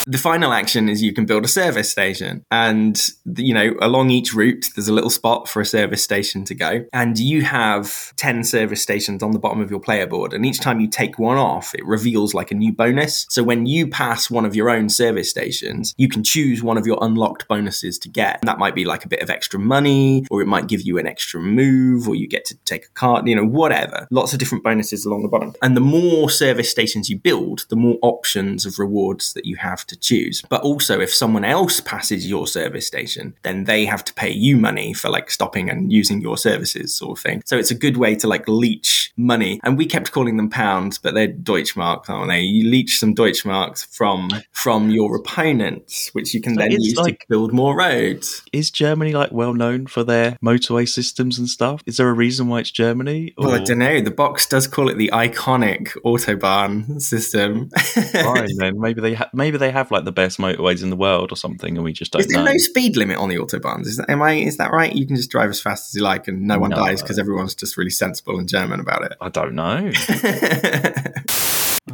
The 0.07 0.19
final 0.19 0.53
action 0.53 0.89
is 0.89 1.03
you 1.03 1.15
can 1.15 1.25
build 1.25 1.45
a 1.45 1.49
service 1.49 1.91
station. 1.91 2.45
And, 2.51 3.01
you 3.37 3.55
know, 3.55 3.75
along 3.81 4.11
each 4.11 4.35
route, 4.35 4.67
there's 4.77 4.89
a 4.89 4.93
little 4.93 5.11
spot 5.11 5.49
for 5.49 5.61
a 5.61 5.67
service 5.67 6.03
station 6.03 6.45
to 6.45 6.55
go. 6.55 6.85
And 6.93 7.19
you 7.19 7.43
have 7.43 8.15
10 8.17 8.45
service 8.45 8.83
stations 8.83 9.23
on 9.23 9.31
the 9.31 9.39
bottom 9.39 9.61
of 9.61 9.71
your 9.71 9.81
player 9.81 10.07
board. 10.07 10.33
And 10.33 10.45
each 10.45 10.61
time 10.61 10.81
you 10.81 10.89
take 10.89 11.19
one 11.19 11.39
off, 11.39 11.75
it 11.75 11.85
reveals 11.87 12.35
like 12.35 12.51
a 12.51 12.55
new 12.55 12.73
bonus. 12.73 13.27
So 13.31 13.43
when 13.43 13.67
you 13.67 13.89
pass 13.89 14.31
one 14.31 14.45
of 14.45 14.55
your 14.55 14.69
own 14.69 14.91
service 14.91 15.31
stations, 15.31 15.95
you 15.97 16.09
can 16.09 16.23
choose 16.23 16.63
one 16.63 16.77
of 16.77 16.87
your 16.87 16.99
unlocked 17.01 17.49
bonuses 17.49 17.99
to 18.01 18.09
get. 18.09 18.41
And 18.43 18.49
that 18.49 18.59
might 18.59 18.75
be 18.75 18.85
like 18.85 19.05
a 19.05 19.09
bit 19.09 19.23
of 19.23 19.31
extra 19.31 19.59
money, 19.59 20.27
or 20.31 20.43
it 20.43 20.47
might 20.47 20.67
give 20.67 20.83
you 20.83 20.99
an 20.99 21.07
extra 21.07 21.41
move, 21.41 22.07
or 22.09 22.15
you 22.15 22.29
get 22.29 22.45
to 22.47 22.57
take 22.65 22.87
a 22.87 22.91
card, 22.91 23.27
you 23.27 23.35
know, 23.35 23.47
whatever. 23.47 24.07
Lots 24.11 24.33
of 24.33 24.39
different 24.39 24.65
bonuses 24.65 25.07
along 25.07 25.23
the 25.23 25.29
bottom. 25.29 25.55
And 25.63 25.77
the 25.77 25.81
more 25.81 26.29
service 26.29 26.71
stations 26.71 27.09
you 27.09 27.19
build, 27.19 27.67
the 27.71 27.77
more 27.77 27.99
options 28.03 28.67
of 28.67 28.79
rewards 28.79 29.33
that 29.33 29.47
you 29.47 29.57
have 29.57 29.87
to 29.87 29.94
choose. 29.97 30.43
But 30.49 30.63
also, 30.63 31.01
if 31.01 31.13
someone 31.13 31.45
else 31.45 31.81
passes 31.81 32.29
your 32.29 32.47
service 32.47 32.87
station, 32.87 33.35
then 33.43 33.65
they 33.65 33.85
have 33.85 34.05
to 34.05 34.15
pay 34.15 34.31
you 34.31 34.57
money 34.57 34.93
for 34.93 35.09
like 35.11 35.31
stopping 35.31 35.71
and 35.71 35.93
using 35.93 36.21
your 36.21 36.37
services, 36.37 36.95
sort 36.95 37.19
of 37.19 37.23
thing. 37.23 37.43
So 37.47 37.59
it's 37.59 37.71
a 37.71 37.75
good 37.75 37.97
way 37.97 38.15
to 38.17 38.27
like 38.27 38.49
leech 38.49 39.13
money. 39.17 39.61
And 39.63 39.77
we 39.77 39.87
kept 39.87 40.13
calling 40.13 40.37
them 40.37 40.51
pounds, 40.51 40.99
but 40.99 41.15
they're 41.15 41.29
Deutschmarks, 41.29 42.09
aren't 42.09 42.31
they? 42.31 42.41
You 42.41 42.69
leech 42.69 42.99
some 42.99 43.15
Deutschmarks 43.15 43.87
from 43.95 44.31
from 44.53 44.91
your 44.91 45.17
opponents, 45.17 46.11
which 46.13 46.35
you 46.35 46.41
can 46.41 46.55
So 46.55 46.61
then 46.61 46.73
use 46.73 46.95
to 46.95 47.17
build 47.29 47.53
more 47.53 47.77
roads. 47.77 48.43
Is 48.53 48.71
Germany 48.71 49.13
like 49.13 49.33
well 49.33 49.55
known 49.55 49.87
for 49.87 50.05
their 50.05 50.33
motorway 50.43 50.89
systems 50.89 51.39
and 51.39 51.49
stuff? 51.49 51.83
Is 51.87 51.97
there 51.97 52.09
a 52.09 52.13
reason 52.13 52.49
why 52.49 52.61
it's 52.61 52.71
Germany? 52.71 53.35
Well, 53.37 53.53
I 53.53 53.59
don't 53.59 53.79
know. 53.79 54.01
The 54.01 54.11
box 54.11 54.47
does 54.47 54.67
call 54.67 54.89
it 54.89 54.97
the 54.97 55.11
iconic 55.13 55.89
autobahn 56.05 57.01
system. 57.01 57.71
Fine, 57.71 58.57
then 58.57 58.81
maybe 58.81 59.01
they 59.01 59.15
ha- 59.15 59.31
maybe 59.33 59.59
they 59.59 59.71
have 59.71 59.84
like 59.91 60.05
the 60.05 60.13
best 60.13 60.39
motorways 60.39 60.83
in 60.83 60.91
the 60.91 60.97
world 60.97 61.33
or 61.33 61.37
something, 61.37 61.77
and 61.77 61.85
we 61.85 61.93
just 61.93 62.13
don't 62.13 62.21
Is 62.21 62.27
there 62.29 62.43
know. 62.45 62.51
no 62.53 62.57
speed 62.59 62.97
limit 62.97 63.17
on 63.19 63.29
the 63.29 63.37
autobahns? 63.37 63.87
Is 63.87 63.97
that 63.99 64.09
am 64.11 64.23
I? 64.23 64.35
Is 64.35 64.57
that 64.59 64.71
right? 64.73 64.93
You 64.95 65.07
can 65.07 65.17
just 65.17 65.31
drive 65.31 65.51
as 65.51 65.61
fast 65.61 65.89
as 65.91 65.95
you 65.95 66.03
like, 66.03 66.29
and 66.29 66.43
no 66.43 66.59
one 66.59 66.71
No. 66.71 66.77
dies 66.77 67.03
because 67.03 67.19
everyone's 67.19 67.55
just 67.55 67.77
really 67.77 67.91
sensible 67.91 68.39
and 68.39 68.49
German 68.49 68.81
about 68.81 69.03
it. 69.05 69.13
I 69.21 69.29
don't 69.29 69.55
know. 69.55 69.91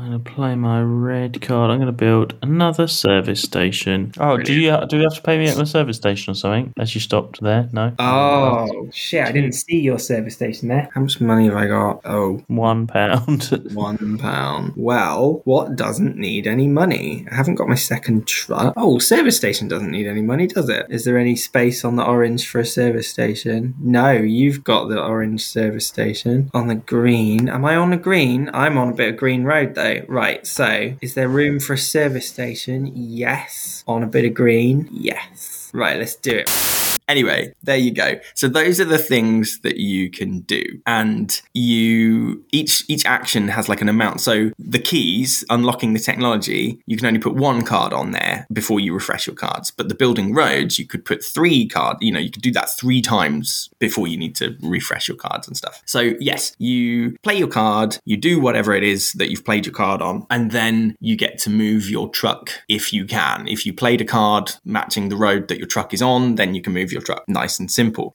it. 0.00 0.04
I'm 0.04 0.10
going 0.10 0.24
to 0.24 0.30
play 0.30 0.54
my 0.54 0.80
red 0.80 1.40
card. 1.42 1.70
I'm 1.70 1.78
going 1.78 1.86
to 1.86 1.92
build 1.92 2.34
another 2.42 2.86
service 2.86 3.42
station. 3.42 4.12
Oh, 4.18 4.36
do 4.36 4.52
you 4.52 4.76
do 4.88 4.96
you 4.96 5.02
have 5.02 5.14
to 5.14 5.22
pay 5.22 5.38
me 5.38 5.48
at 5.48 5.56
the 5.56 5.66
service 5.66 5.96
station 5.96 6.30
or 6.32 6.34
something? 6.34 6.72
As 6.78 6.94
you 6.94 7.00
stopped 7.00 7.40
there? 7.40 7.68
No. 7.72 7.94
oh 7.98 8.88
shit! 8.92 9.26
I 9.26 9.32
didn't 9.32 9.52
see 9.52 9.80
your 9.80 9.98
service 9.98 10.34
station 10.34 10.68
there. 10.68 10.88
How 10.94 11.02
much 11.02 11.20
money 11.20 11.46
have 11.46 11.56
I 11.56 11.66
got? 11.66 12.00
Oh, 12.04 12.42
One 12.48 12.86
pound. 12.86 13.44
one 13.74 14.18
pound. 14.18 14.72
Well, 14.76 15.42
what 15.44 15.76
doesn't 15.76 16.16
need 16.16 16.46
any 16.46 16.66
money? 16.66 17.26
I 17.30 17.34
haven't 17.34 17.56
got 17.56 17.68
my 17.68 17.74
second 17.74 18.26
truck. 18.26 18.74
Oh, 18.76 18.98
service 18.98 19.36
station 19.36 19.68
doesn't 19.68 19.90
need 19.90 20.06
any 20.06 20.22
money, 20.22 20.46
does 20.46 20.68
it? 20.68 20.86
Is 20.88 21.04
there 21.04 21.18
any 21.18 21.36
space 21.36 21.84
on 21.84 21.96
the 21.96 22.04
orange 22.04 22.48
for 22.48 22.60
a 22.60 22.64
service 22.66 23.08
station? 23.08 23.74
No, 23.80 24.12
you've 24.12 24.64
got 24.64 24.88
the 24.88 25.00
orange 25.00 25.44
service 25.44 25.86
station. 25.86 26.50
On 26.54 26.68
the 26.68 26.74
green, 26.74 27.48
am 27.48 27.64
I 27.64 27.76
on 27.76 27.90
the 27.90 27.96
green? 27.96 28.50
I'm 28.54 28.78
on 28.78 28.88
a 28.90 28.94
bit 28.94 29.10
of 29.10 29.16
green 29.16 29.44
road 29.44 29.74
though. 29.74 29.89
Right, 30.08 30.46
so 30.46 30.94
is 31.00 31.14
there 31.14 31.28
room 31.28 31.60
for 31.60 31.74
a 31.74 31.78
service 31.78 32.28
station? 32.28 32.92
Yes. 32.94 33.84
On 33.86 34.02
a 34.02 34.06
bit 34.06 34.24
of 34.24 34.34
green? 34.34 34.88
Yes. 34.92 35.70
Right, 35.72 35.98
let's 35.98 36.16
do 36.16 36.38
it. 36.38 36.79
Anyway, 37.10 37.52
there 37.64 37.76
you 37.76 37.90
go. 37.90 38.20
So 38.34 38.46
those 38.46 38.80
are 38.80 38.84
the 38.84 38.96
things 38.96 39.58
that 39.62 39.78
you 39.78 40.10
can 40.10 40.40
do. 40.42 40.62
And 40.86 41.42
you 41.54 42.44
each 42.52 42.84
each 42.86 43.04
action 43.04 43.48
has 43.48 43.68
like 43.68 43.80
an 43.80 43.88
amount. 43.88 44.20
So 44.20 44.52
the 44.60 44.78
keys, 44.78 45.44
unlocking 45.50 45.92
the 45.92 45.98
technology, 45.98 46.80
you 46.86 46.96
can 46.96 47.06
only 47.06 47.18
put 47.18 47.34
one 47.34 47.62
card 47.62 47.92
on 47.92 48.12
there 48.12 48.46
before 48.52 48.78
you 48.78 48.94
refresh 48.94 49.26
your 49.26 49.34
cards. 49.34 49.72
But 49.72 49.88
the 49.88 49.96
building 49.96 50.32
roads, 50.34 50.78
you 50.78 50.86
could 50.86 51.04
put 51.04 51.24
three 51.24 51.66
card, 51.66 51.96
you 52.00 52.12
know, 52.12 52.20
you 52.20 52.30
could 52.30 52.42
do 52.42 52.52
that 52.52 52.70
three 52.78 53.02
times 53.02 53.70
before 53.80 54.06
you 54.06 54.16
need 54.16 54.36
to 54.36 54.56
refresh 54.62 55.08
your 55.08 55.16
cards 55.16 55.48
and 55.48 55.56
stuff. 55.56 55.82
So 55.86 56.12
yes, 56.20 56.54
you 56.58 57.16
play 57.24 57.34
your 57.36 57.48
card, 57.48 57.98
you 58.04 58.16
do 58.16 58.40
whatever 58.40 58.72
it 58.72 58.84
is 58.84 59.12
that 59.14 59.30
you've 59.30 59.44
played 59.44 59.66
your 59.66 59.74
card 59.74 60.00
on, 60.00 60.26
and 60.30 60.52
then 60.52 60.96
you 61.00 61.16
get 61.16 61.38
to 61.38 61.50
move 61.50 61.90
your 61.90 62.08
truck 62.08 62.50
if 62.68 62.92
you 62.92 63.04
can. 63.04 63.48
If 63.48 63.66
you 63.66 63.72
played 63.74 64.00
a 64.00 64.04
card 64.04 64.52
matching 64.64 65.08
the 65.08 65.16
road 65.16 65.48
that 65.48 65.58
your 65.58 65.66
truck 65.66 65.92
is 65.92 66.02
on, 66.02 66.36
then 66.36 66.54
you 66.54 66.62
can 66.62 66.72
move 66.72 66.92
your 66.92 66.99
truck. 67.00 67.28
Nice 67.28 67.58
and 67.58 67.70
simple. 67.70 68.12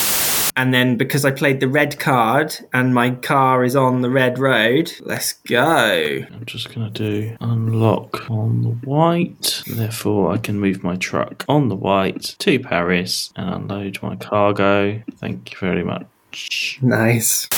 And 0.57 0.73
then 0.73 0.95
because 0.95 1.25
I 1.25 1.31
played 1.31 1.59
the 1.59 1.67
red 1.67 1.99
card 1.99 2.55
and 2.71 2.93
my 2.93 3.11
car 3.11 3.65
is 3.65 3.75
on 3.75 4.01
the 4.01 4.09
red 4.09 4.39
road, 4.39 4.89
let's 5.01 5.33
go. 5.33 6.23
I'm 6.31 6.45
just 6.45 6.73
going 6.73 6.91
to 6.91 7.03
do 7.03 7.37
unlock 7.41 8.29
on 8.31 8.61
the 8.61 8.69
white. 8.69 9.63
Therefore, 9.67 10.31
I 10.31 10.37
can 10.37 10.59
move 10.59 10.81
my 10.81 10.95
truck 10.95 11.43
on 11.49 11.67
the 11.67 11.75
white 11.75 12.35
to 12.39 12.59
Paris 12.59 13.33
and 13.35 13.69
unload 13.69 14.01
my 14.01 14.15
cargo. 14.15 15.01
Thank 15.17 15.51
you 15.51 15.57
very 15.57 15.83
much. 15.83 16.79
Nice. 16.81 17.49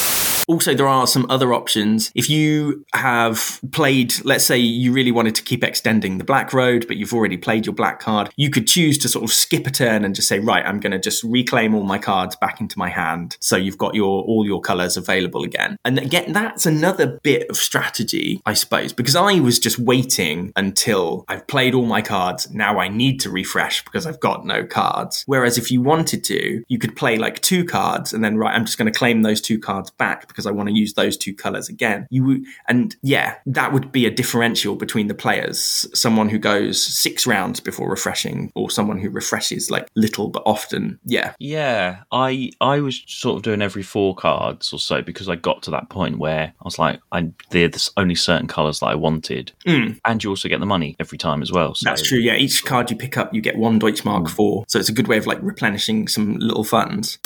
Also, 0.48 0.74
there 0.74 0.88
are 0.88 1.06
some 1.06 1.26
other 1.30 1.54
options. 1.54 2.12
If 2.16 2.30
you 2.30 2.86
have 2.94 3.60
played, 3.72 4.14
let's 4.24 4.46
say 4.46 4.58
you 4.58 4.94
really 4.94 5.12
wanted 5.12 5.36
to 5.36 5.44
keep 5.44 5.64
extending 5.64 6.18
the 6.18 6.24
black 6.24 6.54
road, 6.54 6.88
but 6.88 6.96
you've 6.96 7.14
already 7.14 7.38
played 7.38 7.66
your 7.66 7.76
black 7.76 8.00
card, 8.00 8.32
you 8.38 8.50
could 8.50 8.66
choose 8.66 8.98
to 9.00 9.10
sort 9.10 9.26
of 9.26 9.32
skip 9.32 9.68
a 9.68 9.72
turn 9.72 10.06
and 10.06 10.16
just 10.16 10.30
say, 10.30 10.40
right, 10.40 10.66
I'm 10.66 10.80
going 10.80 10.94
to 10.94 11.00
just 11.00 11.22
reclaim 11.24 11.76
all 11.76 11.84
my 11.84 11.98
cards 11.98 12.38
back 12.38 12.62
into 12.62 12.80
my 12.80 12.90
hand. 12.90 13.38
So 13.42 13.58
you've 13.58 13.78
got 13.78 13.94
your 13.94 14.24
all 14.24 14.46
your 14.46 14.62
colors 14.62 14.96
available 14.96 15.44
again. 15.44 15.78
And 15.84 16.00
again, 16.00 16.32
that's 16.32 16.66
another 16.66 17.20
bit 17.24 17.50
of 17.50 17.58
strategy, 17.58 18.42
I 18.46 18.54
suppose, 18.54 18.94
because 18.94 19.16
I 19.16 19.40
was 19.40 19.60
just 19.60 19.78
waiting 19.78 20.54
until 20.56 21.26
I've 21.28 21.46
played 21.48 21.74
all 21.74 21.86
my 21.86 22.02
cards. 22.02 22.50
Now 22.52 22.80
I 22.80 22.88
need 22.88 23.20
to 23.22 23.30
refresh 23.30 23.84
because 23.84 24.06
I've 24.06 24.22
got 24.22 24.46
no 24.46 24.66
cards. 24.66 25.24
Whereas 25.26 25.58
if 25.58 25.72
you 25.72 25.82
wanted 25.82 26.24
to, 26.26 26.64
you 26.70 26.80
could 26.80 26.96
play 26.96 27.18
like 27.18 27.42
two 27.42 27.66
cards 27.66 28.14
and 28.14 28.24
then, 28.24 28.38
right, 28.38 28.56
I'm 28.56 28.66
just 28.66 28.78
going 28.78 28.92
to 28.92 28.98
claim 28.98 29.24
those 29.24 29.42
two 29.42 29.60
cards 29.60 29.92
back 29.92 30.28
because 30.38 30.46
I 30.46 30.52
want 30.52 30.70
to 30.70 30.76
use 30.76 30.94
those 30.94 31.18
two 31.18 31.34
colors 31.34 31.68
again. 31.68 32.06
You 32.12 32.46
and 32.68 32.96
yeah, 33.02 33.36
that 33.48 33.74
would 33.74 33.92
be 33.92 34.06
a 34.06 34.12
differential 34.12 34.76
between 34.76 35.08
the 35.08 35.16
players. 35.16 35.88
Someone 35.96 36.30
who 36.30 36.38
goes 36.38 36.82
six 36.86 37.26
rounds 37.26 37.60
before 37.60 37.90
refreshing 37.90 38.52
or 38.54 38.70
someone 38.70 39.00
who 39.00 39.10
refreshes 39.10 39.72
like 39.72 39.88
little 39.96 40.28
but 40.30 40.44
often. 40.46 41.00
Yeah. 41.06 41.34
Yeah, 41.40 42.04
I 42.12 42.52
I 42.62 42.80
was 42.82 43.02
sort 43.08 43.38
of 43.38 43.42
doing 43.42 43.64
every 43.64 43.82
four 43.82 44.14
cards 44.14 44.72
or 44.72 44.78
so 44.80 45.02
because 45.02 45.28
I 45.28 45.36
got 45.36 45.64
to 45.64 45.72
that 45.72 45.90
point 45.90 46.20
where 46.20 46.54
I 46.60 46.64
was 46.64 46.78
like, 46.78 47.00
I 47.12 47.32
there's 47.50 47.90
only 47.98 48.14
certain 48.16 48.48
colours 48.48 48.80
that 48.82 48.88
I 48.88 48.96
wanted, 48.96 49.52
Mm. 49.66 50.00
and 50.06 50.24
you 50.24 50.30
also 50.30 50.48
get 50.50 50.60
the 50.60 50.66
money 50.68 50.96
every 51.00 51.18
time 51.18 51.42
as 51.42 51.52
well. 51.52 51.74
So 51.74 51.90
That's 51.90 52.08
true. 52.08 52.20
Yeah, 52.20 52.36
each 52.36 52.64
card 52.64 52.92
you 52.92 52.98
pick 52.98 53.18
up, 53.18 53.34
you 53.34 53.42
get 53.42 53.58
one 53.58 53.80
Deutschmark 53.80 54.30
for. 54.30 54.66
So 54.68 54.78
it's 54.78 54.90
a 54.90 54.94
good 54.94 55.08
way 55.08 55.18
of 55.18 55.26
like 55.26 55.40
replenishing 55.42 56.08
some 56.08 56.36
little 56.38 56.64
funds. 56.64 57.18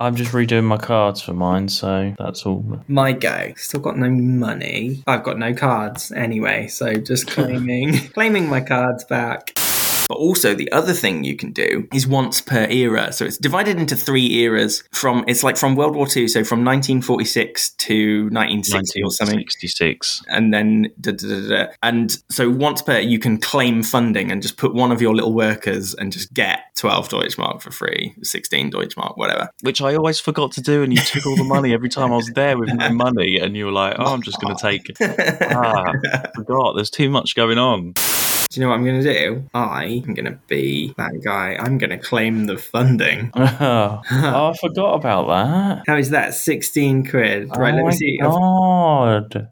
I'm 0.00 0.14
just 0.14 0.30
redoing 0.30 0.64
my 0.64 0.76
cards 0.76 1.20
for 1.20 1.32
mine, 1.32 1.68
so 1.68 2.14
that's 2.18 2.46
all. 2.46 2.64
My 2.86 3.12
go. 3.12 3.52
Still 3.56 3.80
got 3.80 3.98
no 3.98 4.08
money. 4.08 5.02
I've 5.08 5.24
got 5.24 5.38
no 5.38 5.52
cards 5.52 6.12
anyway, 6.12 6.68
so 6.68 6.94
just 6.94 7.26
claiming 7.30 7.98
claiming 8.10 8.48
my 8.48 8.60
cards 8.60 9.04
back. 9.04 9.58
But 10.08 10.16
also 10.16 10.54
the 10.54 10.70
other 10.72 10.92
thing 10.92 11.24
you 11.24 11.36
can 11.36 11.52
do 11.52 11.86
is 11.92 12.06
once 12.06 12.40
per 12.40 12.64
era. 12.70 13.12
So 13.12 13.24
it's 13.24 13.38
divided 13.38 13.78
into 13.78 13.96
three 13.96 14.38
eras 14.40 14.82
from 14.92 15.24
it's 15.28 15.42
like 15.42 15.56
from 15.56 15.76
World 15.76 15.94
War 15.94 16.06
II, 16.06 16.28
so 16.28 16.44
from 16.44 16.64
1946 16.64 17.70
to 17.70 18.22
1960 18.30 19.02
or 19.02 19.10
something. 19.10 19.36
1966. 19.36 20.22
and 20.28 20.52
then 20.52 20.90
da, 21.00 21.12
da, 21.12 21.48
da, 21.48 21.72
and 21.82 22.22
so 22.30 22.48
once 22.50 22.82
per 22.82 22.98
you 22.98 23.18
can 23.18 23.38
claim 23.38 23.82
funding 23.82 24.30
and 24.32 24.42
just 24.42 24.56
put 24.56 24.74
one 24.74 24.90
of 24.92 25.02
your 25.02 25.14
little 25.14 25.34
workers 25.34 25.94
and 25.94 26.12
just 26.12 26.32
get 26.32 26.60
12 26.76 27.08
Deutschmark 27.08 27.60
for 27.60 27.70
free 27.70 28.14
16 28.22 28.70
Deutschmark 28.70 29.16
whatever 29.16 29.50
Which 29.62 29.80
I 29.82 29.94
always 29.94 30.20
forgot 30.20 30.52
to 30.52 30.62
do, 30.62 30.82
and 30.82 30.92
you 30.92 31.00
took 31.00 31.26
all 31.26 31.36
the 31.36 31.44
money 31.44 31.72
every 31.72 31.88
time 31.88 32.12
I 32.12 32.16
was 32.16 32.30
there 32.34 32.56
with 32.58 32.72
no 32.72 32.90
money, 32.90 33.38
and 33.38 33.56
you 33.56 33.66
were 33.66 33.72
like, 33.72 33.96
"Oh, 33.98 34.14
I'm 34.14 34.22
just 34.22 34.40
going 34.40 34.56
to 34.56 34.62
take." 34.62 34.86
Ah, 35.50 35.84
I 35.84 36.30
forgot. 36.34 36.74
There's 36.74 36.90
too 36.90 37.10
much 37.10 37.34
going 37.34 37.58
on. 37.58 37.94
Do 38.50 38.58
you 38.60 38.64
know 38.64 38.70
what 38.70 38.76
I'm 38.76 38.84
going 38.84 39.02
to 39.02 39.12
do? 39.12 39.44
I 39.52 40.02
am 40.06 40.14
going 40.14 40.24
to 40.24 40.38
be 40.46 40.94
that 40.96 41.20
guy. 41.22 41.54
I'm 41.58 41.76
going 41.76 41.90
to 41.90 41.98
claim 41.98 42.46
the 42.46 42.56
funding. 42.56 43.30
Oh, 43.60 44.00
I 44.10 44.56
forgot 44.60 44.94
about 44.94 45.26
that. 45.28 45.82
how 45.86 45.96
is 45.96 46.10
that? 46.10 46.34
16 46.34 47.06
quid. 47.06 47.48
Right 47.56 47.74
oh 47.74 47.76
let 47.76 47.84
me 47.84 47.88
oh 47.88 47.90
see 47.90 48.18
God. 48.18 49.48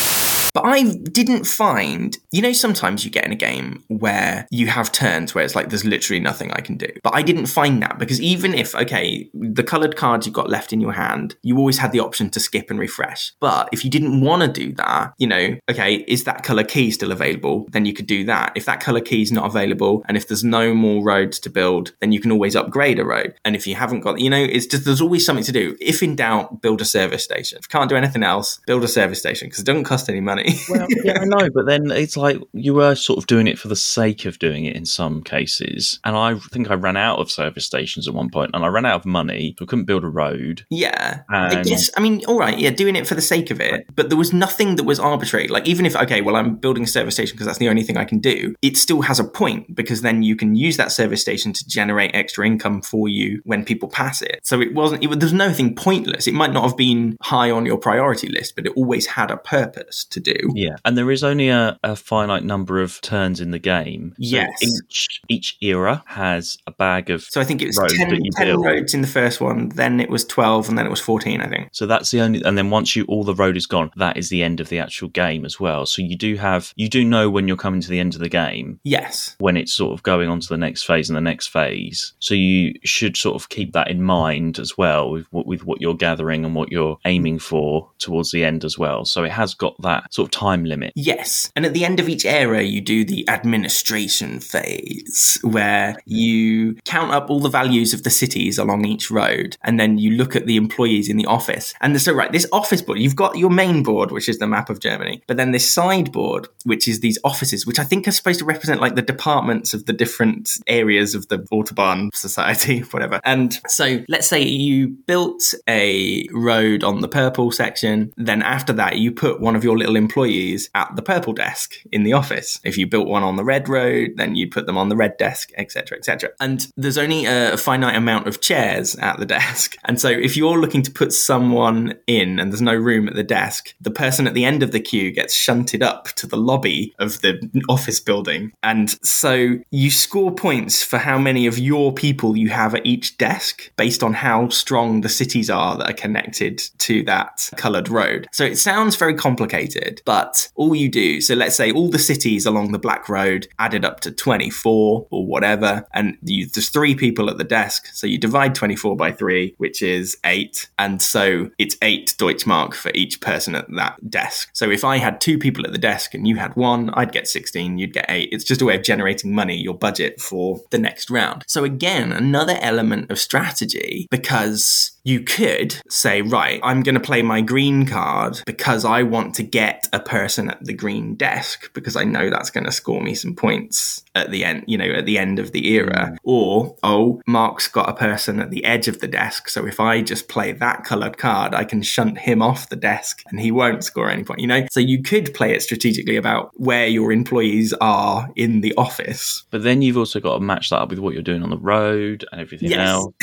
But 0.56 0.64
I 0.64 0.84
didn't 0.84 1.44
find, 1.44 2.16
you 2.32 2.40
know, 2.40 2.54
sometimes 2.54 3.04
you 3.04 3.10
get 3.10 3.26
in 3.26 3.32
a 3.32 3.36
game 3.36 3.84
where 3.88 4.48
you 4.50 4.68
have 4.68 4.90
turns 4.90 5.34
where 5.34 5.44
it's 5.44 5.54
like 5.54 5.68
there's 5.68 5.84
literally 5.84 6.18
nothing 6.18 6.50
I 6.50 6.62
can 6.62 6.78
do. 6.78 6.88
But 7.02 7.14
I 7.14 7.20
didn't 7.20 7.44
find 7.44 7.82
that 7.82 7.98
because 7.98 8.22
even 8.22 8.54
if, 8.54 8.74
okay, 8.74 9.28
the 9.34 9.62
coloured 9.62 9.96
cards 9.96 10.24
you've 10.24 10.34
got 10.34 10.48
left 10.48 10.72
in 10.72 10.80
your 10.80 10.92
hand, 10.92 11.36
you 11.42 11.58
always 11.58 11.76
had 11.76 11.92
the 11.92 12.00
option 12.00 12.30
to 12.30 12.40
skip 12.40 12.70
and 12.70 12.78
refresh. 12.78 13.34
But 13.38 13.68
if 13.70 13.84
you 13.84 13.90
didn't 13.90 14.22
want 14.22 14.44
to 14.44 14.48
do 14.48 14.72
that, 14.76 15.12
you 15.18 15.26
know, 15.26 15.58
okay, 15.70 15.96
is 16.08 16.24
that 16.24 16.42
colour 16.42 16.64
key 16.64 16.90
still 16.90 17.12
available? 17.12 17.66
Then 17.72 17.84
you 17.84 17.92
could 17.92 18.06
do 18.06 18.24
that. 18.24 18.52
If 18.54 18.64
that 18.64 18.80
colour 18.80 19.02
key 19.02 19.20
is 19.20 19.32
not 19.32 19.44
available 19.44 20.06
and 20.08 20.16
if 20.16 20.26
there's 20.26 20.42
no 20.42 20.72
more 20.72 21.04
roads 21.04 21.38
to 21.40 21.50
build, 21.50 21.92
then 22.00 22.12
you 22.12 22.20
can 22.20 22.32
always 22.32 22.56
upgrade 22.56 22.98
a 22.98 23.04
road. 23.04 23.34
And 23.44 23.56
if 23.56 23.66
you 23.66 23.74
haven't 23.74 24.00
got, 24.00 24.20
you 24.20 24.30
know, 24.30 24.42
it's 24.42 24.64
just 24.64 24.86
there's 24.86 25.02
always 25.02 25.26
something 25.26 25.44
to 25.44 25.52
do. 25.52 25.76
If 25.82 26.02
in 26.02 26.16
doubt, 26.16 26.62
build 26.62 26.80
a 26.80 26.86
service 26.86 27.22
station. 27.22 27.58
If 27.58 27.66
you 27.66 27.78
can't 27.78 27.90
do 27.90 27.96
anything 27.96 28.22
else, 28.22 28.58
build 28.66 28.84
a 28.84 28.88
service 28.88 29.18
station 29.18 29.48
because 29.48 29.60
it 29.60 29.66
doesn't 29.66 29.84
cost 29.84 30.08
any 30.08 30.22
money. 30.22 30.45
Well, 30.68 30.86
yeah, 31.04 31.20
I 31.20 31.24
know, 31.24 31.48
but 31.54 31.66
then 31.66 31.92
it's 31.92 32.16
like 32.16 32.38
you 32.52 32.74
were 32.74 32.96
sort 32.96 33.18
of 33.18 33.26
doing 33.26 33.46
it 33.46 33.56
for 33.58 33.68
the 33.68 33.76
sake 33.76 34.24
of 34.24 34.38
doing 34.40 34.64
it 34.64 34.74
in 34.74 34.84
some 34.84 35.22
cases. 35.22 36.00
And 36.04 36.16
I 36.16 36.38
think 36.50 36.70
I 36.70 36.74
ran 36.74 36.96
out 36.96 37.20
of 37.20 37.30
service 37.30 37.64
stations 37.64 38.08
at 38.08 38.14
one 38.14 38.30
point, 38.30 38.50
and 38.52 38.64
I 38.64 38.68
ran 38.68 38.84
out 38.84 39.00
of 39.00 39.06
money, 39.06 39.54
so 39.58 39.64
I 39.64 39.66
couldn't 39.66 39.84
build 39.84 40.02
a 40.02 40.08
road. 40.08 40.66
Yeah. 40.70 41.22
I 41.28 41.62
guess, 41.62 41.90
I 41.96 42.00
mean, 42.00 42.22
all 42.26 42.38
right, 42.38 42.58
yeah, 42.58 42.70
doing 42.70 42.96
it 42.96 43.06
for 43.06 43.14
the 43.14 43.20
sake 43.20 43.50
of 43.50 43.60
it, 43.60 43.86
but 43.94 44.08
there 44.08 44.18
was 44.18 44.32
nothing 44.32 44.76
that 44.76 44.84
was 44.84 44.98
arbitrary. 44.98 45.46
Like, 45.48 45.68
even 45.68 45.86
if, 45.86 45.94
okay, 45.94 46.20
well, 46.20 46.36
I'm 46.36 46.56
building 46.56 46.84
a 46.84 46.88
service 46.88 47.14
station 47.14 47.34
because 47.34 47.46
that's 47.46 47.58
the 47.58 47.68
only 47.68 47.82
thing 47.82 47.96
I 47.96 48.04
can 48.04 48.18
do, 48.18 48.54
it 48.62 48.76
still 48.76 49.02
has 49.02 49.20
a 49.20 49.24
point 49.24 49.74
because 49.74 50.02
then 50.02 50.22
you 50.22 50.34
can 50.36 50.56
use 50.56 50.76
that 50.78 50.90
service 50.90 51.20
station 51.20 51.52
to 51.52 51.68
generate 51.68 52.14
extra 52.14 52.46
income 52.46 52.82
for 52.82 53.08
you 53.08 53.40
when 53.44 53.64
people 53.64 53.88
pass 53.88 54.22
it. 54.22 54.40
So 54.42 54.60
it 54.60 54.74
wasn't, 54.74 55.04
it, 55.04 55.20
there's 55.20 55.32
nothing 55.32 55.74
pointless. 55.76 56.26
It 56.26 56.34
might 56.34 56.52
not 56.52 56.64
have 56.64 56.76
been 56.76 57.16
high 57.22 57.50
on 57.50 57.66
your 57.66 57.78
priority 57.78 58.28
list, 58.28 58.56
but 58.56 58.66
it 58.66 58.72
always 58.76 59.06
had 59.06 59.30
a 59.30 59.36
purpose 59.36 60.04
to 60.06 60.20
do. 60.20 60.35
Yeah, 60.54 60.76
and 60.84 60.96
there 60.96 61.10
is 61.10 61.24
only 61.24 61.48
a, 61.48 61.78
a 61.82 61.96
finite 61.96 62.44
number 62.44 62.80
of 62.80 63.00
turns 63.00 63.40
in 63.40 63.50
the 63.50 63.58
game. 63.58 64.10
So 64.12 64.36
Yes. 64.36 64.50
each 64.62 65.20
each 65.28 65.56
era 65.60 66.02
has 66.06 66.56
a 66.66 66.70
bag 66.70 67.10
of. 67.10 67.22
So 67.22 67.40
I 67.40 67.44
think 67.44 67.62
it 67.62 67.66
was 67.66 67.76
10, 67.96 68.20
10 68.36 68.60
roads 68.60 68.94
in 68.94 69.00
the 69.00 69.06
first 69.08 69.40
one, 69.40 69.68
then 69.70 70.00
it 70.00 70.10
was 70.10 70.24
12, 70.24 70.68
and 70.68 70.78
then 70.78 70.86
it 70.86 70.90
was 70.90 71.00
14, 71.00 71.40
I 71.40 71.48
think. 71.48 71.68
So 71.72 71.86
that's 71.86 72.10
the 72.10 72.20
only, 72.20 72.42
and 72.44 72.56
then 72.56 72.70
once 72.70 72.94
you 72.96 73.04
all 73.06 73.24
the 73.24 73.34
road 73.34 73.56
is 73.56 73.66
gone, 73.66 73.90
that 73.96 74.16
is 74.16 74.28
the 74.28 74.42
end 74.42 74.60
of 74.60 74.68
the 74.68 74.78
actual 74.78 75.08
game 75.08 75.44
as 75.44 75.58
well. 75.60 75.86
So 75.86 76.02
you 76.02 76.16
do 76.16 76.36
have, 76.36 76.72
you 76.76 76.88
do 76.88 77.04
know 77.04 77.28
when 77.30 77.48
you're 77.48 77.56
coming 77.56 77.80
to 77.80 77.88
the 77.88 77.98
end 78.00 78.14
of 78.14 78.20
the 78.20 78.28
game, 78.28 78.80
Yes. 78.84 79.34
when 79.38 79.56
it's 79.56 79.72
sort 79.72 79.92
of 79.94 80.02
going 80.02 80.28
on 80.28 80.40
to 80.40 80.48
the 80.48 80.56
next 80.56 80.84
phase 80.84 81.08
and 81.08 81.16
the 81.16 81.20
next 81.20 81.48
phase. 81.48 82.14
So 82.20 82.34
you 82.34 82.74
should 82.84 83.16
sort 83.16 83.36
of 83.40 83.48
keep 83.48 83.72
that 83.72 83.90
in 83.90 84.02
mind 84.02 84.58
as 84.58 84.76
well 84.78 85.10
with 85.10 85.26
with 85.32 85.64
what 85.64 85.80
you're 85.80 85.94
gathering 85.94 86.44
and 86.44 86.54
what 86.54 86.70
you're 86.72 86.98
aiming 87.04 87.38
for 87.38 87.90
towards 87.98 88.30
the 88.30 88.44
end 88.44 88.64
as 88.64 88.78
well. 88.78 89.04
So 89.04 89.24
it 89.24 89.32
has 89.32 89.54
got 89.54 89.80
that 89.82 90.12
sort 90.12 90.25
of 90.25 90.25
time 90.28 90.64
limit. 90.64 90.92
Yes. 90.94 91.50
And 91.56 91.64
at 91.64 91.74
the 91.74 91.84
end 91.84 92.00
of 92.00 92.08
each 92.08 92.24
era, 92.24 92.62
you 92.62 92.80
do 92.80 93.04
the 93.04 93.28
administration 93.28 94.40
phase 94.40 95.38
where 95.42 95.96
you 96.04 96.74
count 96.84 97.12
up 97.12 97.30
all 97.30 97.40
the 97.40 97.48
values 97.48 97.92
of 97.92 98.02
the 98.02 98.10
cities 98.10 98.58
along 98.58 98.84
each 98.84 99.10
road 99.10 99.56
and 99.62 99.78
then 99.78 99.98
you 99.98 100.12
look 100.12 100.36
at 100.36 100.46
the 100.46 100.56
employees 100.56 101.08
in 101.08 101.16
the 101.16 101.26
office. 101.26 101.74
And 101.80 102.00
so, 102.00 102.12
right, 102.12 102.32
this 102.32 102.46
office 102.52 102.82
board, 102.82 102.98
you've 102.98 103.16
got 103.16 103.36
your 103.36 103.50
main 103.50 103.82
board, 103.82 104.10
which 104.10 104.28
is 104.28 104.38
the 104.38 104.46
map 104.46 104.70
of 104.70 104.80
Germany, 104.80 105.22
but 105.26 105.36
then 105.36 105.52
this 105.52 105.68
sideboard, 105.72 106.48
which 106.64 106.88
is 106.88 107.00
these 107.00 107.18
offices, 107.24 107.66
which 107.66 107.78
I 107.78 107.84
think 107.84 108.06
are 108.08 108.12
supposed 108.12 108.38
to 108.40 108.44
represent 108.44 108.80
like 108.80 108.94
the 108.94 109.02
departments 109.02 109.74
of 109.74 109.86
the 109.86 109.92
different 109.92 110.58
areas 110.66 111.14
of 111.14 111.28
the 111.28 111.38
Autobahn 111.52 112.14
Society, 112.14 112.80
whatever. 112.90 113.20
And 113.24 113.58
so 113.68 114.04
let's 114.08 114.26
say 114.26 114.42
you 114.42 114.88
built 114.88 115.54
a 115.68 116.26
road 116.32 116.84
on 116.84 117.00
the 117.00 117.08
purple 117.08 117.50
section, 117.52 118.12
then 118.16 118.42
after 118.42 118.72
that, 118.74 118.98
you 118.98 119.12
put 119.12 119.40
one 119.40 119.56
of 119.56 119.64
your 119.64 119.76
little 119.76 119.96
employees 120.06 120.70
at 120.74 120.94
the 120.94 121.02
purple 121.02 121.32
desk 121.32 121.74
in 121.90 122.04
the 122.04 122.12
office. 122.12 122.60
If 122.64 122.78
you 122.78 122.86
built 122.86 123.08
one 123.08 123.24
on 123.24 123.36
the 123.36 123.44
red 123.44 123.68
road, 123.68 124.12
then 124.16 124.36
you 124.36 124.48
put 124.48 124.66
them 124.66 124.78
on 124.78 124.88
the 124.88 124.96
red 124.96 125.16
desk, 125.16 125.50
etc., 125.56 125.98
etc. 125.98 126.30
And 126.40 126.66
there's 126.76 126.98
only 126.98 127.26
a 127.26 127.56
finite 127.56 127.96
amount 127.96 128.28
of 128.28 128.40
chairs 128.40 128.94
at 128.96 129.18
the 129.18 129.26
desk. 129.38 129.76
And 129.84 130.00
so 130.00 130.08
if 130.08 130.36
you're 130.36 130.60
looking 130.60 130.82
to 130.82 130.90
put 130.90 131.12
someone 131.12 131.94
in 132.06 132.38
and 132.38 132.52
there's 132.52 132.62
no 132.62 132.74
room 132.74 133.08
at 133.08 133.14
the 133.14 133.24
desk, 133.24 133.74
the 133.80 133.90
person 133.90 134.26
at 134.26 134.34
the 134.34 134.44
end 134.44 134.62
of 134.62 134.72
the 134.72 134.80
queue 134.80 135.10
gets 135.10 135.34
shunted 135.34 135.82
up 135.82 136.06
to 136.16 136.26
the 136.26 136.36
lobby 136.36 136.94
of 136.98 137.20
the 137.22 137.38
office 137.68 138.00
building. 138.00 138.52
And 138.62 138.90
so 139.04 139.56
you 139.70 139.90
score 139.90 140.32
points 140.34 140.82
for 140.82 140.98
how 140.98 141.18
many 141.18 141.46
of 141.46 141.58
your 141.58 141.92
people 141.92 142.36
you 142.36 142.48
have 142.50 142.74
at 142.74 142.86
each 142.86 143.18
desk 143.18 143.70
based 143.76 144.02
on 144.02 144.12
how 144.12 144.48
strong 144.48 145.00
the 145.00 145.08
cities 145.08 145.50
are 145.50 145.76
that 145.78 145.90
are 145.90 145.94
connected 145.94 146.58
to 146.78 147.02
that 147.04 147.48
coloured 147.56 147.88
road. 147.88 148.28
So 148.32 148.44
it 148.44 148.58
sounds 148.58 148.96
very 148.96 149.14
complicated, 149.14 149.95
but 150.04 150.48
all 150.54 150.74
you 150.74 150.88
do, 150.88 151.20
so 151.20 151.34
let's 151.34 151.56
say 151.56 151.72
all 151.72 151.90
the 151.90 151.98
cities 151.98 152.46
along 152.46 152.72
the 152.72 152.78
Black 152.78 153.08
Road 153.08 153.48
added 153.58 153.84
up 153.84 154.00
to 154.00 154.10
24 154.10 155.06
or 155.10 155.26
whatever, 155.26 155.86
and 155.94 156.16
you, 156.22 156.46
there's 156.46 156.68
three 156.68 156.94
people 156.94 157.30
at 157.30 157.38
the 157.38 157.44
desk. 157.44 157.86
So 157.92 158.06
you 158.06 158.18
divide 158.18 158.54
24 158.54 158.96
by 158.96 159.12
three, 159.12 159.54
which 159.58 159.82
is 159.82 160.16
eight. 160.24 160.68
And 160.78 161.00
so 161.00 161.50
it's 161.58 161.76
eight 161.82 162.14
Deutschmark 162.18 162.74
for 162.74 162.90
each 162.94 163.20
person 163.20 163.54
at 163.54 163.66
that 163.76 164.10
desk. 164.10 164.50
So 164.52 164.70
if 164.70 164.84
I 164.84 164.98
had 164.98 165.20
two 165.20 165.38
people 165.38 165.64
at 165.66 165.72
the 165.72 165.78
desk 165.78 166.14
and 166.14 166.26
you 166.26 166.36
had 166.36 166.54
one, 166.56 166.90
I'd 166.94 167.12
get 167.12 167.28
16, 167.28 167.78
you'd 167.78 167.92
get 167.92 168.06
eight. 168.08 168.28
It's 168.32 168.44
just 168.44 168.62
a 168.62 168.64
way 168.64 168.76
of 168.76 168.82
generating 168.82 169.34
money, 169.34 169.56
your 169.56 169.74
budget 169.74 170.20
for 170.20 170.60
the 170.70 170.78
next 170.78 171.10
round. 171.10 171.44
So 171.46 171.64
again, 171.64 172.12
another 172.12 172.56
element 172.60 173.10
of 173.10 173.18
strategy 173.18 174.06
because 174.10 174.92
you 175.06 175.20
could 175.20 175.80
say, 175.88 176.20
right, 176.20 176.58
I'm 176.64 176.82
going 176.82 176.96
to 176.96 177.00
play 177.00 177.22
my 177.22 177.40
green 177.40 177.86
card 177.86 178.40
because 178.44 178.84
I 178.84 179.04
want 179.04 179.36
to 179.36 179.44
get 179.44 179.88
a 179.92 180.00
person 180.00 180.50
at 180.50 180.64
the 180.64 180.72
green 180.74 181.14
desk 181.14 181.72
because 181.74 181.94
I 181.94 182.02
know 182.02 182.28
that's 182.28 182.50
going 182.50 182.66
to 182.66 182.72
score 182.72 183.00
me 183.00 183.14
some 183.14 183.36
points 183.36 184.02
at 184.16 184.32
the 184.32 184.44
end, 184.44 184.64
you 184.66 184.76
know, 184.76 184.86
at 184.90 185.06
the 185.06 185.16
end 185.16 185.38
of 185.38 185.52
the 185.52 185.68
era. 185.74 186.16
Or, 186.24 186.74
oh, 186.82 187.22
Mark's 187.24 187.68
got 187.68 187.88
a 187.88 187.94
person 187.94 188.40
at 188.40 188.50
the 188.50 188.64
edge 188.64 188.88
of 188.88 188.98
the 188.98 189.06
desk. 189.06 189.48
So 189.48 189.64
if 189.64 189.78
I 189.78 190.02
just 190.02 190.28
play 190.28 190.50
that 190.50 190.82
colored 190.82 191.18
card, 191.18 191.54
I 191.54 191.62
can 191.62 191.82
shunt 191.82 192.18
him 192.18 192.42
off 192.42 192.68
the 192.68 192.74
desk 192.74 193.22
and 193.28 193.38
he 193.38 193.52
won't 193.52 193.84
score 193.84 194.10
any 194.10 194.24
point, 194.24 194.40
you 194.40 194.48
know? 194.48 194.66
So 194.72 194.80
you 194.80 195.04
could 195.04 195.32
play 195.34 195.52
it 195.54 195.62
strategically 195.62 196.16
about 196.16 196.50
where 196.54 196.88
your 196.88 197.12
employees 197.12 197.72
are 197.80 198.28
in 198.34 198.60
the 198.60 198.74
office. 198.76 199.44
But 199.52 199.62
then 199.62 199.82
you've 199.82 199.98
also 199.98 200.18
got 200.18 200.34
to 200.34 200.40
match 200.40 200.70
that 200.70 200.78
up 200.80 200.90
with 200.90 200.98
what 200.98 201.14
you're 201.14 201.22
doing 201.22 201.44
on 201.44 201.50
the 201.50 201.58
road 201.58 202.24
and 202.32 202.40
everything 202.40 202.70
Yes. 202.70 202.88
else. 202.90 203.14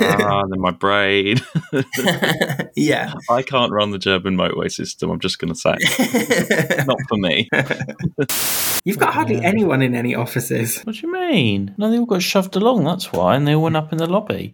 ah, 0.00 0.44
then 0.48 0.60
my 0.60 0.70
yeah. 2.76 3.14
I 3.30 3.42
can't 3.42 3.72
run 3.72 3.90
the 3.90 3.98
German 3.98 4.36
motorway 4.36 4.70
system. 4.70 5.10
I'm 5.10 5.20
just 5.20 5.38
going 5.38 5.52
to 5.52 5.58
say, 5.58 5.76
not 6.86 6.98
for 7.08 7.16
me. 7.16 7.48
You've 8.84 8.98
got 8.98 9.14
hardly 9.14 9.42
anyone 9.42 9.80
in 9.80 9.94
any 9.94 10.14
offices. 10.14 10.82
What 10.82 10.96
do 10.96 11.06
you 11.06 11.12
mean? 11.12 11.74
No, 11.78 11.90
they 11.90 11.98
all 11.98 12.06
got 12.06 12.22
shoved 12.22 12.56
along. 12.56 12.84
That's 12.84 13.12
why, 13.12 13.34
and 13.34 13.46
they 13.46 13.54
all 13.54 13.62
went 13.62 13.76
up 13.76 13.92
in 13.92 13.98
the 13.98 14.06
lobby. 14.06 14.52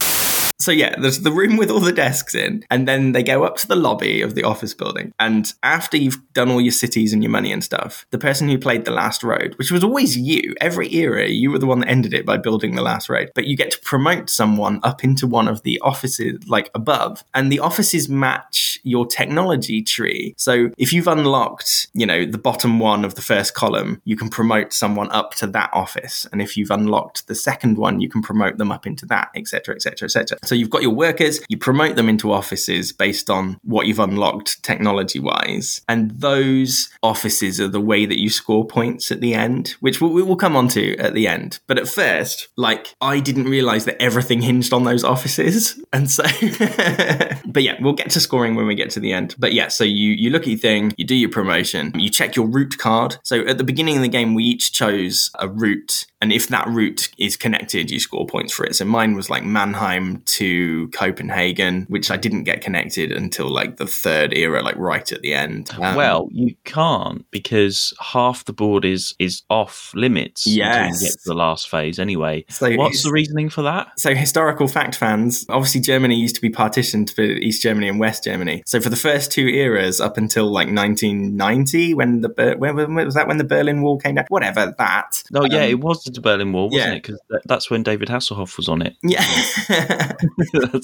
So 0.60 0.72
yeah, 0.72 0.94
there's 0.98 1.20
the 1.20 1.32
room 1.32 1.56
with 1.56 1.70
all 1.70 1.80
the 1.80 1.92
desks 1.92 2.34
in, 2.34 2.64
and 2.70 2.86
then 2.86 3.12
they 3.12 3.22
go 3.22 3.44
up 3.44 3.56
to 3.58 3.66
the 3.66 3.76
lobby 3.76 4.20
of 4.20 4.34
the 4.34 4.44
office 4.44 4.74
building. 4.74 5.12
And 5.18 5.52
after 5.62 5.96
you've 5.96 6.20
done 6.34 6.50
all 6.50 6.60
your 6.60 6.72
cities 6.72 7.12
and 7.12 7.22
your 7.22 7.30
money 7.30 7.50
and 7.50 7.64
stuff, 7.64 8.04
the 8.10 8.18
person 8.18 8.48
who 8.48 8.58
played 8.58 8.84
the 8.84 8.90
last 8.90 9.24
road, 9.24 9.54
which 9.56 9.70
was 9.70 9.82
always 9.82 10.18
you, 10.18 10.54
every 10.60 10.94
era, 10.94 11.28
you 11.28 11.50
were 11.50 11.58
the 11.58 11.66
one 11.66 11.80
that 11.80 11.88
ended 11.88 12.12
it 12.12 12.26
by 12.26 12.36
building 12.36 12.74
the 12.74 12.82
last 12.82 13.08
road. 13.08 13.30
But 13.34 13.46
you 13.46 13.56
get 13.56 13.70
to 13.70 13.80
promote 13.80 14.28
someone 14.28 14.80
up 14.82 15.02
into 15.02 15.26
one 15.26 15.48
of 15.48 15.62
the 15.62 15.80
offices, 15.80 16.38
like 16.46 16.70
above, 16.74 17.24
and 17.34 17.50
the 17.50 17.60
offices 17.60 18.08
match 18.08 18.78
your 18.82 19.06
technology 19.06 19.82
tree. 19.82 20.34
So 20.36 20.70
if 20.76 20.92
you've 20.92 21.08
unlocked, 21.08 21.88
you 21.94 22.04
know, 22.04 22.26
the 22.26 22.38
bottom 22.38 22.78
one 22.78 23.04
of 23.04 23.14
the 23.14 23.22
first 23.22 23.54
column, 23.54 24.02
you 24.04 24.16
can 24.16 24.28
promote 24.28 24.74
someone 24.74 25.10
up 25.10 25.34
to 25.36 25.46
that 25.48 25.70
office. 25.72 26.26
And 26.32 26.42
if 26.42 26.56
you've 26.56 26.70
unlocked 26.70 27.26
the 27.28 27.34
second 27.34 27.78
one, 27.78 28.00
you 28.00 28.10
can 28.10 28.20
promote 28.20 28.58
them 28.58 28.70
up 28.70 28.86
into 28.86 29.06
that, 29.06 29.30
etc., 29.34 29.74
etc., 29.74 30.06
etc. 30.06 30.38
So 30.50 30.56
you've 30.56 30.68
got 30.68 30.82
your 30.82 30.90
workers, 30.90 31.40
you 31.48 31.56
promote 31.56 31.94
them 31.94 32.08
into 32.08 32.32
offices 32.32 32.92
based 32.92 33.30
on 33.30 33.60
what 33.62 33.86
you've 33.86 34.00
unlocked 34.00 34.60
technology 34.64 35.20
wise. 35.20 35.80
And 35.88 36.10
those 36.10 36.90
offices 37.04 37.60
are 37.60 37.68
the 37.68 37.80
way 37.80 38.04
that 38.04 38.18
you 38.18 38.30
score 38.30 38.66
points 38.66 39.12
at 39.12 39.20
the 39.20 39.32
end, 39.32 39.76
which 39.78 40.00
we 40.00 40.24
will 40.24 40.34
come 40.34 40.56
on 40.56 40.66
to 40.70 40.96
at 40.96 41.14
the 41.14 41.28
end. 41.28 41.60
But 41.68 41.78
at 41.78 41.86
first, 41.86 42.48
like, 42.56 42.96
I 43.00 43.20
didn't 43.20 43.44
realize 43.44 43.84
that 43.84 44.02
everything 44.02 44.42
hinged 44.42 44.72
on 44.72 44.82
those 44.82 45.04
offices. 45.04 45.80
And 45.92 46.08
so, 46.08 46.22
but 47.46 47.64
yeah, 47.64 47.76
we'll 47.80 47.94
get 47.94 48.10
to 48.10 48.20
scoring 48.20 48.54
when 48.54 48.68
we 48.68 48.76
get 48.76 48.90
to 48.90 49.00
the 49.00 49.12
end. 49.12 49.34
But 49.38 49.54
yeah, 49.54 49.66
so 49.68 49.82
you, 49.82 50.12
you 50.12 50.30
look 50.30 50.42
at 50.42 50.48
your 50.48 50.58
thing, 50.58 50.94
you 50.96 51.04
do 51.04 51.16
your 51.16 51.30
promotion, 51.30 51.92
you 51.98 52.10
check 52.10 52.36
your 52.36 52.46
route 52.46 52.78
card. 52.78 53.16
So 53.24 53.40
at 53.40 53.58
the 53.58 53.64
beginning 53.64 53.96
of 53.96 54.02
the 54.02 54.08
game, 54.08 54.34
we 54.34 54.44
each 54.44 54.72
chose 54.72 55.30
a 55.36 55.48
route. 55.48 56.06
And 56.22 56.32
if 56.32 56.48
that 56.48 56.66
route 56.68 57.08
is 57.18 57.36
connected, 57.36 57.90
you 57.90 57.98
score 57.98 58.26
points 58.26 58.52
for 58.52 58.64
it. 58.66 58.76
So 58.76 58.84
mine 58.84 59.14
was 59.14 59.30
like 59.30 59.42
Mannheim 59.42 60.22
to 60.26 60.88
Copenhagen, 60.88 61.86
which 61.88 62.10
I 62.10 62.16
didn't 62.16 62.44
get 62.44 62.60
connected 62.60 63.10
until 63.10 63.48
like 63.48 63.78
the 63.78 63.86
third 63.86 64.34
era, 64.34 64.62
like 64.62 64.76
right 64.76 65.10
at 65.12 65.22
the 65.22 65.32
end. 65.32 65.70
Um, 65.80 65.94
well, 65.96 66.28
you 66.30 66.54
can't 66.64 67.24
because 67.30 67.94
half 68.00 68.44
the 68.44 68.52
board 68.52 68.84
is 68.84 69.14
is 69.18 69.42
off 69.48 69.92
limits 69.94 70.46
until 70.46 70.58
Yes. 70.58 71.00
you 71.02 71.08
get 71.08 71.12
to 71.12 71.28
the 71.28 71.34
last 71.34 71.68
phase 71.70 71.98
anyway. 71.98 72.44
So 72.50 72.70
What's 72.76 73.02
the 73.02 73.12
reasoning 73.12 73.48
for 73.48 73.62
that? 73.62 73.98
So, 73.98 74.14
historical 74.14 74.68
fact 74.68 74.96
fans, 74.96 75.46
obviously, 75.48 75.80
Germany 75.80 76.16
used 76.16 76.34
to 76.34 76.40
be 76.42 76.50
partitioned 76.50 77.10
for 77.10 77.22
East 77.22 77.62
Germany 77.62 77.88
and 77.88 77.98
West 77.98 78.24
Germany. 78.24 78.62
So, 78.66 78.80
for 78.80 78.90
the 78.90 78.96
first 78.96 79.32
two 79.32 79.46
eras, 79.48 80.00
up 80.00 80.16
until 80.18 80.46
like 80.52 80.68
1990, 80.68 81.94
when 81.94 82.20
the 82.20 82.54
when, 82.58 82.94
was 82.94 83.14
that? 83.14 83.26
When 83.26 83.38
the 83.38 83.44
Berlin 83.44 83.82
Wall 83.82 83.98
came 83.98 84.16
down? 84.16 84.26
Whatever 84.28 84.74
that. 84.78 85.22
No, 85.30 85.44
yeah, 85.44 85.64
Um, 85.64 85.70
it 85.70 85.80
was 85.80 86.09
the 86.14 86.20
Berlin 86.20 86.52
Wall, 86.52 86.70
wasn't 86.70 86.90
yeah. 86.90 86.94
it? 86.94 87.02
Because 87.02 87.20
that's 87.46 87.70
when 87.70 87.82
David 87.82 88.08
Hasselhoff 88.08 88.56
was 88.56 88.68
on 88.68 88.82
it. 88.82 88.96
yeah. 89.02 89.20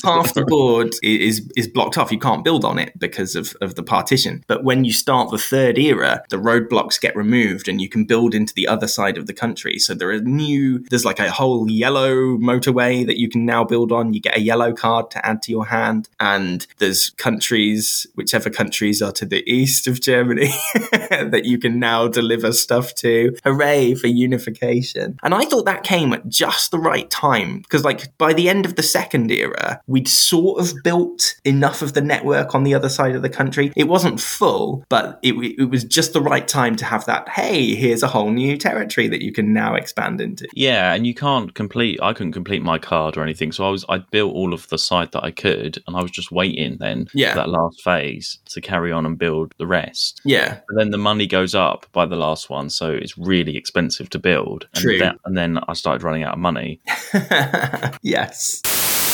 Half 0.05 0.35
the 0.35 0.45
board 0.47 0.95
is 1.03 1.51
is 1.57 1.69
blocked 1.69 1.99
off. 1.99 2.13
You 2.13 2.19
can't 2.19 2.45
build 2.45 2.65
on 2.65 2.79
it 2.79 2.99
because 2.99 3.37
of, 3.37 3.57
of 3.61 3.75
the 3.75 3.83
partition. 3.83 4.45
But 4.47 4.65
when 4.65 4.85
you 4.85 4.93
start 4.93 5.31
the 5.31 5.39
third 5.39 5.79
era, 5.79 6.23
the 6.31 6.37
roadblocks 6.37 7.01
get 7.01 7.17
removed 7.17 7.69
and 7.69 7.81
you 7.81 7.89
can 7.89 8.05
build 8.05 8.35
into 8.35 8.55
the 8.55 8.69
other 8.69 8.87
side 8.87 9.19
of 9.19 9.27
the 9.27 9.35
country. 9.35 9.79
So 9.79 9.95
there 9.95 10.11
are 10.11 10.21
new. 10.21 10.85
There's 10.91 11.05
like 11.05 11.19
a 11.19 11.31
whole 11.31 11.71
yellow 11.71 12.37
motorway 12.39 13.07
that 13.07 13.19
you 13.19 13.29
can 13.29 13.45
now 13.45 13.65
build 13.65 13.93
on. 13.93 14.15
You 14.15 14.21
get 14.21 14.37
a 14.37 14.41
yellow 14.41 14.73
card 14.73 15.11
to 15.13 15.27
add 15.27 15.43
to 15.43 15.53
your 15.53 15.67
hand, 15.67 16.09
and 16.21 16.67
there's 16.79 17.11
countries, 17.11 18.07
whichever 18.15 18.51
countries 18.51 19.03
are 19.03 19.13
to 19.13 19.27
the 19.27 19.49
east 19.51 19.87
of 19.87 20.01
Germany, 20.01 20.51
that 21.01 21.43
you 21.45 21.59
can 21.59 21.79
now 21.79 22.09
deliver 22.09 22.53
stuff 22.53 22.95
to. 22.97 23.37
Hooray 23.45 23.95
for 23.95 24.07
unification! 24.07 25.16
And 25.23 25.35
I 25.35 25.45
thought 25.45 25.65
that 25.67 25.83
came 25.83 26.13
at 26.13 26.29
just 26.29 26.71
the 26.71 26.79
right 26.79 27.09
time 27.11 27.59
because, 27.61 27.85
like, 27.85 28.17
by 28.19 28.33
the 28.33 28.49
end 28.49 28.65
of 28.67 28.77
the 28.77 28.83
second 28.83 29.31
era, 29.31 29.81
we'd 29.87 30.09
sort 30.09 30.61
of 30.61 30.73
built 30.83 31.35
enough 31.45 31.83
of 31.83 31.95
the 31.95 32.01
network 32.01 32.55
on 32.55 32.63
the 32.65 32.75
other 32.75 32.89
side 32.89 33.15
of 33.15 33.23
the 33.23 33.29
country. 33.29 33.73
It 33.77 33.89
wasn't 33.89 34.21
full, 34.21 34.85
but 34.89 35.19
it, 35.23 35.35
it 35.59 35.71
was 35.71 35.85
just 35.85 36.13
the 36.13 36.21
right 36.21 36.47
time 36.47 36.77
to 36.77 36.85
have 36.85 37.05
that. 37.07 37.29
Hey, 37.29 37.75
here's 37.75 38.03
a 38.03 38.09
whole 38.09 38.31
new 38.31 38.57
territory 38.57 39.09
that 39.09 39.23
you 39.23 39.33
can 39.33 39.53
now 39.53 39.75
expand 39.75 40.21
into. 40.21 40.47
Yeah, 40.55 40.93
and 40.95 41.07
you 41.07 41.15
can't 41.15 41.55
complete. 41.55 41.99
I 42.03 42.13
couldn't 42.13 42.33
complete 42.33 42.63
my 42.63 42.79
card 42.79 43.17
or 43.17 43.23
anything, 43.23 43.53
so 43.53 43.67
I 43.67 43.71
was. 43.71 43.85
I 43.89 43.99
built 43.99 44.35
all 44.35 44.53
of 44.53 44.69
the 44.69 44.79
side 44.79 45.13
that 45.13 45.25
I 45.25 45.31
could, 45.31 45.83
and 45.87 45.97
I 45.97 46.03
was 46.03 46.11
just 46.11 46.31
waiting 46.33 46.77
then 46.79 47.09
Yeah. 47.15 47.33
for 47.33 47.37
that 47.41 47.49
last 47.49 47.83
phase 47.83 48.39
to 48.51 48.61
carry 48.61 48.93
on 48.93 49.07
and 49.07 49.19
build 49.19 49.55
the 49.59 49.67
rest. 49.67 50.21
Yeah, 50.25 50.61
But 50.69 50.77
then 50.77 50.91
the 50.91 50.99
money 50.99 51.27
goes 51.27 51.55
up 51.55 51.87
by 51.93 52.07
the 52.07 52.17
last 52.17 52.51
one, 52.51 52.71
so 52.71 52.91
it's 52.91 53.17
really 53.19 53.57
expensive 53.57 54.11
to 54.11 54.19
build. 54.19 54.67
And 54.75 54.83
True. 54.83 54.99
Then- 55.07 55.19
and 55.25 55.37
then 55.37 55.59
I 55.69 55.73
started 55.75 56.03
running 56.03 56.23
out 56.23 56.35
of 56.35 56.39
money. 56.39 56.81
yes. 58.03 58.63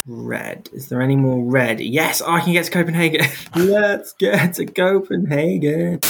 Red. 0.07 0.69
Is 0.73 0.89
there 0.89 1.01
any 1.01 1.17
more 1.17 1.45
red? 1.45 1.79
Yes, 1.81 2.21
I 2.21 2.41
can 2.41 2.53
get 2.53 2.65
to 2.65 2.71
Copenhagen. 2.71 3.27
Let's 3.57 4.13
get 4.15 4.55
to 4.55 4.67
Copenhagen. 4.67 6.01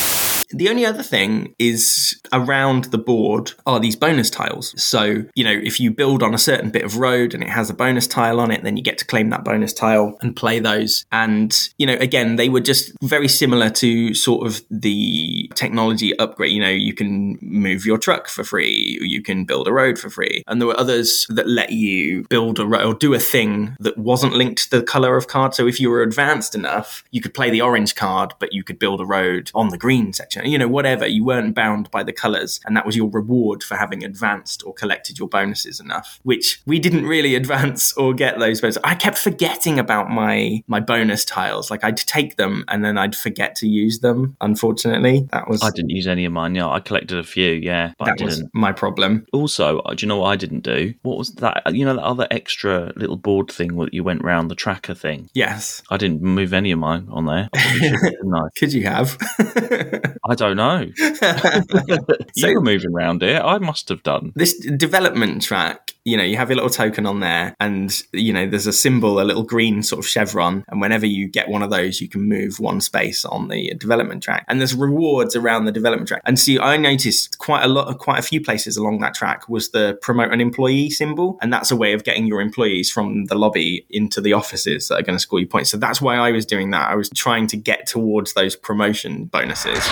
The 0.53 0.69
only 0.69 0.85
other 0.85 1.03
thing 1.03 1.55
is 1.59 2.21
around 2.33 2.85
the 2.85 2.99
board 2.99 3.53
are 3.67 3.81
these 3.81 3.97
bonus 3.97 4.31
tiles. 4.31 4.75
So, 4.83 5.25
you 5.35 5.45
know, 5.45 5.53
if 5.53 5.81
you 5.81 5.91
build 5.91 6.23
on 6.23 6.35
a 6.35 6.39
certain 6.39 6.71
bit 6.71 6.85
of 6.85 6.97
road 6.97 7.35
and 7.35 7.43
it 7.43 7.49
has 7.49 7.71
a 7.71 7.75
bonus 7.75 8.07
tile 8.07 8.41
on 8.41 8.51
it, 8.51 8.63
then 8.63 8.77
you 8.77 8.83
get 8.83 8.99
to 8.99 9.05
claim 9.05 9.31
that 9.31 9.45
bonus 9.45 9.73
tile 9.73 10.17
and 10.21 10.37
play 10.37 10.59
those. 10.61 11.05
And, 11.13 11.57
you 11.79 11.87
know, 11.87 11.95
again, 11.95 12.37
they 12.37 12.49
were 12.49 12.61
just 12.61 12.93
very 13.03 13.29
similar 13.29 13.71
to 13.71 14.15
sort 14.15 14.47
of 14.47 14.63
the 14.71 15.51
technology 15.55 16.19
upgrade. 16.19 16.53
You 16.53 16.61
know, 16.61 16.71
you 16.71 16.95
can 16.95 17.39
move 17.41 17.85
your 17.85 17.99
truck 17.99 18.29
for 18.29 18.45
free, 18.45 18.99
you 19.01 19.23
can 19.23 19.45
build 19.45 19.69
a 19.69 19.73
road 19.73 19.99
for 19.99 20.11
free. 20.11 20.43
And 20.47 20.61
there 20.61 20.69
were 20.69 20.79
others 20.79 21.27
that 21.31 21.49
let 21.49 21.73
you 21.73 22.25
build 22.29 22.59
a 22.59 22.67
road 22.67 22.85
or 22.85 22.95
do 22.95 23.15
a 23.15 23.19
thing 23.19 23.77
that 23.81 23.99
wasn't 23.99 24.35
linked 24.35 24.71
to 24.71 24.79
the 24.79 24.83
color 24.83 25.17
of 25.17 25.29
card. 25.29 25.55
So 25.55 25.67
if 25.67 25.81
you 25.81 25.91
were 25.91 26.03
advanced 26.03 26.55
enough, 26.55 27.05
you 27.11 27.21
could 27.21 27.35
play 27.35 27.51
the 27.51 27.61
orange 27.61 27.95
card, 27.95 28.35
but 28.39 28.53
you 28.53 28.63
could 28.63 28.79
build 28.79 29.01
a 29.01 29.07
road 29.07 29.51
on 29.55 29.69
the 29.69 29.79
green 29.79 30.13
section. 30.13 30.42
You 30.45 30.59
know, 30.59 30.69
whatever. 30.69 31.07
You 31.07 31.25
weren't 31.25 31.55
bound 31.55 31.91
by 31.91 32.03
the 32.03 32.13
colors. 32.13 32.61
And 32.65 32.77
that 32.77 32.87
was 32.87 32.97
your 32.97 33.09
reward 33.11 33.63
for 33.63 33.77
having 33.77 34.05
advanced 34.05 34.63
or 34.65 34.73
collected 34.75 35.19
your 35.19 35.29
bonuses 35.29 35.81
enough, 35.81 36.21
which 36.23 36.63
we 36.67 36.79
didn't 36.79 37.07
really 37.07 37.35
advance 37.43 37.93
or 37.95 38.15
get 38.15 38.39
those 38.39 38.61
bonuses. 38.61 38.83
I 38.85 38.95
kept 38.95 39.19
forgetting 39.19 39.79
about 39.79 40.11
my 40.11 40.63
my 40.67 40.81
bonus 40.81 41.25
tiles. 41.25 41.71
Like 41.71 41.85
I'd 41.85 41.97
take 41.97 42.37
them 42.37 42.65
and 42.69 42.85
then 42.85 42.99
I'd 42.99 43.17
forget 43.17 43.55
to 43.57 43.69
use 43.69 44.01
them. 44.01 44.37
Unfortunately, 44.41 45.29
that 45.33 45.49
was 45.49 45.63
I 45.63 45.71
didn't 45.71 45.91
use 45.91 46.07
any 46.07 46.25
of 46.25 46.33
mine. 46.33 46.55
Yeah, 46.55 46.69
I 46.69 46.81
collected 46.81 47.19
a 47.19 47.25
few. 47.25 47.53
Yeah, 47.53 47.93
but 47.99 48.05
I 48.05 48.11
that 48.11 48.19
didn't. 48.19 48.43
was 48.43 48.45
my 48.53 48.73
problem. 48.73 49.27
Also, 49.33 49.79
uh, 49.81 49.95
do 49.95 50.05
you 50.05 50.09
know 50.09 50.19
what 50.19 50.29
I 50.29 50.37
didn't 50.37 50.61
do? 50.61 50.95
What 51.03 51.19
was 51.19 51.33
that? 51.37 51.63
You 51.75 51.85
know 51.85 51.95
that 51.95 52.03
other 52.03 52.27
extra 52.31 52.93
little 52.97 53.17
board 53.17 53.51
thing 53.51 53.77
that 53.79 53.95
you 53.95 54.05
went 54.05 54.23
round 54.25 54.51
the 54.51 54.55
tracker 54.55 54.95
thing. 54.95 55.31
Yes. 55.35 55.83
I 55.91 55.97
didn't 55.97 56.23
move 56.23 56.53
any 56.53 56.73
of 56.73 56.79
mine 56.79 57.07
on 57.11 57.27
there. 57.27 57.49
I 57.55 57.59
should 57.59 58.01
didn't 58.03 58.35
I? 58.35 58.49
Could 58.59 58.73
you 58.73 58.85
have? 58.85 59.19
I 60.29 60.35
don't 60.35 60.57
know. 60.57 60.87
You 62.37 62.55
were 62.55 62.61
moving 62.61 62.93
around 62.95 63.23
it. 63.23 63.41
I 63.41 63.59
must 63.59 63.89
have 63.89 64.03
done. 64.03 64.33
this 64.37 64.55
development 64.59 65.43
track, 65.43 65.92
you 66.05 66.17
know, 66.17 66.25
you 66.25 66.37
have 66.37 66.51
your 66.51 66.57
little 66.57 66.71
token 66.71 67.07
on 67.07 67.21
there, 67.21 67.55
and 67.61 68.03
you 68.13 68.33
know, 68.33 68.47
there's 68.47 68.67
a 68.67 68.73
symbol, 68.73 69.21
a 69.21 69.23
little 69.23 69.45
green 69.45 69.83
sort 69.83 70.01
of 70.01 70.09
chevron, 70.09 70.65
and 70.69 70.81
whenever 70.81 71.07
you 71.07 71.29
get 71.29 71.49
one 71.49 71.63
of 71.63 71.71
those, 71.71 72.01
you 72.01 72.09
can 72.09 72.29
move 72.29 72.59
one 72.59 72.81
space 72.81 73.25
on 73.25 73.49
the 73.49 73.75
development 73.75 74.23
track. 74.23 74.45
And 74.49 74.59
there's 74.59 74.75
rewards 74.75 75.37
around 75.37 75.65
the 75.65 75.73
development 75.73 76.09
track. 76.09 76.23
And 76.25 76.39
see, 76.39 76.59
I 76.59 76.77
noticed 76.77 77.39
quite 77.39 77.63
a 77.63 77.69
lot, 77.69 77.89
of 77.89 77.99
quite 77.99 78.19
a 78.19 78.23
few 78.23 78.41
places 78.41 78.77
along 78.77 79.01
that 79.01 79.15
track 79.15 79.49
was 79.49 79.71
the 79.71 79.99
promote 80.03 80.33
an 80.33 80.41
employee 80.41 80.91
symbol, 80.91 81.39
and 81.41 81.53
that's 81.53 81.71
a 81.71 81.77
way 81.77 81.93
of 81.93 82.05
getting 82.05 82.27
your 82.27 82.41
employees 82.41 82.91
from 82.91 83.27
the 83.27 83.37
lobby 83.37 83.87
into 83.91 84.21
the 84.21 84.33
offices 84.33 84.89
that 84.89 84.99
are 84.99 85.03
going 85.03 85.17
to 85.17 85.23
score 85.23 85.39
you 85.39 85.47
points. 85.47 85.71
So 85.71 85.77
that's 85.77 86.01
why 86.01 86.17
I 86.17 86.33
was 86.33 86.47
doing 86.47 86.71
that. 86.71 86.91
I 86.91 86.97
was 86.97 87.11
trying 87.11 87.47
to 87.49 87.57
get 87.57 87.87
towards 87.87 88.35
those 88.35 88.57
promotion 88.57 89.27
bonuses. 89.27 89.89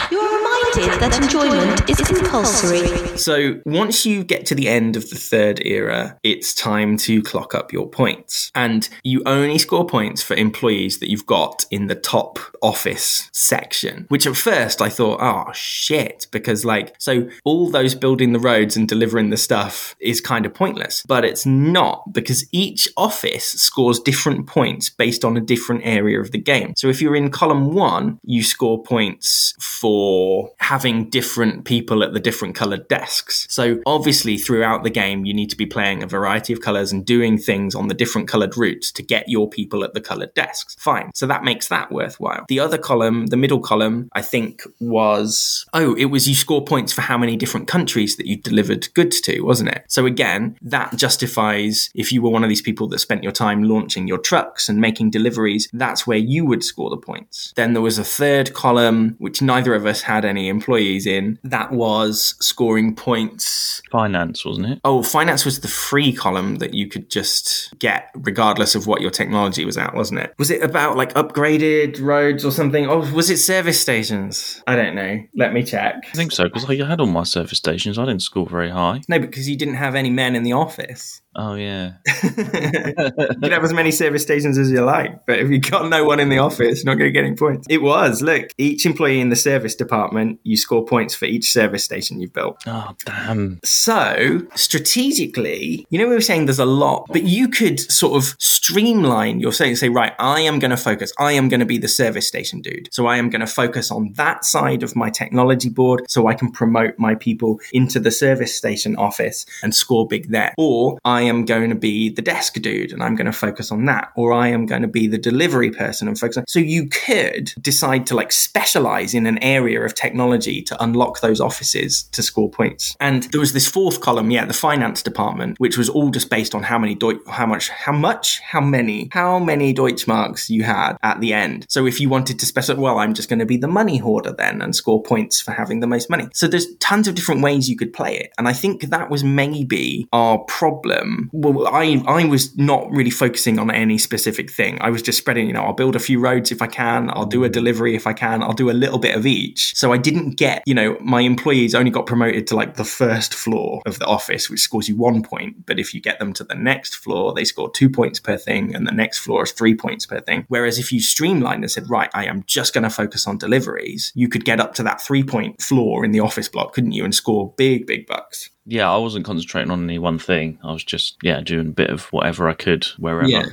That 1.00 1.18
enjoyment 1.20 1.88
is 1.90 1.96
compulsory. 1.98 3.18
So 3.18 3.60
once 3.66 4.06
you 4.06 4.22
get 4.22 4.46
to 4.46 4.54
the 4.54 4.68
end 4.68 4.96
of 4.96 5.08
the 5.10 5.16
third 5.16 5.60
era, 5.64 6.18
it's 6.22 6.54
time 6.54 6.96
to 6.98 7.22
clock 7.22 7.54
up 7.54 7.72
your 7.72 7.88
points. 7.88 8.50
And 8.54 8.88
you 9.02 9.22
only 9.26 9.58
score 9.58 9.86
points 9.86 10.22
for 10.22 10.34
employees 10.34 10.98
that 11.00 11.10
you've 11.10 11.26
got 11.26 11.64
in 11.70 11.86
the 11.86 11.94
top 11.94 12.38
office 12.62 13.28
section, 13.32 14.06
which 14.08 14.26
at 14.26 14.36
first 14.36 14.80
I 14.80 14.90
thought, 14.90 15.18
oh 15.20 15.50
shit, 15.52 16.26
because 16.30 16.64
like, 16.64 16.94
so 16.98 17.28
all 17.44 17.70
those 17.70 17.94
building 17.94 18.32
the 18.32 18.38
roads 18.38 18.76
and 18.76 18.86
delivering 18.86 19.30
the 19.30 19.36
stuff 19.36 19.96
is 19.98 20.20
kind 20.20 20.46
of 20.46 20.54
pointless. 20.54 21.02
But 21.06 21.24
it's 21.24 21.46
not 21.46 22.12
because 22.12 22.46
each 22.52 22.88
office 22.96 23.44
scores 23.44 23.98
different 23.98 24.46
points 24.46 24.88
based 24.88 25.24
on 25.24 25.36
a 25.36 25.40
different 25.40 25.82
area 25.84 26.20
of 26.20 26.30
the 26.30 26.38
game. 26.38 26.74
So 26.76 26.88
if 26.88 27.02
you're 27.02 27.16
in 27.16 27.30
column 27.30 27.74
one, 27.74 28.20
you 28.22 28.42
score 28.42 28.82
points 28.82 29.54
for 29.58 30.49
having 30.58 31.08
different 31.08 31.64
people 31.64 32.02
at 32.02 32.12
the 32.12 32.20
different 32.20 32.54
colored 32.54 32.88
desks. 32.88 33.46
So 33.50 33.80
obviously 33.86 34.38
throughout 34.38 34.84
the 34.84 34.90
game, 34.90 35.24
you 35.24 35.34
need 35.34 35.50
to 35.50 35.56
be 35.56 35.66
playing 35.66 36.02
a 36.02 36.06
variety 36.06 36.52
of 36.52 36.60
colors 36.60 36.92
and 36.92 37.04
doing 37.04 37.38
things 37.38 37.74
on 37.74 37.88
the 37.88 37.94
different 37.94 38.28
colored 38.28 38.56
routes 38.56 38.92
to 38.92 39.02
get 39.02 39.28
your 39.28 39.48
people 39.48 39.84
at 39.84 39.94
the 39.94 40.00
colored 40.00 40.34
desks. 40.34 40.76
Fine. 40.78 41.10
So 41.14 41.26
that 41.26 41.44
makes 41.44 41.68
that 41.68 41.90
worthwhile. 41.92 42.44
The 42.48 42.60
other 42.60 42.78
column, 42.78 43.26
the 43.26 43.36
middle 43.36 43.60
column, 43.60 44.08
I 44.12 44.22
think 44.22 44.62
was, 44.80 45.66
oh, 45.72 45.94
it 45.94 46.06
was 46.06 46.28
you 46.28 46.34
score 46.34 46.64
points 46.64 46.92
for 46.92 47.02
how 47.02 47.18
many 47.18 47.36
different 47.36 47.68
countries 47.68 48.16
that 48.16 48.26
you 48.26 48.36
delivered 48.36 48.92
goods 48.94 49.20
to, 49.22 49.40
wasn't 49.42 49.70
it? 49.70 49.84
So 49.88 50.06
again, 50.06 50.56
that 50.62 50.96
justifies 50.96 51.90
if 51.94 52.12
you 52.12 52.22
were 52.22 52.30
one 52.30 52.44
of 52.44 52.48
these 52.48 52.62
people 52.62 52.88
that 52.88 52.98
spent 52.98 53.22
your 53.22 53.32
time 53.32 53.62
launching 53.62 54.08
your 54.08 54.18
trucks 54.18 54.68
and 54.68 54.80
making 54.80 55.10
deliveries, 55.10 55.68
that's 55.72 56.06
where 56.06 56.18
you 56.18 56.44
would 56.46 56.64
score 56.64 56.90
the 56.90 56.96
points. 56.96 57.52
Then 57.56 57.72
there 57.72 57.82
was 57.82 57.98
a 57.98 58.04
third 58.04 58.54
column, 58.54 59.16
which 59.18 59.42
neither 59.42 59.74
of 59.74 59.86
us 59.86 60.02
had 60.02 60.24
any 60.24 60.39
employees 60.48 61.06
in, 61.06 61.38
that 61.44 61.72
was 61.72 62.34
scoring 62.40 62.94
points. 62.94 63.82
Finance, 63.90 64.44
wasn't 64.44 64.66
it? 64.66 64.80
Oh, 64.84 65.02
finance 65.02 65.44
was 65.44 65.60
the 65.60 65.68
free 65.68 66.12
column 66.12 66.56
that 66.56 66.74
you 66.74 66.88
could 66.88 67.10
just 67.10 67.76
get 67.78 68.10
regardless 68.14 68.74
of 68.74 68.86
what 68.86 69.00
your 69.00 69.10
technology 69.10 69.64
was 69.64 69.76
at, 69.76 69.94
wasn't 69.94 70.20
it? 70.20 70.34
Was 70.38 70.50
it 70.50 70.62
about 70.62 70.96
like 70.96 71.12
upgraded 71.14 72.00
roads 72.00 72.44
or 72.44 72.50
something? 72.50 72.86
Oh, 72.86 72.98
was 73.12 73.30
it 73.30 73.38
service 73.38 73.80
stations? 73.80 74.62
I 74.66 74.76
don't 74.76 74.94
know. 74.94 75.22
Let 75.36 75.52
me 75.52 75.62
check. 75.62 75.96
I 76.06 76.16
think 76.16 76.32
so 76.32 76.44
because 76.44 76.68
I 76.68 76.74
had 76.84 77.00
all 77.00 77.06
my 77.06 77.24
service 77.24 77.58
stations. 77.58 77.98
I 77.98 78.04
didn't 78.04 78.22
score 78.22 78.46
very 78.46 78.70
high. 78.70 79.00
No, 79.08 79.18
because 79.18 79.48
you 79.48 79.56
didn't 79.56 79.74
have 79.74 79.94
any 79.94 80.10
men 80.10 80.36
in 80.36 80.42
the 80.42 80.52
office. 80.52 81.22
Oh 81.36 81.54
yeah. 81.54 81.92
you 82.24 82.32
can 82.32 83.52
have 83.52 83.62
as 83.62 83.72
many 83.72 83.92
service 83.92 84.22
stations 84.22 84.58
as 84.58 84.70
you 84.70 84.82
like, 84.82 85.26
but 85.26 85.38
if 85.38 85.48
you've 85.48 85.62
got 85.62 85.88
no 85.88 86.04
one 86.04 86.18
in 86.18 86.28
the 86.28 86.38
office, 86.38 86.82
you're 86.82 86.92
not 86.92 86.98
going 86.98 87.08
to 87.08 87.12
get 87.12 87.24
any 87.24 87.36
points. 87.36 87.68
It 87.70 87.82
was. 87.82 88.20
Look, 88.20 88.50
each 88.58 88.84
employee 88.84 89.20
in 89.20 89.28
the 89.28 89.36
service 89.36 89.76
department, 89.76 90.40
you 90.42 90.56
score 90.56 90.84
points 90.84 91.14
for 91.14 91.26
each 91.26 91.52
service 91.52 91.84
station 91.84 92.20
you've 92.20 92.32
built. 92.32 92.60
Oh 92.66 92.96
damn. 93.06 93.60
So, 93.62 94.40
strategically, 94.56 95.86
you 95.90 95.98
know, 96.00 96.08
we 96.08 96.14
were 96.14 96.20
saying 96.20 96.46
there's 96.46 96.58
a 96.58 96.64
lot, 96.64 97.06
but 97.08 97.22
you 97.22 97.48
could 97.48 97.78
sort 97.78 98.16
of 98.16 98.34
streamline 98.40 99.38
your 99.38 99.52
saying, 99.52 99.76
say, 99.76 99.88
right, 99.88 100.14
I 100.18 100.40
am 100.40 100.58
going 100.58 100.72
to 100.72 100.76
focus, 100.76 101.12
I 101.18 101.32
am 101.32 101.48
going 101.48 101.60
to 101.60 101.66
be 101.66 101.78
the 101.78 101.88
service 101.88 102.26
station 102.26 102.60
dude. 102.60 102.88
So, 102.92 103.06
I 103.06 103.18
am 103.18 103.30
going 103.30 103.40
to 103.40 103.46
focus 103.46 103.92
on 103.92 104.12
that 104.14 104.44
side 104.44 104.82
of 104.82 104.96
my 104.96 105.10
technology 105.10 105.68
board 105.68 106.02
so 106.08 106.26
I 106.26 106.34
can 106.34 106.50
promote 106.50 106.98
my 106.98 107.14
people 107.14 107.60
into 107.72 108.00
the 108.00 108.10
service 108.10 108.54
station 108.54 108.96
office 108.96 109.46
and 109.62 109.72
score 109.74 110.08
big 110.08 110.30
there. 110.30 110.54
Or 110.58 110.98
I 111.04 111.19
am 111.22 111.44
going 111.44 111.70
to 111.70 111.76
be 111.76 112.08
the 112.08 112.22
desk 112.22 112.54
dude 112.54 112.92
and 112.92 113.02
I'm 113.02 113.16
going 113.16 113.26
to 113.26 113.32
focus 113.32 113.70
on 113.70 113.84
that. 113.86 114.12
Or 114.16 114.32
I 114.32 114.48
am 114.48 114.66
going 114.66 114.82
to 114.82 114.88
be 114.88 115.06
the 115.06 115.18
delivery 115.18 115.70
person 115.70 116.08
and 116.08 116.18
focus 116.18 116.38
on. 116.38 116.44
So, 116.46 116.60
you 116.60 116.88
could 116.88 117.52
decide 117.60 118.06
to 118.06 118.14
like 118.14 118.32
specialize 118.32 119.14
in 119.14 119.26
an 119.26 119.38
area 119.42 119.80
of 119.82 119.94
technology 119.94 120.62
to 120.62 120.82
unlock 120.82 121.20
those 121.20 121.40
offices 121.40 122.04
to 122.04 122.22
score 122.22 122.50
points. 122.50 122.96
And 123.00 123.24
there 123.24 123.40
was 123.40 123.52
this 123.52 123.68
fourth 123.68 124.00
column, 124.00 124.30
yeah, 124.30 124.44
the 124.44 124.52
finance 124.52 125.02
department, 125.02 125.58
which 125.58 125.76
was 125.76 125.88
all 125.88 126.10
just 126.10 126.30
based 126.30 126.54
on 126.54 126.62
how 126.62 126.78
many 126.78 126.94
Deutsch, 126.94 127.20
how 127.28 127.46
much, 127.46 127.68
how 127.68 127.92
much, 127.92 128.40
how 128.40 128.60
many, 128.60 129.08
how 129.12 129.38
many 129.38 129.74
Deutschmarks 129.74 130.50
you 130.50 130.62
had 130.62 130.96
at 131.02 131.20
the 131.20 131.32
end. 131.32 131.66
So 131.68 131.86
if 131.86 132.00
you 132.00 132.08
wanted 132.08 132.38
to 132.38 132.46
specify, 132.46 132.80
well, 132.80 132.98
I'm 132.98 133.14
just 133.14 133.28
going 133.28 133.38
to 133.38 133.46
be 133.46 133.56
the 133.56 133.68
money 133.68 133.98
hoarder 133.98 134.32
then 134.32 134.62
and 134.62 134.74
score 134.74 135.02
points 135.02 135.40
for 135.40 135.52
having 135.52 135.80
the 135.80 135.86
most 135.86 136.10
money. 136.10 136.28
So 136.34 136.46
there's 136.46 136.74
tons 136.76 137.08
of 137.08 137.14
different 137.14 137.42
ways 137.42 137.68
you 137.68 137.76
could 137.76 137.92
play 137.92 138.16
it. 138.16 138.32
And 138.38 138.48
I 138.48 138.52
think 138.52 138.82
that 138.82 139.10
was 139.10 139.24
maybe 139.24 140.08
our 140.12 140.38
problem. 140.38 141.09
Um, 141.10 141.30
well, 141.32 141.66
I, 141.68 142.02
I 142.06 142.24
was 142.24 142.56
not 142.56 142.90
really 142.90 143.10
focusing 143.10 143.58
on 143.58 143.70
any 143.70 143.98
specific 143.98 144.50
thing. 144.50 144.78
I 144.80 144.90
was 144.90 145.02
just 145.02 145.18
spreading, 145.18 145.46
you 145.46 145.52
know, 145.52 145.62
I'll 145.62 145.72
build 145.72 145.96
a 145.96 146.00
few 146.00 146.20
roads 146.20 146.52
if 146.52 146.62
I 146.62 146.66
can. 146.66 147.10
I'll 147.10 147.26
do 147.26 147.44
a 147.44 147.48
mm. 147.48 147.52
delivery 147.52 147.94
if 147.94 148.06
I 148.06 148.12
can. 148.12 148.42
I'll 148.42 148.52
do 148.52 148.70
a 148.70 148.72
little 148.72 148.98
bit 148.98 149.16
of 149.16 149.26
each. 149.26 149.76
So 149.76 149.92
I 149.92 149.98
didn't 149.98 150.36
get, 150.36 150.62
you 150.66 150.74
know, 150.74 150.96
my 151.00 151.20
employees 151.20 151.74
only 151.74 151.90
got 151.90 152.06
promoted 152.06 152.46
to 152.48 152.56
like 152.56 152.74
the 152.74 152.84
first 152.84 153.34
floor 153.34 153.82
of 153.86 153.98
the 153.98 154.06
office, 154.06 154.48
which 154.48 154.60
scores 154.60 154.88
you 154.88 154.96
one 154.96 155.22
point. 155.22 155.66
But 155.66 155.78
if 155.78 155.94
you 155.94 156.00
get 156.00 156.18
them 156.18 156.32
to 156.34 156.44
the 156.44 156.54
next 156.54 156.96
floor, 156.96 157.34
they 157.34 157.44
score 157.44 157.70
two 157.70 157.90
points 157.90 158.20
per 158.20 158.36
thing, 158.36 158.74
and 158.74 158.86
the 158.86 158.92
next 158.92 159.18
floor 159.18 159.44
is 159.44 159.52
three 159.52 159.74
points 159.74 160.06
per 160.06 160.20
thing. 160.20 160.44
Whereas 160.48 160.78
if 160.78 160.92
you 160.92 161.00
streamlined 161.00 161.62
and 161.62 161.70
said, 161.70 161.90
right, 161.90 162.10
I 162.14 162.26
am 162.26 162.44
just 162.46 162.74
going 162.74 162.84
to 162.84 162.90
focus 162.90 163.26
on 163.26 163.38
deliveries, 163.38 164.12
you 164.14 164.28
could 164.28 164.44
get 164.44 164.60
up 164.60 164.74
to 164.74 164.82
that 164.84 165.00
three 165.00 165.22
point 165.22 165.60
floor 165.60 166.04
in 166.04 166.12
the 166.12 166.20
office 166.20 166.48
block, 166.48 166.72
couldn't 166.72 166.92
you, 166.92 167.04
and 167.04 167.14
score 167.14 167.52
big, 167.56 167.86
big 167.86 168.06
bucks. 168.06 168.50
Yeah, 168.66 168.90
I 168.92 168.96
wasn't 168.98 169.24
concentrating 169.24 169.70
on 169.70 169.82
any 169.84 169.98
one 169.98 170.18
thing. 170.18 170.58
I 170.62 170.72
was 170.72 170.84
just 170.84 171.16
yeah 171.22 171.40
doing 171.40 171.68
a 171.68 171.72
bit 171.72 171.90
of 171.90 172.04
whatever 172.12 172.48
I 172.48 172.52
could 172.54 172.84
wherever. 172.98 173.28
Yeah. 173.28 173.44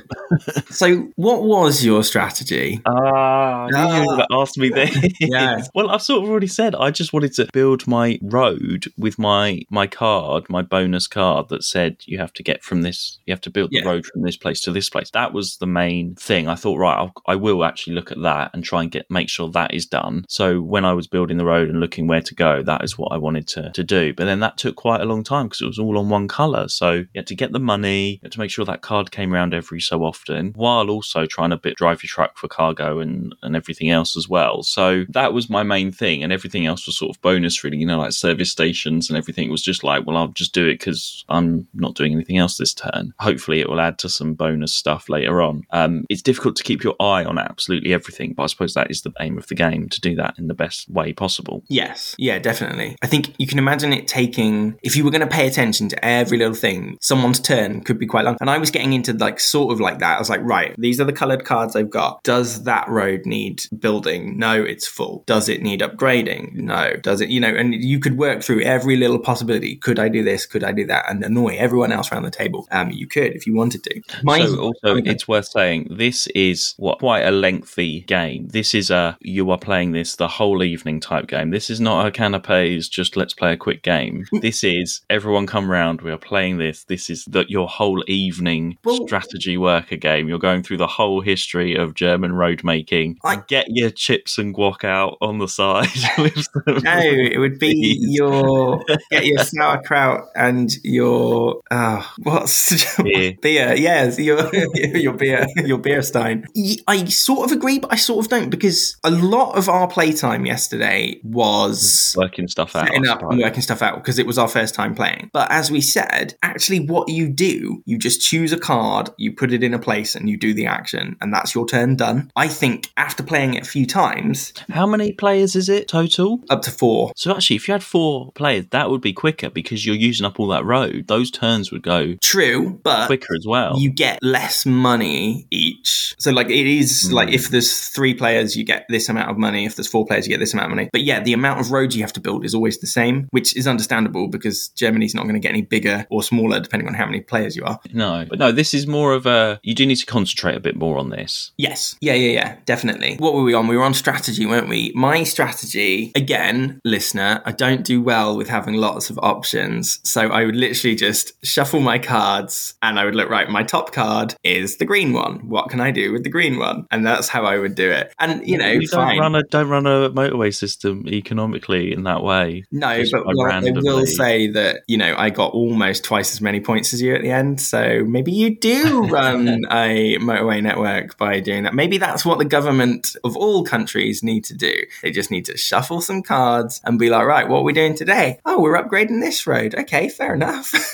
so, 0.70 1.08
what 1.16 1.44
was 1.44 1.84
your 1.84 2.04
strategy? 2.04 2.82
Ah, 2.86 3.68
you 3.68 4.26
asked 4.32 4.58
me 4.58 4.70
this. 4.70 4.96
Yeah. 5.20 5.64
well, 5.74 5.90
I've 5.90 6.02
sort 6.02 6.24
of 6.24 6.30
already 6.30 6.48
said 6.48 6.76
I 6.76 6.92
just 6.92 7.14
wanted 7.14 7.34
to 7.34 7.48
build 7.54 7.88
my 7.88 8.20
road 8.22 8.86
with 8.98 9.18
my 9.18 9.62
my 9.70 9.88
card, 9.88 10.50
my 10.50 10.62
bonus 10.62 11.08
card 11.08 11.50
that 11.50 11.64
said 11.64 11.98
you 12.06 12.18
have 12.20 12.34
to 12.34 12.44
get 12.44 12.64
from 12.64 12.82
this, 12.82 13.20
you 13.26 13.32
have 13.32 13.42
to 13.42 13.50
build 13.50 13.70
Yeah. 13.72 13.82
the 13.84 13.90
road 13.90 14.06
from 14.06 14.22
this 14.22 14.38
place 14.38 14.62
to 14.62 14.72
this 14.72 14.90
place. 14.90 15.10
That 15.12 15.34
was 15.34 15.58
the 15.58 15.68
main 15.68 16.16
thing. 16.16 16.48
I 16.48 16.56
thought, 16.56 16.78
right, 16.78 16.98
I'll, 16.98 17.14
I 17.28 17.36
will 17.36 17.64
actually 17.64 17.94
look 17.94 18.12
at 18.12 18.22
that 18.22 18.52
and 18.54 18.64
try 18.64 18.82
and 18.84 18.92
get 18.92 19.10
make 19.10 19.30
sure 19.30 19.50
that 19.50 19.74
is 19.74 19.86
done. 19.86 20.26
So 20.28 20.62
when 20.62 20.86
I 20.86 20.94
was 20.94 21.08
building 21.08 21.38
the 21.38 21.46
road 21.46 21.70
and 21.70 21.80
looking 21.80 22.08
where 22.08 22.22
to 22.22 22.36
go, 22.36 22.62
that 22.64 22.84
is 22.84 22.98
what 22.98 23.12
I 23.12 23.18
wanted 23.18 23.48
to 23.50 23.72
to 23.72 23.84
do. 23.84 24.14
But 24.14 24.26
then 24.26 24.40
that 24.42 24.58
took 24.58 24.76
quite 24.76 24.97
a 25.02 25.06
long 25.06 25.24
time 25.24 25.48
because 25.48 25.62
it 25.62 25.68
was 25.68 25.80
all 25.80 25.98
on 25.98 26.10
one 26.10 26.28
color. 26.28 26.68
So 26.68 26.92
you 26.92 27.08
had 27.16 27.28
to 27.28 27.36
get 27.36 27.52
the 27.52 27.60
money, 27.60 28.12
you 28.12 28.20
had 28.24 28.32
to 28.34 28.40
make 28.40 28.52
sure 28.52 28.66
that 28.66 28.82
card 28.82 29.12
came 29.12 29.34
around 29.34 29.54
every 29.54 29.80
so 29.80 30.04
often, 30.04 30.54
while 30.56 30.90
also 30.90 31.26
trying 31.26 31.52
to 31.52 31.58
bit 31.58 31.76
drive 31.76 32.04
your 32.04 32.10
truck 32.10 32.38
for 32.38 32.48
cargo 32.48 33.00
and 33.00 33.36
and 33.42 33.56
everything 33.56 33.90
else 33.90 34.18
as 34.18 34.28
well. 34.30 34.64
So 34.64 35.06
that 35.10 35.34
was 35.34 35.50
my 35.50 35.64
main 35.64 35.92
thing, 35.92 36.24
and 36.24 36.32
everything 36.32 36.66
else 36.66 36.86
was 36.86 36.98
sort 36.98 37.16
of 37.16 37.22
bonus, 37.22 37.64
really. 37.64 37.78
You 37.78 37.86
know, 37.86 38.00
like 38.00 38.14
service 38.14 38.52
stations 38.52 39.10
and 39.10 39.18
everything 39.18 39.50
was 39.50 39.62
just 39.62 39.84
like, 39.84 40.06
well, 40.06 40.18
I'll 40.18 40.30
just 40.30 40.54
do 40.54 40.68
it 40.68 40.80
because 40.80 41.24
I'm 41.30 41.68
not 41.74 41.96
doing 41.96 42.14
anything 42.14 42.38
else 42.38 42.58
this 42.58 42.74
turn. 42.74 43.14
Hopefully, 43.20 43.60
it 43.60 43.70
will 43.70 43.82
add 43.82 44.00
to 44.00 44.10
some 44.10 44.34
bonus 44.34 44.74
stuff 44.74 45.10
later 45.10 45.42
on. 45.42 45.64
Um, 45.72 46.06
it's 46.10 46.22
difficult 46.22 46.56
to 46.58 46.64
keep 46.64 46.84
your 46.84 46.96
eye 47.00 47.24
on 47.24 47.38
absolutely 47.38 47.94
everything, 47.94 48.34
but 48.34 48.44
I 48.44 48.48
suppose 48.48 48.74
that 48.74 48.92
is 48.92 49.02
the 49.02 49.14
aim 49.20 49.38
of 49.38 49.48
the 49.48 49.56
game 49.56 49.90
to 49.90 50.02
do 50.02 50.16
that 50.16 50.36
in 50.38 50.48
the 50.48 50.54
best 50.54 50.90
way 50.90 51.14
possible. 51.14 51.64
Yes. 51.68 52.16
Yeah, 52.18 52.40
definitely. 52.40 52.96
I 53.02 53.08
think 53.08 53.34
you 53.38 53.48
can 53.48 53.60
imagine 53.60 53.94
it 53.94 54.08
taking, 54.08 54.78
if 54.88 54.96
you 54.96 55.04
were 55.04 55.12
going 55.12 55.22
to 55.22 55.28
pay 55.28 55.46
attention 55.48 55.90
to 55.90 56.06
every 56.06 56.38
little 56.38 56.54
thing, 56.54 56.98
someone's 57.02 57.40
turn 57.42 57.82
could 57.84 58.00
be 58.00 58.06
quite 58.08 58.24
long. 58.26 58.38
And 58.40 58.50
I 58.50 58.58
was 58.58 58.72
getting 58.72 58.94
into 58.94 59.12
like 59.14 59.40
sort 59.40 59.74
of 59.74 59.80
like 59.82 60.00
that. 60.00 60.16
I 60.16 60.20
was 60.20 60.30
like, 60.30 60.42
right, 60.44 60.74
these 60.78 61.00
are 61.02 61.04
the 61.04 61.14
colored 61.14 61.44
cards 61.46 61.76
I've 61.76 61.90
got. 61.90 62.24
Does 62.24 62.64
that 62.64 62.88
road 62.88 63.26
need 63.26 63.64
building? 63.78 64.38
No, 64.40 64.64
it's 64.64 64.88
full. 64.88 65.24
Does 65.28 65.50
it 65.50 65.62
need 65.62 65.82
upgrading? 65.82 66.54
No. 66.54 66.94
Does 67.04 67.20
it, 67.22 67.30
you 67.30 67.40
know, 67.40 67.50
and 67.54 67.74
you 67.76 68.00
could 68.00 68.18
work 68.18 68.42
through 68.44 68.62
every 68.62 68.96
little 68.96 69.20
possibility. 69.20 69.76
Could 69.76 70.00
I 70.00 70.08
do 70.08 70.24
this? 70.24 70.46
Could 70.46 70.64
I 70.64 70.72
do 70.72 70.86
that? 70.88 71.10
And 71.10 71.24
annoy 71.24 71.58
everyone 71.58 71.92
else 71.92 72.12
around 72.12 72.24
the 72.24 72.32
table. 72.32 72.66
Um, 72.72 72.90
you 72.92 73.08
could 73.08 73.34
if 73.36 73.46
you 73.46 73.56
wanted 73.56 73.84
to. 73.84 74.02
My- 74.24 74.46
so 74.46 74.58
also, 74.60 74.98
Okay. 74.98 75.10
it's 75.12 75.28
worth 75.28 75.48
saying 75.48 75.88
this 75.92 76.28
is 76.28 76.74
what 76.78 77.00
quite 77.00 77.26
a 77.26 77.32
lengthy 77.32 78.02
game. 78.02 78.48
This 78.48 78.74
is 78.74 78.90
a 78.90 79.18
you 79.20 79.50
are 79.52 79.58
playing 79.58 79.92
this 79.92 80.16
the 80.16 80.28
whole 80.28 80.64
evening 80.64 81.00
type 81.02 81.28
game. 81.28 81.50
This 81.52 81.70
is 81.70 81.82
not 81.82 82.06
a 82.06 82.12
canapes. 82.12 82.88
Just 82.88 83.18
let's 83.18 83.34
play 83.34 83.54
a 83.54 83.58
quick 83.58 83.84
game. 83.84 84.26
this 84.42 84.64
is 84.64 84.77
everyone 85.10 85.46
come 85.48 85.70
round. 85.70 86.02
We 86.02 86.12
are 86.12 86.18
playing 86.18 86.58
this. 86.58 86.84
This 86.86 87.10
is 87.10 87.26
the, 87.26 87.46
your 87.48 87.68
whole 87.68 88.04
evening 88.08 88.78
Well- 88.84 89.06
strategy 89.08 89.58
worker 89.58 89.96
game. 89.96 90.28
You're 90.28 90.40
going 90.40 90.64
through 90.64 90.78
the 90.78 90.88
whole 90.88 91.22
history 91.22 91.76
of 91.76 91.94
German 91.94 92.34
road 92.34 92.64
making. 92.64 93.18
I- 93.24 93.42
Get 93.48 93.68
your 93.70 93.90
chips 93.92 94.38
and 94.38 94.54
guac 94.54 94.84
out 94.84 95.18
on 95.22 95.38
the 95.40 95.48
side. 95.48 95.88
No, 96.68 97.00
it 97.00 97.38
would 97.40 97.60
be 97.60 97.74
Please. 97.74 98.06
your 98.16 98.84
get 99.12 99.26
your 99.26 99.40
sauerkraut 99.40 100.26
and 100.36 100.70
your 100.84 101.62
uh, 101.72 102.04
what's 102.24 102.96
Beer. 103.02 103.34
beer. 103.42 103.74
Yes, 103.76 104.20
your 104.20 104.54
your 104.96 105.14
beer, 105.14 105.46
your 105.58 105.78
beer 105.78 106.02
stein. 106.02 106.46
I 106.88 107.06
sort 107.06 107.50
of 107.50 107.56
agree, 107.58 107.80
but 107.80 107.92
I 107.94 107.96
sort 107.96 108.26
of 108.26 108.30
don't 108.30 108.50
because 108.50 108.98
a 109.04 109.12
lot 109.12 109.58
of 109.58 109.70
our 109.70 109.88
playtime 109.88 110.46
yesterday 110.46 111.20
was 111.24 112.14
working 112.18 112.48
stuff 112.48 112.76
out. 112.76 112.88
setting 112.88 113.08
up 113.08 113.22
and 113.24 113.40
working 113.40 113.62
stuff 113.62 113.82
out 113.82 113.96
because 113.96 114.20
it 114.20 114.26
was 114.28 114.38
our 114.38 114.48
first 114.48 114.67
first 114.68 114.76
time 114.76 114.94
playing. 114.94 115.30
But 115.32 115.50
as 115.50 115.72
we 115.72 115.80
said, 115.80 116.36
actually, 116.44 116.82
what 116.82 117.08
you 117.08 117.30
do, 117.30 117.82
you 117.86 117.98
just 117.98 118.20
choose 118.20 118.52
a 118.52 118.60
card, 118.60 119.10
you 119.18 119.32
put 119.34 119.54
it 119.54 119.64
in 119.64 119.74
a 119.74 119.80
place, 119.80 120.14
and 120.14 120.30
you 120.30 120.38
do 120.38 120.54
the 120.54 120.66
action, 120.66 121.16
and 121.22 121.34
that's 121.34 121.56
your 121.56 121.66
turn 121.66 121.96
done. 121.96 122.30
I 122.36 122.50
think 122.50 122.90
after 122.98 123.24
playing 123.24 123.54
it 123.54 123.64
a 123.64 123.70
few 123.70 123.86
times, 123.86 124.52
How 124.70 124.86
many 124.86 125.14
players 125.14 125.56
is 125.56 125.70
it 125.70 125.88
total? 125.88 126.44
up 126.50 126.62
to 126.64 126.72
four. 126.72 127.14
So 127.16 127.34
actually, 127.34 127.56
if 127.56 127.68
you 127.68 127.72
had 127.72 127.84
four 127.84 128.32
players, 128.34 128.66
that 128.72 128.90
would 128.90 129.02
be 129.02 129.14
quicker 129.14 129.50
because 129.50 129.86
you're 129.86 129.96
using 129.96 130.26
up 130.26 130.40
all 130.40 130.48
that 130.50 130.66
road. 130.66 131.08
Those 131.08 131.32
turns 131.32 131.72
would 131.72 131.84
go 131.84 132.16
True, 132.22 132.80
but 132.84 133.08
quicker 133.08 133.36
as 133.36 133.46
well. 133.48 133.80
you 133.80 133.90
get 133.90 134.20
less 134.22 134.66
money 134.66 135.48
each. 135.50 136.14
So 136.20 136.32
like 136.32 136.50
it 136.50 136.68
is 136.68 137.08
hmm. 137.08 137.14
like 137.14 137.30
if 137.30 137.50
there's 137.50 137.88
three 137.90 138.14
players, 138.14 138.58
you 138.58 138.66
get 138.66 138.86
this 138.90 139.08
amount 139.08 139.30
of 139.30 139.38
money. 139.38 139.66
If 139.66 139.76
there's 139.76 139.88
four 139.88 140.06
players, 140.06 140.28
you 140.28 140.34
get 140.34 140.40
this 140.40 140.54
amount 140.54 140.72
of 140.72 140.76
money. 140.76 140.90
But 140.92 141.04
yeah, 141.04 141.22
the 141.22 141.34
amount 141.34 141.62
of 141.62 141.72
roads 141.72 141.96
you 141.96 142.04
have 142.04 142.14
to 142.14 142.20
build 142.20 142.44
is 142.44 142.54
always 142.54 142.80
the 142.80 142.88
same, 142.88 143.28
which 143.32 143.56
is 143.56 143.68
understandable 143.68 144.28
because 144.28 144.57
Germany's 144.70 145.16
not 145.16 145.24
going 145.24 145.36
to 145.36 145.40
get 145.40 145.50
any 145.50 145.62
bigger 145.62 146.06
or 146.10 146.24
smaller 146.24 146.60
depending 146.60 146.88
on 146.88 146.94
how 146.94 147.06
many 147.06 147.22
players 147.22 147.56
you 147.56 147.64
are. 147.64 147.80
no, 147.94 148.26
but 148.30 148.40
no, 148.40 148.52
this 148.52 148.74
is 148.74 148.88
more 148.88 149.14
of 149.14 149.26
a. 149.26 149.60
You 149.64 149.76
do 149.76 149.86
need 149.86 149.96
to 149.98 150.06
concentrate 150.06 150.56
a 150.56 150.60
bit 150.60 150.76
more 150.76 150.98
on 150.98 151.10
this. 151.10 151.52
Yes. 151.58 151.96
Yeah, 152.02 152.14
yeah, 152.14 152.32
yeah, 152.32 152.58
definitely. 152.66 153.16
What 153.18 153.34
were 153.34 153.44
we 153.44 153.54
on? 153.54 153.68
We 153.68 153.78
were 153.78 153.84
on 153.84 153.94
strategy, 153.94 154.46
weren't 154.46 154.70
we? 154.70 154.92
My 154.96 155.24
strategy, 155.24 156.12
again, 156.16 156.80
listener, 156.86 157.42
I 157.46 157.52
don't 157.52 157.84
do 157.84 158.02
well 158.02 158.38
with 158.38 158.48
having 158.48 158.76
lots 158.76 159.10
of 159.10 159.20
options. 159.20 160.00
So 160.04 160.30
I 160.30 160.46
would 160.46 160.56
literally 160.56 160.96
just 160.96 161.34
shuffle 161.46 161.80
my 161.80 162.00
cards 162.00 162.76
and 162.82 163.00
I 163.00 163.06
would 163.06 163.16
look, 163.16 163.30
right, 163.30 163.50
my 163.50 163.64
top 163.64 163.92
card 163.92 164.36
is 164.44 164.78
the 164.78 164.86
green 164.86 165.14
one. 165.14 165.48
What 165.48 165.70
can 165.70 165.82
I 165.82 165.92
do 165.92 166.12
with 166.12 166.24
the 166.24 166.30
green 166.30 166.58
one? 166.58 166.86
And 166.92 167.06
that's 167.06 167.28
how 167.28 167.46
I 167.46 167.58
would 167.58 167.76
do 167.76 167.90
it. 167.90 168.14
And, 168.20 168.48
you 168.48 168.58
know, 168.58 168.72
you 168.72 168.88
don't 168.88 169.00
fine. 169.00 169.20
run 169.20 169.36
a 169.36 169.44
don't 169.44 169.70
run 169.70 169.86
a 169.86 170.10
motorway 170.10 170.54
system 170.54 171.08
economically 171.08 171.94
in 171.94 172.04
that 172.04 172.24
way. 172.24 172.64
No, 172.72 173.04
but 173.12 173.20
I 173.20 173.34
will 173.34 173.46
randomly. 173.46 174.06
That 174.54 174.84
you 174.88 174.98
know 174.98 175.16
I 175.18 175.30
got 175.30 175.54
almost 175.54 176.04
twice 176.04 176.34
as 176.34 176.42
many 176.42 176.60
points 176.60 176.94
as 176.94 177.02
you 177.02 177.16
at 177.16 177.22
the 177.22 177.32
end. 177.32 177.62
So 177.62 178.04
maybe 178.06 178.32
you 178.32 178.56
do 178.58 179.08
run 179.08 179.48
a 179.72 180.18
motorway 180.18 180.62
network 180.62 181.18
by 181.18 181.40
doing 181.40 181.64
that. 181.64 181.74
Maybe 181.74 181.98
that's 181.98 182.26
what 182.26 182.40
the 182.40 182.46
government 182.46 183.16
of 183.24 183.36
all 183.36 183.64
countries 183.64 184.24
need 184.24 184.44
to 184.46 184.56
do. 184.56 184.74
They 185.02 185.12
just 185.12 185.32
need 185.32 185.46
to 185.46 185.58
shuffle 185.58 186.02
some 186.02 186.24
cards 186.24 186.82
and 186.84 187.00
be 187.00 187.10
like, 187.10 187.26
right, 187.26 187.48
what 187.48 187.60
are 187.60 187.64
we 187.64 187.74
doing 187.74 187.96
today? 187.96 188.40
Oh, 188.46 188.62
we're 188.62 188.82
upgrading 188.82 189.22
this 189.22 189.46
road. 189.48 189.76
Okay, 189.76 190.10
fair 190.10 190.34
enough. 190.34 190.72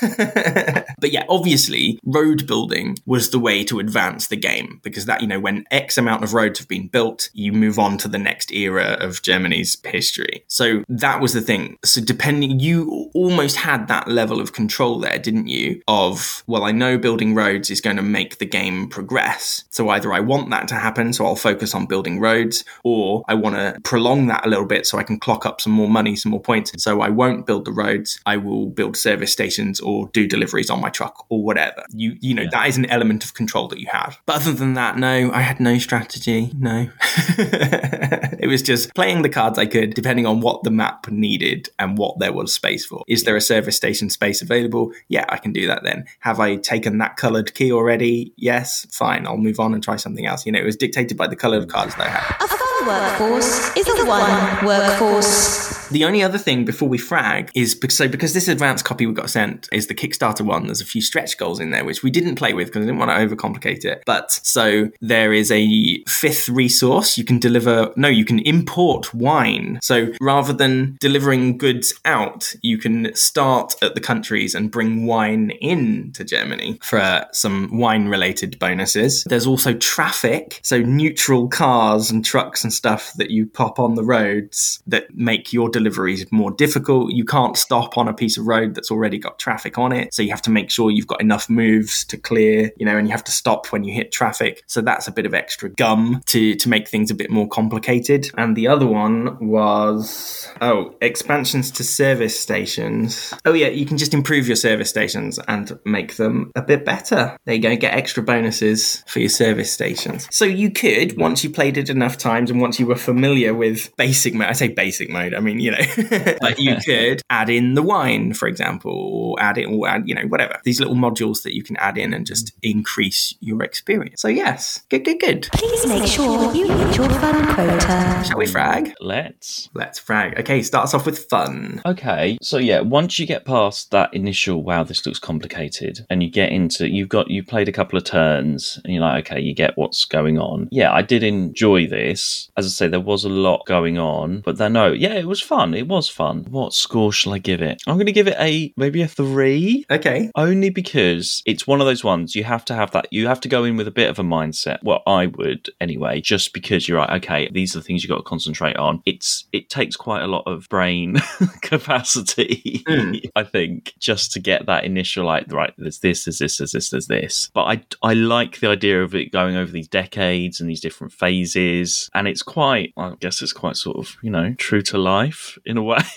but 0.98 1.12
yeah, 1.12 1.24
obviously, 1.28 1.98
road 2.04 2.46
building 2.46 2.96
was 3.06 3.30
the 3.30 3.38
way 3.38 3.64
to 3.64 3.78
advance 3.78 4.28
the 4.28 4.36
game 4.36 4.80
because 4.82 5.06
that 5.06 5.20
you 5.20 5.26
know 5.26 5.40
when 5.40 5.64
X 5.70 5.98
amount 5.98 6.24
of 6.24 6.34
roads 6.34 6.58
have 6.58 6.68
been 6.68 6.88
built, 6.88 7.30
you 7.32 7.52
move 7.52 7.78
on 7.78 7.98
to 7.98 8.08
the 8.08 8.18
next 8.18 8.52
era 8.52 8.96
of 9.00 9.22
Germany's 9.22 9.76
history. 9.84 10.44
So 10.48 10.84
that 10.88 11.20
was 11.20 11.32
the 11.32 11.40
thing. 11.40 11.78
So 11.84 12.00
depending, 12.00 12.60
you 12.60 13.10
almost 13.14 13.43
had 13.52 13.88
that 13.88 14.08
level 14.08 14.40
of 14.40 14.52
control 14.52 14.98
there, 14.98 15.18
didn't 15.18 15.48
you? 15.48 15.82
Of, 15.86 16.42
well, 16.46 16.64
I 16.64 16.72
know 16.72 16.96
building 16.96 17.34
roads 17.34 17.70
is 17.70 17.80
going 17.80 17.96
to 17.96 18.02
make 18.02 18.38
the 18.38 18.46
game 18.46 18.88
progress. 18.88 19.64
So 19.70 19.88
either 19.90 20.12
I 20.12 20.20
want 20.20 20.50
that 20.50 20.68
to 20.68 20.76
happen, 20.76 21.12
so 21.12 21.26
I'll 21.26 21.36
focus 21.36 21.74
on 21.74 21.86
building 21.86 22.20
roads, 22.20 22.64
or 22.82 23.24
I 23.28 23.34
want 23.34 23.56
to 23.56 23.78
prolong 23.82 24.26
that 24.28 24.46
a 24.46 24.48
little 24.48 24.66
bit 24.66 24.86
so 24.86 24.98
I 24.98 25.02
can 25.02 25.18
clock 25.18 25.44
up 25.44 25.60
some 25.60 25.72
more 25.72 25.88
money, 25.88 26.16
some 26.16 26.30
more 26.30 26.40
points. 26.40 26.72
So 26.82 27.00
I 27.00 27.10
won't 27.10 27.46
build 27.46 27.64
the 27.64 27.72
roads. 27.72 28.20
I 28.24 28.36
will 28.36 28.66
build 28.66 28.96
service 28.96 29.32
stations 29.32 29.80
or 29.80 30.08
do 30.12 30.26
deliveries 30.26 30.70
on 30.70 30.80
my 30.80 30.90
truck 30.90 31.26
or 31.28 31.42
whatever. 31.42 31.84
You, 31.90 32.16
you 32.20 32.34
know, 32.34 32.46
that 32.50 32.68
is 32.68 32.76
an 32.76 32.86
element 32.86 33.24
of 33.24 33.34
control 33.34 33.68
that 33.68 33.80
you 33.80 33.88
have. 33.90 34.18
But 34.26 34.36
other 34.36 34.52
than 34.52 34.74
that, 34.74 34.96
no, 34.96 35.30
I 35.32 35.40
had 35.40 35.60
no 35.60 35.78
strategy. 35.78 36.50
No. 36.56 36.88
it 37.38 38.48
was 38.48 38.62
just 38.62 38.94
playing 38.94 39.22
the 39.22 39.28
cards 39.28 39.58
I 39.58 39.66
could, 39.66 39.94
depending 39.94 40.26
on 40.26 40.40
what 40.40 40.62
the 40.62 40.70
map 40.70 41.10
needed 41.10 41.68
and 41.78 41.98
what 41.98 42.18
there 42.18 42.32
was 42.32 42.54
space 42.54 42.84
for. 42.84 43.02
Is 43.08 43.24
there 43.24 43.33
a 43.36 43.40
service 43.40 43.76
station 43.76 44.10
space 44.10 44.42
available? 44.42 44.92
Yeah, 45.08 45.24
I 45.28 45.36
can 45.36 45.52
do 45.52 45.66
that 45.66 45.82
then. 45.82 46.04
Have 46.20 46.40
I 46.40 46.56
taken 46.56 46.98
that 46.98 47.16
colored 47.16 47.54
key 47.54 47.72
already? 47.72 48.32
Yes, 48.36 48.86
fine. 48.90 49.26
I'll 49.26 49.36
move 49.36 49.60
on 49.60 49.74
and 49.74 49.82
try 49.82 49.96
something 49.96 50.26
else. 50.26 50.46
You 50.46 50.52
know, 50.52 50.60
it 50.60 50.64
was 50.64 50.76
dictated 50.76 51.16
by 51.16 51.26
the 51.26 51.36
color 51.36 51.58
of 51.58 51.68
cards 51.68 51.94
that 51.96 52.06
I 52.06 52.10
had. 52.10 52.63
Fun 52.78 52.86
workforce 52.86 53.76
is 53.76 53.88
a 53.88 54.06
one 54.06 54.64
workforce. 54.64 55.74
The 55.88 56.04
only 56.04 56.22
other 56.22 56.38
thing 56.38 56.64
before 56.64 56.88
we 56.88 56.98
frag 56.98 57.50
is 57.54 57.74
because, 57.74 57.96
so 57.96 58.08
because 58.08 58.32
this 58.32 58.48
advanced 58.48 58.84
copy 58.84 59.06
we 59.06 59.12
got 59.12 59.30
sent 59.30 59.68
is 59.70 59.86
the 59.86 59.94
Kickstarter 59.94 60.40
one. 60.40 60.66
There's 60.66 60.80
a 60.80 60.86
few 60.86 61.02
stretch 61.02 61.36
goals 61.36 61.60
in 61.60 61.70
there 61.70 61.84
which 61.84 62.02
we 62.02 62.10
didn't 62.10 62.36
play 62.36 62.54
with 62.54 62.68
because 62.68 62.82
I 62.82 62.86
didn't 62.86 62.98
want 62.98 63.10
to 63.10 63.36
overcomplicate 63.36 63.84
it. 63.84 64.02
But 64.06 64.32
so 64.32 64.90
there 65.00 65.32
is 65.32 65.52
a 65.52 66.02
fifth 66.08 66.48
resource. 66.48 67.16
You 67.18 67.24
can 67.24 67.38
deliver. 67.38 67.92
No, 67.96 68.08
you 68.08 68.24
can 68.24 68.40
import 68.40 69.14
wine. 69.14 69.78
So 69.82 70.08
rather 70.20 70.52
than 70.52 70.96
delivering 71.00 71.58
goods 71.58 71.94
out, 72.04 72.54
you 72.62 72.78
can 72.78 73.14
start 73.14 73.74
at 73.82 73.94
the 73.94 74.00
countries 74.00 74.54
and 74.54 74.70
bring 74.70 75.06
wine 75.06 75.50
in 75.60 76.12
to 76.12 76.24
Germany 76.24 76.78
for 76.82 77.26
some 77.32 77.78
wine 77.78 78.08
related 78.08 78.58
bonuses. 78.58 79.22
There's 79.24 79.46
also 79.46 79.74
traffic, 79.74 80.60
so 80.62 80.80
neutral 80.80 81.46
cars 81.48 82.10
and 82.10 82.24
trucks 82.24 82.63
and 82.64 82.72
stuff 82.72 83.12
that 83.14 83.30
you 83.30 83.46
pop 83.46 83.78
on 83.78 83.94
the 83.94 84.04
roads 84.04 84.82
that 84.86 85.14
make 85.14 85.52
your 85.52 85.68
deliveries 85.68 86.30
more 86.32 86.50
difficult. 86.50 87.12
You 87.12 87.24
can't 87.24 87.56
stop 87.56 87.96
on 87.96 88.08
a 88.08 88.14
piece 88.14 88.36
of 88.36 88.46
road 88.46 88.74
that's 88.74 88.90
already 88.90 89.18
got 89.18 89.38
traffic 89.38 89.78
on 89.78 89.92
it, 89.92 90.12
so 90.12 90.22
you 90.22 90.30
have 90.30 90.42
to 90.42 90.50
make 90.50 90.70
sure 90.70 90.90
you've 90.90 91.06
got 91.06 91.20
enough 91.20 91.48
moves 91.48 92.04
to 92.06 92.16
clear, 92.16 92.72
you 92.76 92.86
know, 92.86 92.96
and 92.96 93.06
you 93.06 93.12
have 93.12 93.24
to 93.24 93.32
stop 93.32 93.72
when 93.72 93.84
you 93.84 93.92
hit 93.92 94.12
traffic. 94.12 94.62
So 94.66 94.80
that's 94.80 95.06
a 95.06 95.12
bit 95.12 95.26
of 95.26 95.34
extra 95.34 95.68
gum 95.70 96.22
to 96.26 96.54
to 96.54 96.68
make 96.68 96.88
things 96.88 97.10
a 97.10 97.14
bit 97.14 97.30
more 97.30 97.48
complicated. 97.48 98.30
And 98.36 98.56
the 98.56 98.68
other 98.68 98.86
one 98.86 99.38
was 99.46 100.48
oh, 100.60 100.94
expansions 101.00 101.70
to 101.72 101.84
service 101.84 102.38
stations. 102.38 103.34
Oh 103.44 103.52
yeah, 103.52 103.68
you 103.68 103.86
can 103.86 103.98
just 103.98 104.14
improve 104.14 104.46
your 104.46 104.56
service 104.56 104.90
stations 104.90 105.38
and 105.48 105.78
make 105.84 106.16
them 106.16 106.52
a 106.56 106.62
bit 106.62 106.84
better. 106.84 107.36
There 107.44 107.54
you 107.54 107.62
go, 107.62 107.76
get 107.76 107.94
extra 107.94 108.22
bonuses 108.22 109.02
for 109.06 109.20
your 109.20 109.28
service 109.28 109.72
stations. 109.72 110.28
So 110.30 110.44
you 110.44 110.70
could, 110.70 111.16
once 111.18 111.44
you 111.44 111.50
played 111.50 111.76
it 111.76 111.90
enough 111.90 112.16
times 112.16 112.50
and 112.54 112.60
once 112.60 112.78
you 112.78 112.86
were 112.86 112.94
familiar 112.94 113.52
with 113.52 113.94
basic 113.96 114.32
mode, 114.32 114.46
I 114.46 114.52
say 114.52 114.68
basic 114.68 115.10
mode, 115.10 115.34
I 115.34 115.40
mean, 115.40 115.58
you 115.58 115.72
know, 115.72 115.78
but 116.40 116.56
you 116.60 116.76
could 116.86 117.20
add 117.28 117.50
in 117.50 117.74
the 117.74 117.82
wine, 117.82 118.32
for 118.32 118.46
example, 118.46 118.92
or 118.92 119.42
add 119.42 119.58
it, 119.58 119.64
or 119.64 119.88
add, 119.88 120.08
you 120.08 120.14
know, 120.14 120.22
whatever. 120.28 120.60
These 120.62 120.78
little 120.78 120.94
modules 120.94 121.42
that 121.42 121.54
you 121.54 121.64
can 121.64 121.76
add 121.78 121.98
in 121.98 122.14
and 122.14 122.24
just 122.24 122.52
increase 122.62 123.34
your 123.40 123.62
experience. 123.64 124.22
So 124.22 124.28
yes, 124.28 124.84
good, 124.88 125.04
good, 125.04 125.18
good. 125.18 125.48
Please 125.52 125.84
make 125.88 126.06
sure 126.06 126.54
you 126.54 126.68
hit 126.70 126.96
your 126.96 127.10
fun 127.10 127.54
quota. 127.54 128.22
Shall 128.24 128.38
we 128.38 128.46
frag? 128.46 128.94
Let's. 129.00 129.68
Let's 129.74 129.98
frag. 129.98 130.38
Okay, 130.38 130.62
starts 130.62 130.94
off 130.94 131.06
with 131.06 131.18
fun. 131.28 131.82
Okay, 131.84 132.38
so 132.40 132.58
yeah, 132.58 132.80
once 132.80 133.18
you 133.18 133.26
get 133.26 133.44
past 133.44 133.90
that 133.90 134.14
initial 134.14 134.62
wow, 134.62 134.84
this 134.84 135.04
looks 135.04 135.18
complicated, 135.18 136.06
and 136.08 136.22
you 136.22 136.30
get 136.30 136.52
into 136.52 136.88
you've 136.88 137.08
got 137.08 137.30
you 137.30 137.42
played 137.42 137.68
a 137.68 137.72
couple 137.72 137.98
of 137.98 138.04
turns, 138.04 138.78
and 138.84 138.94
you're 138.94 139.02
like, 139.02 139.26
okay, 139.26 139.40
you 139.40 139.56
get 139.56 139.76
what's 139.76 140.04
going 140.04 140.38
on. 140.38 140.68
Yeah, 140.70 140.92
I 140.92 141.02
did 141.02 141.24
enjoy 141.24 141.88
this. 141.88 142.43
As 142.56 142.66
I 142.66 142.68
say, 142.68 142.88
there 142.88 143.00
was 143.00 143.24
a 143.24 143.28
lot 143.28 143.66
going 143.66 143.98
on, 143.98 144.40
but 144.40 144.58
then 144.58 144.74
no, 144.74 144.92
yeah, 144.92 145.14
it 145.14 145.26
was 145.26 145.40
fun. 145.40 145.74
It 145.74 145.88
was 145.88 146.08
fun. 146.08 146.46
What 146.50 146.74
score 146.74 147.12
shall 147.12 147.32
I 147.32 147.38
give 147.38 147.62
it? 147.62 147.82
I'm 147.86 147.96
going 147.96 148.06
to 148.06 148.12
give 148.12 148.28
it 148.28 148.36
a 148.38 148.72
maybe 148.76 149.02
a 149.02 149.08
three. 149.08 149.84
Okay. 149.90 150.30
Only 150.34 150.70
because 150.70 151.42
it's 151.46 151.66
one 151.66 151.80
of 151.80 151.86
those 151.86 152.02
ones 152.04 152.34
you 152.34 152.44
have 152.44 152.64
to 152.66 152.74
have 152.74 152.90
that. 152.92 153.06
You 153.10 153.28
have 153.28 153.40
to 153.42 153.48
go 153.48 153.64
in 153.64 153.76
with 153.76 153.86
a 153.88 153.92
bit 153.92 154.10
of 154.10 154.18
a 154.18 154.22
mindset. 154.22 154.78
Well, 154.82 155.02
I 155.06 155.26
would 155.26 155.68
anyway, 155.80 156.20
just 156.20 156.52
because 156.52 156.88
you're 156.88 156.98
like, 156.98 157.22
okay, 157.22 157.48
these 157.52 157.74
are 157.76 157.78
the 157.78 157.84
things 157.84 158.02
you 158.02 158.08
got 158.08 158.16
to 158.16 158.22
concentrate 158.22 158.76
on. 158.76 159.02
It's 159.06 159.44
it 159.52 159.70
takes 159.70 159.96
quite 159.96 160.22
a 160.22 160.26
lot 160.26 160.42
of 160.46 160.68
brain 160.68 161.16
capacity, 161.62 162.82
Mm. 162.86 163.20
I 163.36 163.44
think, 163.44 163.94
just 163.98 164.32
to 164.32 164.40
get 164.40 164.66
that 164.66 164.84
initial 164.84 165.24
like, 165.24 165.50
right, 165.52 165.72
there's 165.78 166.00
this, 166.00 166.24
there's 166.24 166.38
this, 166.38 166.58
there's 166.58 166.72
this, 166.72 166.90
there's 166.90 167.06
this. 167.06 167.50
But 167.54 167.64
I 167.64 167.84
I 168.02 168.14
like 168.14 168.60
the 168.60 168.68
idea 168.68 169.02
of 169.02 169.14
it 169.14 169.32
going 169.32 169.56
over 169.56 169.70
these 169.70 169.88
decades 169.88 170.60
and 170.60 170.68
these 170.68 170.80
different 170.80 171.12
phases, 171.12 172.10
and 172.14 172.28
it's 172.34 172.42
quite, 172.42 172.92
I 172.96 173.12
guess, 173.20 173.40
it's 173.42 173.52
quite 173.52 173.76
sort 173.76 173.96
of 173.96 174.16
you 174.20 174.30
know 174.30 174.54
true 174.58 174.82
to 174.82 174.98
life 174.98 175.56
in 175.64 175.76
a 175.76 175.82
way. 175.82 175.98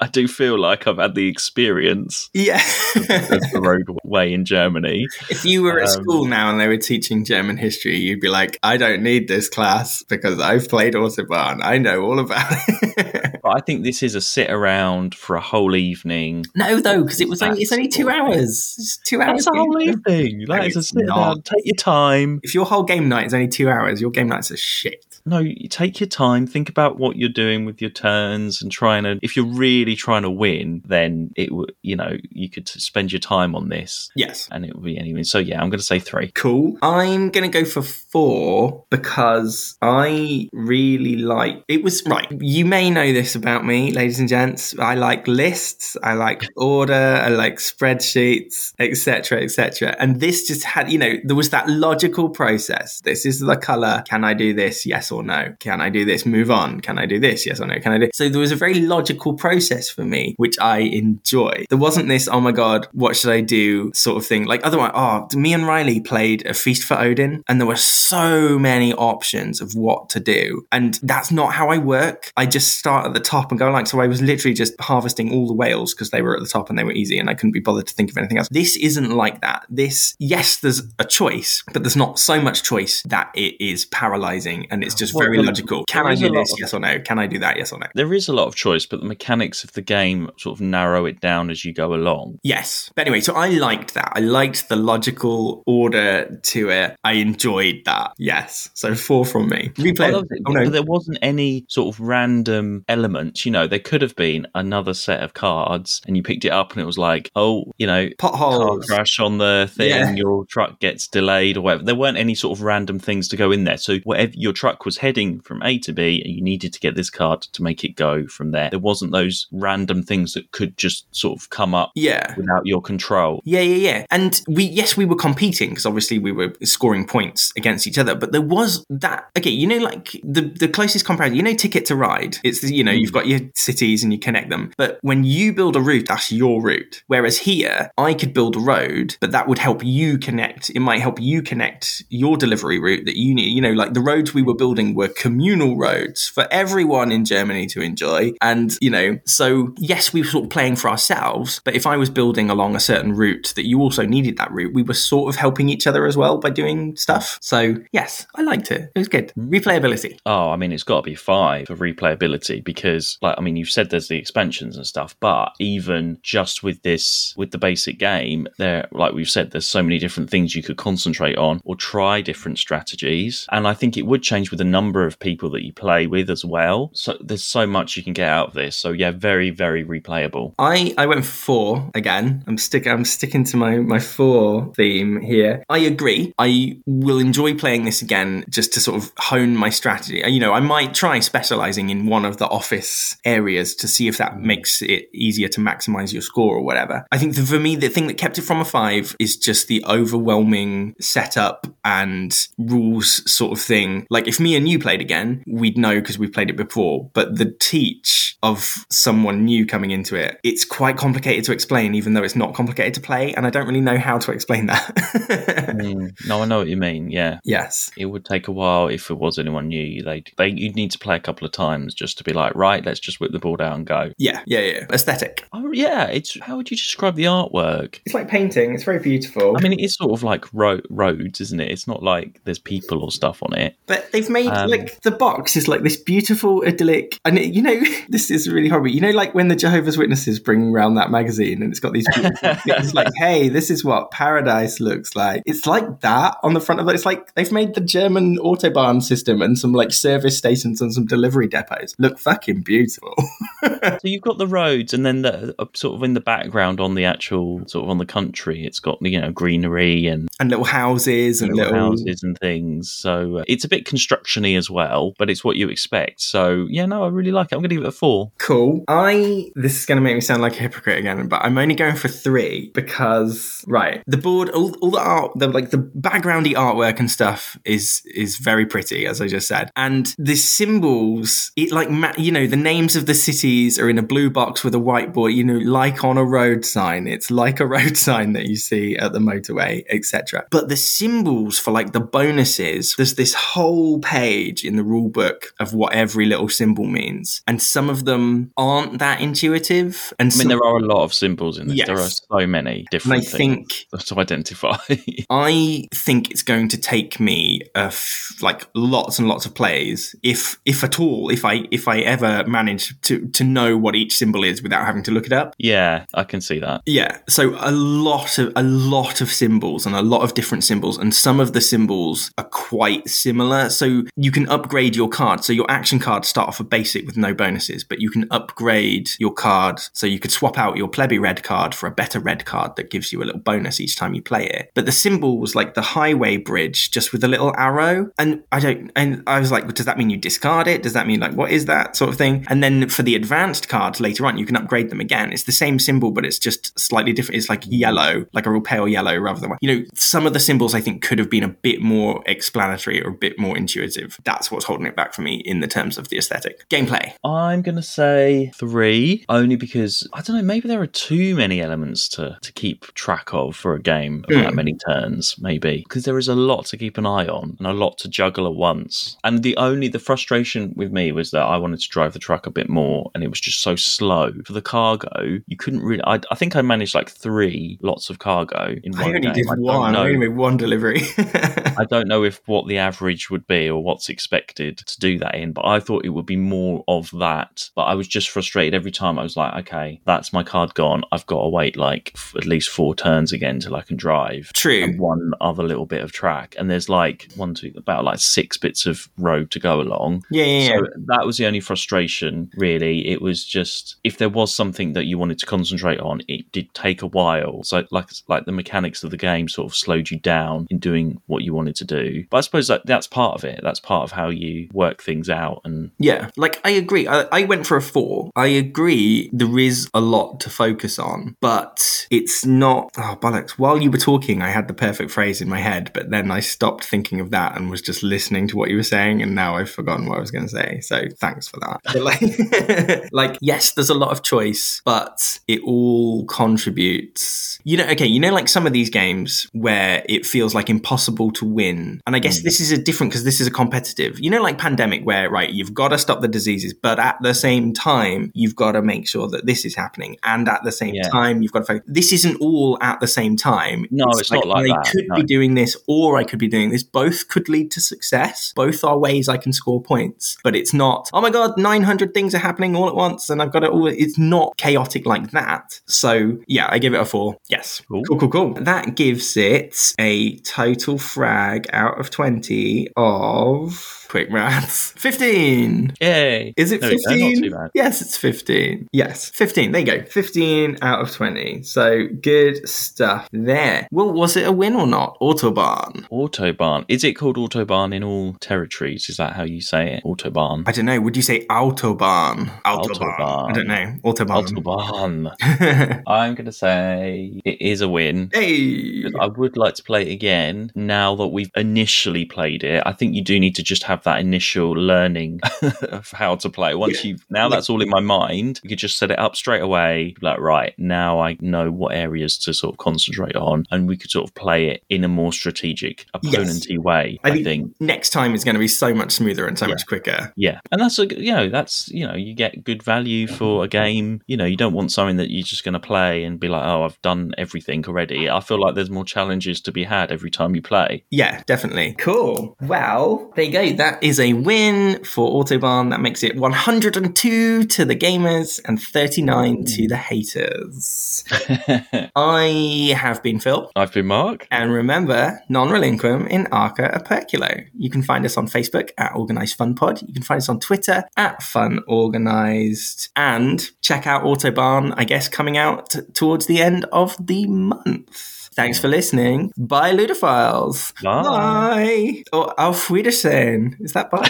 I 0.00 0.08
do 0.12 0.28
feel 0.28 0.58
like 0.58 0.86
I've 0.86 0.98
had 0.98 1.14
the 1.14 1.28
experience 1.28 2.28
Yeah. 2.34 2.60
of 2.96 3.40
the 3.52 3.60
roadway 3.62 4.32
in 4.36 4.44
Germany. 4.44 5.06
if 5.30 5.44
you 5.46 5.62
were 5.62 5.80
at 5.80 5.88
Um, 5.88 6.02
school 6.02 6.24
now 6.26 6.50
and 6.50 6.60
they 6.60 6.68
were 6.68 6.76
teaching 6.76 7.24
German 7.24 7.56
history, 7.56 7.96
you'd 7.96 8.20
be 8.20 8.28
like, 8.28 8.58
I 8.62 8.76
don't 8.76 9.02
need 9.02 9.28
this 9.28 9.48
class 9.48 10.02
because 10.02 10.38
I've 10.40 10.68
played 10.68 10.92
Autobahn. 10.94 11.60
I 11.62 11.78
know 11.78 12.02
all 12.02 12.18
about 12.18 12.52
it. 12.68 13.32
But 13.46 13.58
I 13.58 13.60
think 13.60 13.84
this 13.84 14.02
is 14.02 14.16
a 14.16 14.20
sit 14.20 14.50
around 14.50 15.14
for 15.14 15.36
a 15.36 15.40
whole 15.40 15.76
evening. 15.76 16.46
no, 16.56 16.80
though, 16.80 17.02
because 17.04 17.20
it 17.20 17.28
was 17.28 17.42
only 17.42 17.62
it's 17.62 17.70
only 17.70 17.86
two 17.86 18.08
hours. 18.10 18.74
It's 18.76 18.98
two 19.04 19.20
hours. 19.22 19.44
That's 19.44 19.56
a 19.56 19.58
whole 19.60 19.80
evening. 19.80 20.44
No, 20.48 20.56
That 20.56 20.66
is 20.66 20.76
a 20.76 20.82
sit 20.82 21.06
down. 21.06 21.42
Take 21.42 21.64
your 21.64 21.76
time. 21.76 22.40
If 22.42 22.54
your 22.56 22.64
whole 22.66 22.82
game 22.82 23.08
night 23.08 23.26
is 23.26 23.34
only 23.34 23.46
two 23.46 23.68
hours, 23.70 24.00
your 24.00 24.10
game 24.10 24.26
night's 24.28 24.50
a 24.50 24.56
shit. 24.56 25.15
No, 25.26 25.38
you 25.40 25.68
take 25.68 25.98
your 25.98 26.06
time. 26.06 26.46
Think 26.46 26.68
about 26.68 26.98
what 26.98 27.16
you're 27.16 27.28
doing 27.28 27.64
with 27.64 27.80
your 27.80 27.90
turns 27.90 28.62
and 28.62 28.70
trying 28.70 29.02
to. 29.02 29.18
If 29.22 29.36
you're 29.36 29.44
really 29.44 29.96
trying 29.96 30.22
to 30.22 30.30
win, 30.30 30.82
then 30.86 31.32
it 31.36 31.52
would. 31.52 31.74
You 31.82 31.96
know, 31.96 32.16
you 32.30 32.48
could 32.48 32.68
spend 32.68 33.12
your 33.12 33.18
time 33.18 33.54
on 33.56 33.68
this, 33.68 34.10
Yes. 34.14 34.48
and 34.52 34.64
it 34.64 34.74
would 34.74 34.84
be 34.84 34.96
anyway. 34.98 35.24
So 35.24 35.38
yeah, 35.38 35.60
I'm 35.60 35.68
going 35.68 35.80
to 35.80 35.84
say 35.84 35.98
three. 35.98 36.30
Cool. 36.32 36.78
I'm 36.80 37.30
going 37.30 37.50
to 37.50 37.58
go 37.62 37.64
for 37.68 37.82
four 37.82 38.84
because 38.90 39.76
I 39.82 40.48
really 40.52 41.16
like 41.16 41.64
it. 41.68 41.82
Was 41.82 42.04
right. 42.06 42.26
You 42.40 42.64
may 42.64 42.88
know 42.90 43.12
this 43.12 43.34
about 43.34 43.64
me, 43.66 43.90
ladies 43.90 44.20
and 44.20 44.28
gents. 44.28 44.78
I 44.78 44.94
like 44.94 45.26
lists. 45.26 45.96
I 46.02 46.14
like 46.14 46.48
order. 46.56 46.94
I 46.94 47.28
like 47.28 47.56
spreadsheets, 47.56 48.72
etc., 48.78 49.42
etc. 49.42 49.96
And 49.98 50.20
this 50.20 50.46
just 50.46 50.62
had, 50.64 50.90
you 50.90 50.98
know, 50.98 51.14
there 51.24 51.36
was 51.36 51.50
that 51.50 51.68
logical 51.68 52.28
process. 52.28 53.00
This 53.00 53.26
is 53.26 53.40
the 53.40 53.56
color. 53.56 54.04
Can 54.08 54.24
I 54.24 54.34
do 54.34 54.54
this? 54.54 54.86
Yes 54.86 55.10
or 55.10 55.15
no? 55.22 55.54
Can 55.60 55.80
I 55.80 55.90
do 55.90 56.04
this? 56.04 56.26
Move 56.26 56.50
on. 56.50 56.80
Can 56.80 56.98
I 56.98 57.06
do 57.06 57.18
this? 57.18 57.46
Yes 57.46 57.60
or 57.60 57.66
no? 57.66 57.78
Can 57.80 57.92
I 57.92 57.98
do? 57.98 58.10
So 58.14 58.28
there 58.28 58.40
was 58.40 58.52
a 58.52 58.56
very 58.56 58.80
logical 58.80 59.34
process 59.34 59.88
for 59.88 60.04
me, 60.04 60.34
which 60.36 60.56
I 60.60 60.78
enjoy. 60.78 61.66
There 61.68 61.78
wasn't 61.78 62.08
this, 62.08 62.28
oh 62.28 62.40
my 62.40 62.52
god, 62.52 62.86
what 62.92 63.16
should 63.16 63.30
I 63.30 63.40
do? 63.40 63.92
Sort 63.94 64.16
of 64.16 64.26
thing. 64.26 64.46
Like 64.46 64.64
otherwise, 64.64 64.92
oh, 64.94 65.28
me 65.36 65.52
and 65.52 65.66
Riley 65.66 66.00
played 66.00 66.46
a 66.46 66.54
feast 66.54 66.84
for 66.84 66.98
Odin, 66.98 67.42
and 67.48 67.60
there 67.60 67.66
were 67.66 67.76
so 67.76 68.58
many 68.58 68.92
options 68.94 69.60
of 69.60 69.74
what 69.74 70.08
to 70.10 70.20
do, 70.20 70.66
and 70.72 70.94
that's 71.02 71.30
not 71.30 71.52
how 71.52 71.68
I 71.68 71.78
work. 71.78 72.32
I 72.36 72.46
just 72.46 72.78
start 72.78 73.06
at 73.06 73.14
the 73.14 73.20
top 73.20 73.50
and 73.50 73.58
go 73.58 73.70
like. 73.70 73.86
So 73.86 74.00
I 74.00 74.06
was 74.06 74.22
literally 74.22 74.54
just 74.54 74.78
harvesting 74.80 75.32
all 75.32 75.46
the 75.46 75.54
whales 75.54 75.94
because 75.94 76.10
they 76.10 76.22
were 76.22 76.36
at 76.36 76.42
the 76.42 76.48
top 76.48 76.70
and 76.70 76.78
they 76.78 76.84
were 76.84 76.92
easy, 76.92 77.18
and 77.18 77.30
I 77.30 77.34
couldn't 77.34 77.52
be 77.52 77.60
bothered 77.60 77.86
to 77.86 77.94
think 77.94 78.10
of 78.10 78.18
anything 78.18 78.38
else. 78.38 78.48
This 78.50 78.76
isn't 78.76 79.10
like 79.10 79.40
that. 79.40 79.66
This, 79.68 80.14
yes, 80.18 80.58
there's 80.58 80.82
a 80.98 81.04
choice, 81.04 81.62
but 81.72 81.82
there's 81.82 81.96
not 81.96 82.18
so 82.18 82.40
much 82.40 82.62
choice 82.62 83.02
that 83.06 83.30
it 83.34 83.60
is 83.60 83.86
paralyzing, 83.86 84.66
and 84.70 84.82
it's 84.82 84.94
just 84.94 85.05
Well, 85.14 85.26
very 85.26 85.42
logical. 85.42 85.84
Can 85.86 86.06
I 86.06 86.14
do 86.14 86.30
this? 86.30 86.52
of- 86.52 86.58
Yes 86.60 86.74
or 86.74 86.80
no? 86.80 86.98
Can 87.00 87.18
I 87.18 87.26
do 87.26 87.38
that? 87.40 87.56
Yes 87.56 87.72
or 87.72 87.78
no? 87.78 87.86
There 87.94 88.12
is 88.14 88.28
a 88.28 88.32
lot 88.32 88.46
of 88.46 88.54
choice, 88.54 88.86
but 88.86 89.00
the 89.00 89.06
mechanics 89.06 89.64
of 89.64 89.72
the 89.72 89.82
game 89.82 90.30
sort 90.38 90.56
of 90.56 90.60
narrow 90.60 91.04
it 91.06 91.20
down 91.20 91.50
as 91.50 91.64
you 91.64 91.72
go 91.72 91.94
along. 91.94 92.38
Yes. 92.42 92.90
But 92.94 93.02
anyway, 93.06 93.20
so 93.20 93.34
I 93.34 93.48
liked 93.48 93.94
that. 93.94 94.12
I 94.14 94.20
liked 94.20 94.68
the 94.68 94.76
logical 94.76 95.62
order 95.66 96.38
to 96.42 96.70
it. 96.70 96.96
I 97.04 97.12
enjoyed 97.14 97.82
that. 97.84 98.12
Yes. 98.18 98.70
So 98.74 98.94
four 98.94 99.24
from 99.24 99.48
me. 99.48 99.70
Replay. 99.74 99.98
Well, 100.12 100.22
there- 100.28 100.38
oh, 100.46 100.52
no. 100.52 100.64
But 100.64 100.72
there 100.72 100.82
wasn't 100.82 101.18
any 101.22 101.64
sort 101.68 101.94
of 101.94 102.00
random 102.00 102.84
element. 102.88 103.44
You 103.44 103.52
know, 103.52 103.66
there 103.66 103.78
could 103.78 104.02
have 104.02 104.16
been 104.16 104.46
another 104.54 104.94
set 104.94 105.22
of 105.22 105.34
cards, 105.34 106.00
and 106.06 106.16
you 106.16 106.22
picked 106.22 106.44
it 106.44 106.50
up, 106.52 106.72
and 106.72 106.80
it 106.82 106.86
was 106.86 106.98
like, 106.98 107.30
oh, 107.36 107.72
you 107.78 107.86
know, 107.86 108.08
car 108.18 108.30
Potholes. 108.32 108.86
crash 108.86 109.18
on 109.20 109.38
the 109.38 109.70
thing, 109.72 109.90
Yeah. 109.90 110.12
your 110.14 110.44
truck 110.46 110.80
gets 110.80 111.06
delayed 111.08 111.56
or 111.56 111.60
whatever. 111.62 111.84
There 111.84 111.94
weren't 111.94 112.16
any 112.18 112.34
sort 112.34 112.58
of 112.58 112.62
random 112.64 112.98
things 112.98 113.28
to 113.28 113.36
go 113.36 113.52
in 113.52 113.64
there. 113.64 113.76
So 113.76 113.98
whatever 114.04 114.32
your 114.34 114.52
truck 114.52 114.84
was 114.84 114.95
heading 114.98 115.40
from 115.40 115.62
A 115.62 115.78
to 115.80 115.92
B, 115.92 116.22
and 116.24 116.34
you 116.34 116.42
needed 116.42 116.72
to 116.72 116.80
get 116.80 116.94
this 116.94 117.10
card 117.10 117.42
to 117.42 117.62
make 117.62 117.84
it 117.84 117.96
go 117.96 118.26
from 118.26 118.50
there. 118.50 118.70
There 118.70 118.78
wasn't 118.78 119.12
those 119.12 119.46
random 119.52 120.02
things 120.02 120.34
that 120.34 120.50
could 120.52 120.76
just 120.76 121.06
sort 121.14 121.40
of 121.40 121.50
come 121.50 121.74
up 121.74 121.92
Yeah. 121.94 122.34
without 122.36 122.66
your 122.66 122.80
control. 122.82 123.40
Yeah, 123.44 123.60
yeah, 123.60 123.76
yeah. 123.76 124.06
And 124.10 124.40
we, 124.48 124.64
yes, 124.64 124.96
we 124.96 125.04
were 125.04 125.16
competing 125.16 125.70
because 125.70 125.86
obviously 125.86 126.18
we 126.18 126.32
were 126.32 126.52
scoring 126.62 127.06
points 127.06 127.52
against 127.56 127.86
each 127.86 127.98
other. 127.98 128.14
But 128.14 128.32
there 128.32 128.42
was 128.42 128.84
that. 128.90 129.28
Okay, 129.36 129.50
you 129.50 129.66
know, 129.66 129.78
like 129.78 130.12
the 130.22 130.42
the 130.42 130.68
closest 130.68 131.04
comparison. 131.04 131.36
You 131.36 131.42
know, 131.42 131.54
Ticket 131.54 131.86
to 131.86 131.96
Ride. 131.96 132.38
It's 132.44 132.62
you 132.62 132.84
know, 132.84 132.92
you've 132.92 133.10
mm. 133.10 133.14
got 133.14 133.26
your 133.26 133.40
cities 133.54 134.02
and 134.02 134.12
you 134.12 134.18
connect 134.18 134.50
them. 134.50 134.72
But 134.76 134.98
when 135.02 135.24
you 135.24 135.52
build 135.52 135.76
a 135.76 135.80
route, 135.80 136.06
that's 136.08 136.32
your 136.32 136.62
route. 136.62 137.02
Whereas 137.06 137.38
here, 137.38 137.90
I 137.98 138.14
could 138.14 138.32
build 138.32 138.56
a 138.56 138.60
road, 138.60 139.16
but 139.20 139.32
that 139.32 139.48
would 139.48 139.58
help 139.58 139.84
you 139.84 140.18
connect. 140.18 140.70
It 140.70 140.80
might 140.80 141.00
help 141.00 141.20
you 141.20 141.42
connect 141.42 142.02
your 142.08 142.36
delivery 142.36 142.78
route 142.78 143.04
that 143.06 143.16
you 143.16 143.34
need. 143.34 143.48
You 143.48 143.60
know, 143.60 143.72
like 143.72 143.94
the 143.94 144.00
roads 144.00 144.34
we 144.34 144.42
were 144.42 144.54
building 144.54 144.85
were 144.94 145.08
communal 145.08 145.76
roads 145.76 146.28
for 146.28 146.46
everyone 146.50 147.12
in 147.12 147.24
Germany 147.24 147.66
to 147.68 147.80
enjoy. 147.80 148.32
And 148.40 148.76
you 148.80 148.90
know, 148.90 149.18
so 149.24 149.74
yes, 149.78 150.12
we 150.12 150.22
were 150.22 150.28
sort 150.28 150.44
of 150.44 150.50
playing 150.50 150.76
for 150.76 150.88
ourselves. 150.88 151.60
But 151.64 151.74
if 151.74 151.86
I 151.86 151.96
was 151.96 152.10
building 152.10 152.50
along 152.50 152.76
a 152.76 152.80
certain 152.80 153.14
route 153.14 153.52
that 153.56 153.66
you 153.66 153.80
also 153.80 154.04
needed 154.04 154.36
that 154.38 154.50
route, 154.50 154.74
we 154.74 154.82
were 154.82 154.94
sort 154.94 155.32
of 155.32 155.38
helping 155.38 155.68
each 155.68 155.86
other 155.86 156.06
as 156.06 156.16
well 156.16 156.38
by 156.38 156.50
doing 156.50 156.96
stuff. 156.96 157.38
So 157.40 157.76
yes, 157.92 158.26
I 158.34 158.42
liked 158.42 158.70
it. 158.70 158.90
It 158.94 158.98
was 158.98 159.08
good. 159.08 159.32
Replayability. 159.36 160.18
Oh, 160.26 160.50
I 160.50 160.56
mean, 160.56 160.72
it's 160.72 160.82
got 160.82 161.04
to 161.04 161.10
be 161.10 161.14
five 161.14 161.66
for 161.66 161.76
replayability 161.76 162.62
because, 162.64 163.18
like, 163.22 163.36
I 163.38 163.40
mean, 163.40 163.56
you've 163.56 163.70
said 163.70 163.90
there's 163.90 164.08
the 164.08 164.18
expansions 164.18 164.76
and 164.76 164.86
stuff, 164.86 165.16
but 165.20 165.52
even 165.58 166.18
just 166.22 166.62
with 166.62 166.82
this, 166.82 167.34
with 167.36 167.50
the 167.50 167.58
basic 167.58 167.98
game, 167.98 168.46
there, 168.58 168.88
like 168.92 169.12
we've 169.12 169.30
said, 169.30 169.50
there's 169.50 169.66
so 169.66 169.82
many 169.82 169.98
different 169.98 170.30
things 170.30 170.54
you 170.54 170.62
could 170.62 170.76
concentrate 170.76 171.36
on 171.36 171.60
or 171.64 171.76
try 171.76 172.20
different 172.20 172.58
strategies. 172.58 173.46
And 173.50 173.66
I 173.66 173.74
think 173.74 173.96
it 173.96 174.06
would 174.06 174.22
change 174.22 174.50
with 174.50 174.58
the 174.58 174.64
number 174.66 175.06
of 175.06 175.18
people 175.18 175.50
that 175.50 175.64
you 175.64 175.72
play 175.72 176.06
with 176.06 176.30
as 176.30 176.44
well. 176.44 176.90
So 176.94 177.16
there's 177.20 177.44
so 177.44 177.66
much 177.66 177.96
you 177.96 178.02
can 178.02 178.12
get 178.12 178.28
out 178.28 178.48
of 178.48 178.54
this. 178.54 178.76
So 178.76 178.92
yeah, 178.92 179.10
very, 179.10 179.50
very 179.50 179.84
replayable. 179.84 180.54
I, 180.58 180.94
I 180.98 181.06
went 181.06 181.24
for 181.24 181.32
four 181.32 181.90
again. 181.94 182.44
I'm 182.46 182.58
stick 182.58 182.86
I'm 182.86 183.04
sticking 183.04 183.44
to 183.44 183.56
my, 183.56 183.76
my 183.78 183.98
four 183.98 184.72
theme 184.74 185.20
here. 185.20 185.64
I 185.68 185.78
agree. 185.78 186.34
I 186.38 186.80
will 186.86 187.18
enjoy 187.18 187.54
playing 187.54 187.84
this 187.84 188.02
again 188.02 188.44
just 188.48 188.72
to 188.74 188.80
sort 188.80 189.02
of 189.02 189.12
hone 189.18 189.56
my 189.56 189.70
strategy. 189.70 190.22
You 190.26 190.40
know, 190.40 190.52
I 190.52 190.60
might 190.60 190.94
try 190.94 191.18
specializing 191.20 191.90
in 191.90 192.06
one 192.06 192.24
of 192.24 192.38
the 192.38 192.46
office 192.46 193.16
areas 193.24 193.74
to 193.76 193.88
see 193.88 194.08
if 194.08 194.18
that 194.18 194.40
makes 194.40 194.82
it 194.82 195.08
easier 195.12 195.48
to 195.48 195.60
maximize 195.60 196.12
your 196.12 196.22
score 196.22 196.56
or 196.56 196.62
whatever. 196.62 197.06
I 197.12 197.18
think 197.18 197.36
the, 197.36 197.42
for 197.42 197.60
me 197.60 197.76
the 197.76 197.88
thing 197.88 198.06
that 198.08 198.18
kept 198.18 198.38
it 198.38 198.42
from 198.42 198.60
a 198.60 198.64
five 198.64 199.14
is 199.18 199.36
just 199.36 199.68
the 199.68 199.84
overwhelming 199.86 200.94
setup 201.00 201.66
and 201.84 202.48
rules 202.58 203.30
sort 203.30 203.52
of 203.52 203.60
thing. 203.60 204.06
Like 204.10 204.26
if 204.26 204.40
me 204.40 204.55
and 204.56 204.68
you 204.68 204.78
played 204.78 205.00
again, 205.00 205.42
we'd 205.46 205.78
know 205.78 205.94
because 205.96 206.18
we've 206.18 206.32
played 206.32 206.50
it 206.50 206.56
before. 206.56 207.10
But 207.14 207.36
the 207.36 207.54
teach 207.60 208.36
of 208.42 208.86
someone 208.90 209.44
new 209.44 209.66
coming 209.66 209.90
into 209.90 210.16
it, 210.16 210.38
it's 210.44 210.64
quite 210.64 210.96
complicated 210.96 211.44
to 211.44 211.52
explain, 211.52 211.94
even 211.94 212.14
though 212.14 212.22
it's 212.22 212.36
not 212.36 212.54
complicated 212.54 212.94
to 212.94 213.00
play. 213.00 213.32
And 213.34 213.46
I 213.46 213.50
don't 213.50 213.66
really 213.66 213.80
know 213.80 213.98
how 213.98 214.18
to 214.18 214.32
explain 214.32 214.66
that. 214.66 214.94
Mm, 215.76 216.26
no, 216.26 216.42
I 216.42 216.46
know 216.46 216.58
what 216.58 216.68
you 216.68 216.76
mean. 216.76 217.10
Yeah. 217.10 217.38
yes. 217.44 217.90
It 217.98 218.06
would 218.06 218.24
take 218.24 218.48
a 218.48 218.52
while 218.52 218.88
if 218.88 219.10
it 219.10 219.18
was 219.18 219.38
anyone 219.38 219.68
new. 219.68 220.02
They, 220.02 220.22
they, 220.36 220.48
you'd 220.48 220.76
need 220.76 220.90
to 220.92 220.98
play 220.98 221.16
a 221.16 221.20
couple 221.20 221.44
of 221.44 221.52
times 221.52 221.92
just 221.94 222.18
to 222.18 222.24
be 222.24 222.32
like, 222.32 222.54
right, 222.54 222.84
let's 222.84 223.00
just 223.00 223.20
whip 223.20 223.32
the 223.32 223.38
ball 223.38 223.60
out 223.60 223.74
and 223.74 223.86
go. 223.86 224.12
Yeah, 224.16 224.42
yeah, 224.46 224.60
yeah. 224.60 224.86
Aesthetic. 224.90 225.46
Yeah, 225.76 226.06
it's 226.06 226.40
how 226.40 226.56
would 226.56 226.70
you 226.70 226.76
describe 226.78 227.16
the 227.16 227.24
artwork? 227.24 228.00
It's 228.06 228.14
like 228.14 228.28
painting. 228.28 228.74
It's 228.74 228.84
very 228.84 228.98
beautiful. 228.98 229.58
I 229.58 229.60
mean, 229.60 229.74
it 229.74 229.80
is 229.80 229.94
sort 229.94 230.10
of 230.10 230.22
like 230.22 230.46
ro- 230.54 230.80
roads, 230.88 231.38
isn't 231.42 231.60
it? 231.60 231.70
It's 231.70 231.86
not 231.86 232.02
like 232.02 232.40
there's 232.44 232.58
people 232.58 233.04
or 233.04 233.12
stuff 233.12 233.42
on 233.42 233.52
it. 233.52 233.76
But 233.86 234.10
they've 234.10 234.30
made 234.30 234.46
Um, 234.46 234.70
like 234.70 235.02
the 235.02 235.10
box 235.10 235.54
is 235.54 235.68
like 235.68 235.82
this 235.82 235.98
beautiful 235.98 236.64
idyllic, 236.66 237.20
and 237.26 237.38
it, 237.38 237.52
you 237.52 237.60
know 237.60 237.78
this 238.08 238.30
is 238.30 238.48
really 238.48 238.70
horrible. 238.70 238.88
You 238.88 239.02
know, 239.02 239.10
like 239.10 239.34
when 239.34 239.48
the 239.48 239.54
Jehovah's 239.54 239.98
Witnesses 239.98 240.40
bring 240.40 240.74
around 240.74 240.94
that 240.94 241.10
magazine, 241.10 241.62
and 241.62 241.70
it's 241.70 241.80
got 241.80 241.92
these. 241.92 242.06
Beautiful, 242.14 242.56
it's 242.66 242.94
like, 242.94 243.12
hey, 243.16 243.50
this 243.50 243.70
is 243.70 243.84
what 243.84 244.10
paradise 244.10 244.80
looks 244.80 245.14
like. 245.14 245.42
It's 245.44 245.66
like 245.66 246.00
that 246.00 246.38
on 246.42 246.54
the 246.54 246.60
front 246.60 246.80
of 246.80 246.88
it. 246.88 246.94
It's 246.94 247.04
like 247.04 247.34
they've 247.34 247.52
made 247.52 247.74
the 247.74 247.82
German 247.82 248.38
autobahn 248.38 249.02
system 249.02 249.42
and 249.42 249.58
some 249.58 249.74
like 249.74 249.92
service 249.92 250.38
stations 250.38 250.80
and 250.80 250.94
some 250.94 251.04
delivery 251.04 251.48
depots 251.48 251.94
look 251.98 252.18
fucking 252.18 252.62
beautiful. 252.62 253.14
So 253.66 254.08
you've 254.08 254.22
got 254.22 254.38
the 254.38 254.46
roads, 254.46 254.94
and 254.94 255.04
then 255.04 255.22
the 255.22 255.54
sort 255.74 255.96
of 255.96 256.02
in 256.02 256.14
the 256.14 256.20
background 256.20 256.80
on 256.80 256.94
the 256.94 257.04
actual 257.04 257.66
sort 257.66 257.84
of 257.84 257.90
on 257.90 257.98
the 257.98 258.06
country, 258.06 258.66
it's 258.66 258.80
got 258.80 258.98
you 259.00 259.20
know 259.20 259.30
greenery 259.30 260.06
and 260.06 260.28
and 260.38 260.50
little 260.50 260.64
houses 260.64 261.40
and 261.40 261.54
little 261.54 261.72
little, 261.72 261.90
houses 261.90 262.22
and 262.22 262.38
things. 262.38 262.90
So 262.90 263.38
uh, 263.38 263.44
it's 263.48 263.64
a 263.64 263.68
bit 263.68 263.84
constructiony 263.84 264.56
as 264.56 264.68
well, 264.68 265.14
but 265.18 265.30
it's 265.30 265.42
what 265.42 265.56
you 265.56 265.68
expect. 265.68 266.20
So 266.20 266.66
yeah, 266.68 266.86
no, 266.86 267.04
I 267.04 267.08
really 267.08 267.32
like 267.32 267.52
it. 267.52 267.54
I'm 267.54 267.60
going 267.60 267.70
to 267.70 267.76
give 267.76 267.84
it 267.84 267.88
a 267.88 267.92
four. 267.92 268.32
Cool. 268.38 268.84
I 268.88 269.50
this 269.54 269.78
is 269.78 269.86
going 269.86 269.96
to 269.96 270.02
make 270.02 270.14
me 270.14 270.20
sound 270.20 270.42
like 270.42 270.54
a 270.54 270.60
hypocrite 270.60 270.98
again, 270.98 271.28
but 271.28 271.42
I'm 271.42 271.56
only 271.58 271.74
going 271.74 271.96
for 271.96 272.08
three 272.08 272.70
because 272.74 273.64
right, 273.66 274.02
the 274.06 274.18
board, 274.18 274.50
all, 274.50 274.76
all 274.80 274.90
the 274.90 275.00
art, 275.00 275.32
the 275.36 275.48
like 275.48 275.70
the 275.70 275.78
backgroundy 275.78 276.52
artwork 276.52 276.98
and 276.98 277.10
stuff 277.10 277.58
is 277.64 278.02
is 278.14 278.36
very 278.36 278.66
pretty, 278.66 279.06
as 279.06 279.20
I 279.20 279.28
just 279.28 279.48
said, 279.48 279.70
and 279.76 280.14
the 280.18 280.36
symbols, 280.36 281.52
it 281.56 281.72
like 281.72 281.88
you 282.18 282.32
know 282.32 282.46
the 282.46 282.56
names 282.56 282.96
of 282.96 283.06
the 283.06 283.14
cities 283.14 283.78
are 283.78 283.88
in 283.88 283.98
a 283.98 284.02
blue 284.02 284.30
box 284.30 284.62
with 284.62 284.74
a 284.74 284.78
white 284.78 285.06
whiteboard, 285.06 285.34
you 285.34 285.44
know, 285.44 285.55
like 285.60 286.04
on 286.04 286.16
a 286.16 286.24
road 286.24 286.64
sign. 286.64 287.06
It's 287.06 287.30
like 287.30 287.60
a 287.60 287.66
road 287.76 287.96
sign 287.96 288.32
that 288.32 288.46
you 288.46 288.56
see 288.56 288.96
at 288.96 289.12
the 289.12 289.18
motorway, 289.18 289.84
etc. 289.90 290.46
But 290.50 290.68
the 290.68 290.76
symbols 290.76 291.58
for 291.58 291.70
like 291.70 291.92
the 291.92 292.00
bonuses, 292.00 292.94
there's 292.96 293.14
this 293.14 293.34
whole 293.34 294.00
page 294.00 294.64
in 294.64 294.76
the 294.76 294.84
rule 294.84 295.08
book 295.08 295.52
of 295.60 295.74
what 295.74 295.92
every 295.92 296.26
little 296.26 296.48
symbol 296.48 296.84
means, 296.84 297.42
and 297.46 297.62
some 297.62 297.88
of 297.90 298.04
them 298.04 298.52
aren't 298.56 298.98
that 298.98 299.20
intuitive. 299.20 300.12
And 300.18 300.32
I 300.32 300.36
mean, 300.36 300.48
there 300.48 300.64
are 300.64 300.78
a 300.78 300.84
lot 300.84 301.02
of 301.04 301.14
symbols 301.14 301.58
in 301.58 301.68
this. 301.68 301.76
Yes. 301.76 301.86
There 301.86 301.98
are 301.98 302.08
so 302.08 302.46
many 302.46 302.80
and 302.80 302.88
different 302.90 303.22
I 303.22 303.24
things 303.24 303.36
think 303.36 303.86
to 304.06 304.18
identify. 304.18 304.78
I 305.30 305.88
think 305.94 306.30
it's 306.30 306.42
going 306.42 306.68
to 306.68 306.78
take 306.78 307.20
me 307.20 307.60
f- 307.74 308.36
like 308.40 308.66
lots 308.74 309.18
and 309.18 309.28
lots 309.28 309.46
of 309.46 309.54
plays, 309.54 310.14
if 310.22 310.58
if 310.64 310.82
at 310.82 310.98
all, 310.98 311.30
if 311.30 311.44
I 311.44 311.64
if 311.70 311.88
I 311.88 312.00
ever 312.00 312.44
manage 312.46 312.98
to 313.02 313.28
to 313.28 313.44
know 313.44 313.76
what 313.76 313.94
each 313.94 314.16
symbol 314.16 314.44
is 314.44 314.62
without 314.62 314.86
having 314.86 315.02
to 315.04 315.10
look 315.10 315.26
it 315.26 315.32
up. 315.36 315.54
yeah, 315.58 316.04
I 316.14 316.24
can 316.24 316.40
see 316.40 316.58
that. 316.60 316.82
Yeah, 316.86 317.18
so 317.28 317.56
a 317.60 317.70
lot 317.70 318.38
of 318.38 318.52
a 318.56 318.62
lot 318.62 319.20
of 319.20 319.32
symbols 319.32 319.86
and 319.86 319.94
a 319.94 320.02
lot 320.02 320.22
of 320.22 320.34
different 320.34 320.64
symbols, 320.64 320.98
and 320.98 321.14
some 321.14 321.40
of 321.40 321.52
the 321.52 321.60
symbols 321.60 322.30
are 322.38 322.44
quite 322.44 323.08
similar. 323.08 323.70
So 323.70 324.02
you 324.16 324.30
can 324.30 324.48
upgrade 324.48 324.96
your 324.96 325.08
card. 325.08 325.44
So 325.44 325.52
your 325.52 325.70
action 325.70 325.98
cards 325.98 326.28
start 326.28 326.48
off 326.48 326.60
a 326.60 326.64
basic 326.64 327.06
with 327.06 327.16
no 327.16 327.34
bonuses, 327.34 327.84
but 327.84 328.00
you 328.00 328.10
can 328.10 328.26
upgrade 328.30 329.10
your 329.18 329.32
card. 329.32 329.80
So 329.92 330.06
you 330.06 330.18
could 330.18 330.32
swap 330.32 330.58
out 330.58 330.76
your 330.76 330.88
plebby 330.88 331.18
red 331.18 331.42
card 331.42 331.74
for 331.74 331.86
a 331.86 331.90
better 331.90 332.18
red 332.18 332.44
card 332.44 332.76
that 332.76 332.90
gives 332.90 333.12
you 333.12 333.22
a 333.22 333.24
little 333.24 333.40
bonus 333.40 333.80
each 333.80 333.96
time 333.96 334.14
you 334.14 334.22
play 334.22 334.46
it. 334.46 334.70
But 334.74 334.86
the 334.86 334.92
symbol 334.92 335.38
was 335.38 335.54
like 335.54 335.74
the 335.74 335.82
highway 335.82 336.36
bridge, 336.36 336.90
just 336.90 337.12
with 337.12 337.22
a 337.24 337.28
little 337.28 337.54
arrow, 337.56 338.10
and 338.18 338.42
I 338.52 338.60
don't. 338.60 338.90
And 338.96 339.22
I 339.26 339.40
was 339.40 339.52
like, 339.52 339.72
does 339.74 339.86
that 339.86 339.98
mean 339.98 340.10
you 340.10 340.16
discard 340.16 340.66
it? 340.66 340.82
Does 340.82 340.94
that 340.94 341.06
mean 341.06 341.20
like 341.20 341.32
what 341.32 341.50
is 341.50 341.66
that 341.66 341.96
sort 341.96 342.10
of 342.10 342.16
thing? 342.16 342.46
And 342.48 342.62
then 342.62 342.88
for 342.88 343.02
the 343.02 343.14
advanced 343.14 343.68
cards 343.68 344.00
later 344.00 344.26
on, 344.26 344.38
you 344.38 344.46
can 344.46 344.56
upgrade 344.56 344.90
them 344.90 345.00
again. 345.00 345.25
It's 345.32 345.44
the 345.44 345.52
same 345.52 345.78
symbol, 345.78 346.10
but 346.10 346.24
it's 346.24 346.38
just 346.38 346.78
slightly 346.78 347.12
different. 347.12 347.38
It's 347.38 347.48
like 347.48 347.64
yellow, 347.66 348.26
like 348.32 348.46
a 348.46 348.50
real 348.50 348.60
pale 348.60 348.88
yellow 348.88 349.16
rather 349.16 349.40
than 349.40 349.50
white. 349.50 349.58
You 349.60 349.74
know, 349.80 349.84
some 349.94 350.26
of 350.26 350.32
the 350.32 350.40
symbols 350.40 350.74
I 350.74 350.80
think 350.80 351.02
could 351.02 351.18
have 351.18 351.30
been 351.30 351.42
a 351.44 351.48
bit 351.48 351.80
more 351.80 352.22
explanatory 352.26 353.02
or 353.02 353.08
a 353.10 353.14
bit 353.14 353.38
more 353.38 353.56
intuitive. 353.56 354.18
That's 354.24 354.50
what's 354.50 354.64
holding 354.64 354.86
it 354.86 354.96
back 354.96 355.14
for 355.14 355.22
me 355.22 355.36
in 355.44 355.60
the 355.60 355.66
terms 355.68 355.98
of 355.98 356.08
the 356.08 356.18
aesthetic. 356.18 356.68
Gameplay. 356.68 357.12
I'm 357.24 357.62
gonna 357.62 357.82
say 357.82 358.52
three, 358.54 359.24
only 359.28 359.56
because 359.56 360.06
I 360.12 360.20
don't 360.22 360.36
know. 360.36 360.42
Maybe 360.42 360.68
there 360.68 360.80
are 360.80 360.86
too 360.86 361.34
many 361.36 361.60
elements 361.60 362.08
to 362.10 362.38
to 362.40 362.52
keep 362.52 362.84
track 362.94 363.32
of 363.32 363.56
for 363.56 363.74
a 363.74 363.80
game 363.80 364.24
of 364.28 364.34
that 364.34 364.50
Hmm. 364.50 364.56
many 364.56 364.74
turns. 364.88 365.36
Maybe 365.38 365.84
because 365.88 366.04
there 366.04 366.18
is 366.18 366.28
a 366.28 366.34
lot 366.34 366.66
to 366.66 366.76
keep 366.76 366.98
an 366.98 367.06
eye 367.06 367.26
on 367.26 367.56
and 367.58 367.66
a 367.66 367.72
lot 367.72 367.98
to 367.98 368.08
juggle 368.08 368.46
at 368.46 368.54
once. 368.54 369.16
And 369.24 369.42
the 369.42 369.56
only 369.56 369.88
the 369.88 369.98
frustration 369.98 370.72
with 370.76 370.92
me 370.92 371.12
was 371.12 371.30
that 371.30 371.42
I 371.42 371.56
wanted 371.56 371.80
to 371.80 371.88
drive 371.88 372.12
the 372.12 372.18
truck 372.18 372.46
a 372.46 372.50
bit 372.50 372.68
more, 372.68 373.10
and 373.14 373.22
it 373.24 373.28
was 373.28 373.40
just 373.40 373.60
so 373.62 373.76
slow 373.76 374.32
for 374.44 374.52
the 374.52 374.62
cargo. 374.62 375.15
You 375.46 375.56
couldn't 375.56 375.82
really. 375.82 376.02
I, 376.04 376.20
I 376.30 376.34
think 376.34 376.56
I 376.56 376.62
managed 376.62 376.94
like 376.94 377.10
three 377.10 377.78
lots 377.82 378.10
of 378.10 378.18
cargo 378.18 378.74
in 378.82 378.92
one 378.92 379.02
I 379.02 379.06
only 379.16 379.30
did 379.30 379.46
I 379.46 379.50
one. 379.50 379.92
know. 379.92 380.00
I 380.00 380.06
only 380.06 380.16
made 380.18 380.36
one 380.36 380.56
delivery. 380.56 381.02
I 381.18 381.84
don't 381.88 382.08
know 382.08 382.24
if 382.24 382.40
what 382.46 382.66
the 382.66 382.78
average 382.78 383.30
would 383.30 383.46
be 383.46 383.68
or 383.68 383.82
what's 383.82 384.08
expected 384.08 384.78
to 384.78 385.00
do 385.00 385.18
that 385.18 385.34
in, 385.34 385.52
but 385.52 385.66
I 385.66 385.80
thought 385.80 386.04
it 386.04 386.10
would 386.10 386.26
be 386.26 386.36
more 386.36 386.84
of 386.88 387.10
that. 387.18 387.70
But 387.74 387.84
I 387.84 387.94
was 387.94 388.08
just 388.08 388.30
frustrated 388.30 388.74
every 388.74 388.90
time. 388.90 389.18
I 389.18 389.22
was 389.22 389.36
like, 389.36 389.54
okay, 389.66 390.00
that's 390.04 390.32
my 390.32 390.42
card 390.42 390.74
gone. 390.74 391.02
I've 391.12 391.26
got 391.26 391.42
to 391.42 391.48
wait 391.48 391.76
like 391.76 392.12
f- 392.14 392.34
at 392.36 392.46
least 392.46 392.70
four 392.70 392.94
turns 392.94 393.32
again 393.32 393.60
till 393.60 393.76
I 393.76 393.82
can 393.82 393.96
drive. 393.96 394.52
True. 394.52 394.82
And 394.84 394.98
one 394.98 395.32
other 395.40 395.62
little 395.62 395.86
bit 395.86 396.02
of 396.02 396.12
track, 396.12 396.54
and 396.58 396.70
there's 396.70 396.88
like 396.88 397.28
one, 397.36 397.54
two, 397.54 397.72
about 397.76 398.04
like 398.04 398.18
six 398.18 398.56
bits 398.56 398.86
of 398.86 399.08
road 399.18 399.50
to 399.52 399.58
go 399.58 399.80
along. 399.80 400.24
Yeah, 400.30 400.44
yeah, 400.44 400.68
yeah. 400.70 400.80
That 401.06 401.26
was 401.26 401.36
the 401.36 401.46
only 401.46 401.60
frustration, 401.60 402.50
really. 402.56 403.08
It 403.08 403.22
was 403.22 403.44
just 403.44 403.96
if 404.04 404.18
there 404.18 404.28
was 404.28 404.54
something 404.54 404.92
that 404.94 405.05
you 405.06 405.18
wanted 405.18 405.38
to 405.38 405.46
concentrate 405.46 406.00
on, 406.00 406.20
did 406.56 406.72
take 406.72 407.02
a 407.02 407.06
while. 407.06 407.62
So 407.64 407.84
like 407.90 408.08
like 408.28 408.46
the 408.46 408.52
mechanics 408.52 409.04
of 409.04 409.10
the 409.10 409.18
game 409.18 409.46
sort 409.46 409.70
of 409.70 409.76
slowed 409.76 410.10
you 410.10 410.18
down 410.18 410.66
in 410.70 410.78
doing 410.78 411.20
what 411.26 411.42
you 411.42 411.52
wanted 411.52 411.76
to 411.76 411.84
do. 411.84 412.24
But 412.30 412.38
I 412.38 412.40
suppose 412.40 412.68
that 412.68 412.86
that's 412.86 413.06
part 413.06 413.34
of 413.34 413.44
it. 413.44 413.60
That's 413.62 413.78
part 413.78 414.04
of 414.04 414.12
how 414.12 414.30
you 414.30 414.70
work 414.72 415.02
things 415.02 415.28
out. 415.28 415.60
And 415.64 415.90
Yeah, 415.98 416.30
like 416.38 416.62
I 416.64 416.70
agree. 416.70 417.06
I, 417.06 417.26
I 417.30 417.44
went 417.44 417.66
for 417.66 417.76
a 417.76 417.82
four. 417.82 418.30
I 418.36 418.46
agree 418.46 419.28
there 419.34 419.58
is 419.58 419.90
a 419.92 420.00
lot 420.00 420.40
to 420.40 420.50
focus 420.50 420.98
on, 420.98 421.36
but 421.42 422.06
it's 422.10 422.46
not. 422.46 422.90
Oh, 422.96 423.18
bollocks. 423.20 423.50
While 423.50 423.82
you 423.82 423.90
were 423.90 423.98
talking, 423.98 424.40
I 424.40 424.48
had 424.48 424.68
the 424.68 424.74
perfect 424.74 425.10
phrase 425.10 425.42
in 425.42 425.48
my 425.50 425.60
head, 425.60 425.90
but 425.92 426.08
then 426.08 426.30
I 426.30 426.40
stopped 426.40 426.84
thinking 426.84 427.20
of 427.20 427.30
that 427.32 427.54
and 427.54 427.70
was 427.70 427.82
just 427.82 428.02
listening 428.02 428.48
to 428.48 428.56
what 428.56 428.70
you 428.70 428.76
were 428.76 428.82
saying, 428.82 429.20
and 429.20 429.34
now 429.34 429.56
I've 429.56 429.70
forgotten 429.70 430.06
what 430.06 430.16
I 430.16 430.20
was 430.20 430.30
going 430.30 430.48
to 430.48 430.50
say. 430.50 430.80
So 430.80 431.02
thanks 431.18 431.48
for 431.48 431.60
that. 431.60 431.80
Like, 432.00 433.12
like, 433.12 433.38
yes, 433.42 433.72
there's 433.72 433.90
a 433.90 433.94
lot 433.94 434.10
of 434.10 434.22
choice, 434.22 434.80
but 434.86 435.38
it 435.46 435.60
all 435.62 436.24
contributes. 436.46 437.58
You 437.64 437.76
know, 437.76 437.86
okay, 437.88 438.06
you 438.06 438.20
know, 438.20 438.32
like 438.32 438.48
some 438.48 438.66
of 438.66 438.72
these 438.72 438.90
games 438.90 439.48
where 439.52 440.04
it 440.08 440.24
feels 440.24 440.54
like 440.54 440.70
impossible 440.70 441.32
to 441.32 441.44
win. 441.44 442.00
And 442.06 442.14
I 442.14 442.20
guess 442.20 442.40
mm. 442.40 442.44
this 442.44 442.60
is 442.60 442.70
a 442.70 442.78
different 442.78 443.12
because 443.12 443.24
this 443.24 443.40
is 443.40 443.46
a 443.46 443.50
competitive. 443.50 444.20
You 444.20 444.30
know, 444.30 444.40
like 444.40 444.58
pandemic, 444.58 445.04
where 445.04 445.28
right, 445.28 445.50
you've 445.50 445.74
got 445.74 445.88
to 445.88 445.98
stop 445.98 446.20
the 446.20 446.28
diseases, 446.28 446.72
but 446.72 446.98
at 446.98 447.16
the 447.22 447.34
same 447.34 447.72
time, 447.72 448.30
you've 448.34 448.54
got 448.54 448.72
to 448.72 448.82
make 448.82 449.08
sure 449.08 449.28
that 449.28 449.46
this 449.46 449.64
is 449.64 449.74
happening, 449.74 450.16
and 450.22 450.48
at 450.48 450.62
the 450.62 450.72
same 450.72 450.94
Yeah. 450.94 451.08
time, 451.08 451.42
you've 451.42 451.52
got 451.52 451.60
to. 451.60 451.64
Focus. 451.66 451.82
This 451.86 452.12
isn't 452.12 452.36
all 452.40 452.78
at 452.80 453.00
the 453.00 453.08
same 453.08 453.36
time. 453.36 453.86
No, 453.90 454.06
it's 454.10 454.30
not 454.30 454.46
like 454.46 454.70
I 454.70 454.76
that, 454.76 454.90
could 454.92 455.08
no. 455.08 455.16
be 455.16 455.22
doing 455.24 455.54
this, 455.54 455.76
or 455.88 456.16
I 456.16 456.24
could 456.24 456.38
be 456.38 456.48
doing 456.48 456.70
this. 456.70 456.84
Both 456.84 457.28
could 457.28 457.48
lead 457.48 457.70
to 457.72 457.80
success. 457.80 458.52
Both 458.54 458.84
are 458.84 458.98
ways 458.98 459.28
I 459.28 459.36
can 459.36 459.52
score 459.52 459.82
points, 459.82 460.36
but 460.44 460.54
it's 460.54 460.72
not. 460.72 461.10
Oh 461.12 461.20
my 461.20 461.30
god, 461.30 461.58
nine 461.58 461.82
hundred 461.82 462.14
things 462.14 462.34
are 462.34 462.38
happening 462.38 462.76
all 462.76 462.88
at 462.88 462.94
once, 462.94 463.28
and 463.30 463.42
I've 463.42 463.52
got 463.52 463.64
it 463.64 463.70
oh, 463.70 463.80
all. 463.80 463.86
It's 463.88 464.18
not 464.18 464.56
chaotic 464.56 465.06
like 465.06 465.32
that. 465.32 465.80
So 465.86 466.35
yeah, 466.46 466.68
I 466.70 466.78
give 466.78 466.94
it 466.94 467.00
a 467.00 467.04
four. 467.04 467.36
Yes, 467.48 467.82
Cool. 467.88 468.02
cool, 468.04 468.18
cool, 468.18 468.28
cool. 468.30 468.54
That 468.54 468.94
gives 468.96 469.36
it 469.36 469.94
a 469.98 470.36
total 470.38 470.98
frag 470.98 471.66
out 471.72 471.98
of 472.00 472.10
twenty 472.10 472.88
of 472.96 474.05
quick 474.08 474.30
maths 474.30 474.90
fifteen. 474.96 475.92
yay! 476.00 476.52
Is 476.56 476.72
it 476.72 476.80
There 476.80 476.90
we 476.90 476.96
go, 477.04 477.10
not 477.10 477.18
15? 477.18 477.42
too. 477.42 477.70
Yes, 477.74 478.00
it's 478.02 478.16
15. 478.16 478.88
Yes, 478.92 479.28
15. 479.30 479.72
There 479.72 479.80
you 479.80 479.86
go. 479.86 480.02
15 480.04 480.78
out 480.82 481.00
of 481.00 481.10
20. 481.10 481.62
So 481.62 482.06
good 482.06 482.68
stuff 482.68 483.28
there. 483.32 483.86
Well, 483.90 484.12
was 484.12 484.36
it 484.36 484.46
a 484.46 484.52
win 484.52 484.74
or 484.74 484.86
not? 484.86 485.18
Autobahn. 485.20 486.06
Autobahn. 486.10 486.84
Is 486.88 487.04
it 487.04 487.14
called 487.14 487.36
Autobahn 487.36 487.94
in 487.94 488.02
all 488.02 488.34
territories? 488.40 489.08
Is 489.08 489.16
that 489.18 489.34
how 489.34 489.42
you 489.42 489.60
say 489.60 489.94
it? 489.94 490.04
Autobahn. 490.04 490.64
I 490.66 490.72
don't 490.72 490.84
know. 490.86 491.00
Would 491.00 491.16
you 491.16 491.22
say 491.22 491.46
Autobahn? 491.46 492.50
Autobahn. 492.64 493.50
I 493.50 493.52
don't 493.52 493.66
know. 493.66 493.94
Autobahn. 494.04 494.46
Autobahn. 494.46 496.02
I'm 496.06 496.34
going 496.34 496.46
to 496.46 496.52
say 496.52 497.40
it 497.44 497.60
is 497.60 497.80
a 497.80 497.88
win. 497.88 498.30
hey. 498.32 499.04
I 499.18 499.26
would 499.26 499.56
like 499.56 499.74
to 499.74 499.82
play 499.82 500.02
it 500.08 500.12
again 500.12 500.70
now 500.74 501.14
that 501.16 501.28
we've 501.28 501.50
initially 501.56 502.24
played 502.24 502.64
it. 502.64 502.82
I 502.86 502.92
think 502.92 503.14
you 503.14 503.22
do 503.22 503.38
need 503.38 503.54
to 503.56 503.62
just 503.62 503.84
have 503.84 503.95
that 504.04 504.20
initial 504.20 504.70
learning 504.72 505.40
of 505.90 506.10
how 506.10 506.36
to 506.36 506.48
play. 506.50 506.74
Once 506.74 507.04
Yeah. 507.04 507.10
you've 507.12 507.26
now 507.30 507.48
that's 507.48 507.68
all 507.70 507.82
in 507.82 507.88
my 507.88 508.00
mind, 508.00 508.60
you 508.62 508.68
could 508.70 508.78
just 508.78 508.98
set 508.98 509.10
it 509.10 509.18
up 509.18 509.36
straight 509.36 509.62
away. 509.62 510.14
Like, 510.20 510.38
right, 510.38 510.74
now 510.78 511.20
I 511.20 511.36
know 511.40 511.70
what 511.70 511.94
areas 511.94 512.38
to 512.38 512.54
sort 512.54 512.74
of 512.74 512.78
concentrate 512.78 513.36
on, 513.36 513.64
and 513.70 513.88
we 513.88 513.96
could 513.96 514.10
sort 514.10 514.28
of 514.28 514.34
play 514.34 514.68
it 514.68 514.82
in 514.88 515.04
a 515.04 515.08
more 515.08 515.32
strategic, 515.32 516.06
opponenty 516.14 516.78
way. 516.78 517.18
I 517.24 517.28
I, 517.28 517.32
think- 517.32 517.44
think. 517.44 517.74
Next 517.80 518.10
time 518.10 518.34
is 518.34 518.44
going 518.44 518.54
to 518.54 518.60
be 518.60 518.68
so 518.68 518.94
much 518.94 519.12
smoother 519.12 519.46
and 519.46 519.58
so 519.58 519.66
Yeah. 519.66 519.72
much 519.74 519.86
quicker. 519.86 520.32
Yeah, 520.36 520.60
and 520.70 520.80
that's 520.80 520.98
a 520.98 521.06
you 521.20 521.32
know 521.32 521.48
that's 521.48 521.88
you 521.88 522.06
know 522.06 522.14
you 522.14 522.34
get 522.34 522.64
good 522.64 522.82
value 522.82 523.26
for 523.26 523.64
a 523.64 523.68
game. 523.68 524.22
You 524.26 524.36
know 524.36 524.44
you 524.44 524.56
don't 524.56 524.72
want 524.74 524.92
something 524.92 525.16
that 525.16 525.30
you're 525.30 525.42
just 525.44 525.64
going 525.64 525.74
to 525.74 525.80
play 525.80 526.24
and 526.24 526.38
be 526.40 526.48
like, 526.48 526.64
oh, 526.64 526.82
I've 526.84 527.00
done 527.02 527.34
everything 527.38 527.84
already. 527.86 528.28
I 528.28 528.40
feel 528.40 528.60
like 528.60 528.74
there's 528.74 528.90
more 528.90 529.04
challenges 529.04 529.60
to 529.62 529.72
be 529.72 529.84
had 529.84 530.10
every 530.12 530.30
time 530.30 530.54
you 530.54 530.62
play. 530.62 531.04
Yeah, 531.10 531.42
definitely. 531.46 531.94
Cool. 531.98 532.56
Well, 532.60 533.32
there 533.36 533.44
you 533.44 533.52
go. 533.52 533.72
That 533.76 533.85
is 534.02 534.20
a 534.20 534.32
win 534.32 535.02
for 535.04 535.42
Autobahn. 535.42 535.90
That 535.90 536.00
makes 536.00 536.22
it 536.22 536.36
102 536.36 537.64
to 537.64 537.84
the 537.84 537.96
gamers 537.96 538.60
and 538.64 538.80
39 538.80 539.64
to 539.64 539.88
the 539.88 539.96
haters. 539.96 541.24
I 542.16 542.94
have 542.96 543.22
been 543.22 543.40
Phil. 543.40 543.70
I've 543.76 543.92
been 543.92 544.06
Mark. 544.06 544.46
And 544.50 544.72
remember, 544.72 545.40
non 545.48 545.70
relinquum 545.70 546.26
in 546.26 546.46
Arca 546.48 546.88
Aperculo. 546.88 547.66
You 547.76 547.90
can 547.90 548.02
find 548.02 548.24
us 548.24 548.36
on 548.36 548.46
Facebook 548.46 548.90
at 548.98 549.14
Organised 549.14 549.56
Fun 549.56 549.74
Pod. 549.74 550.02
You 550.02 550.12
can 550.12 550.22
find 550.22 550.38
us 550.38 550.48
on 550.48 550.60
Twitter 550.60 551.04
at 551.16 551.42
Fun 551.42 551.80
Organised. 551.88 553.10
And 553.16 553.70
check 553.82 554.06
out 554.06 554.24
Autobahn, 554.24 554.94
I 554.96 555.04
guess, 555.04 555.28
coming 555.28 555.56
out 555.56 555.90
t- 555.90 556.00
towards 556.14 556.46
the 556.46 556.60
end 556.60 556.84
of 556.92 557.16
the 557.24 557.46
month. 557.46 558.35
Thanks 558.56 558.78
for 558.78 558.88
listening. 558.88 559.52
Bye, 559.58 559.92
Ludophiles. 559.92 560.94
Bye. 561.02 561.22
Bye. 561.22 562.22
Oh, 562.32 562.44
or 562.44 562.60
Auf 562.60 562.90
Wiedersehen. 562.90 563.76
Is 563.80 563.92
that 563.92 564.10
bye? 564.10 564.18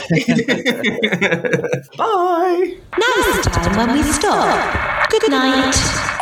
bye. 1.97 2.77
Now's 2.99 3.45
the 3.45 3.51
time 3.51 3.77
when 3.77 3.93
we 3.97 4.03
stop. 4.03 5.11
Good 5.11 5.31
night. 5.31 6.13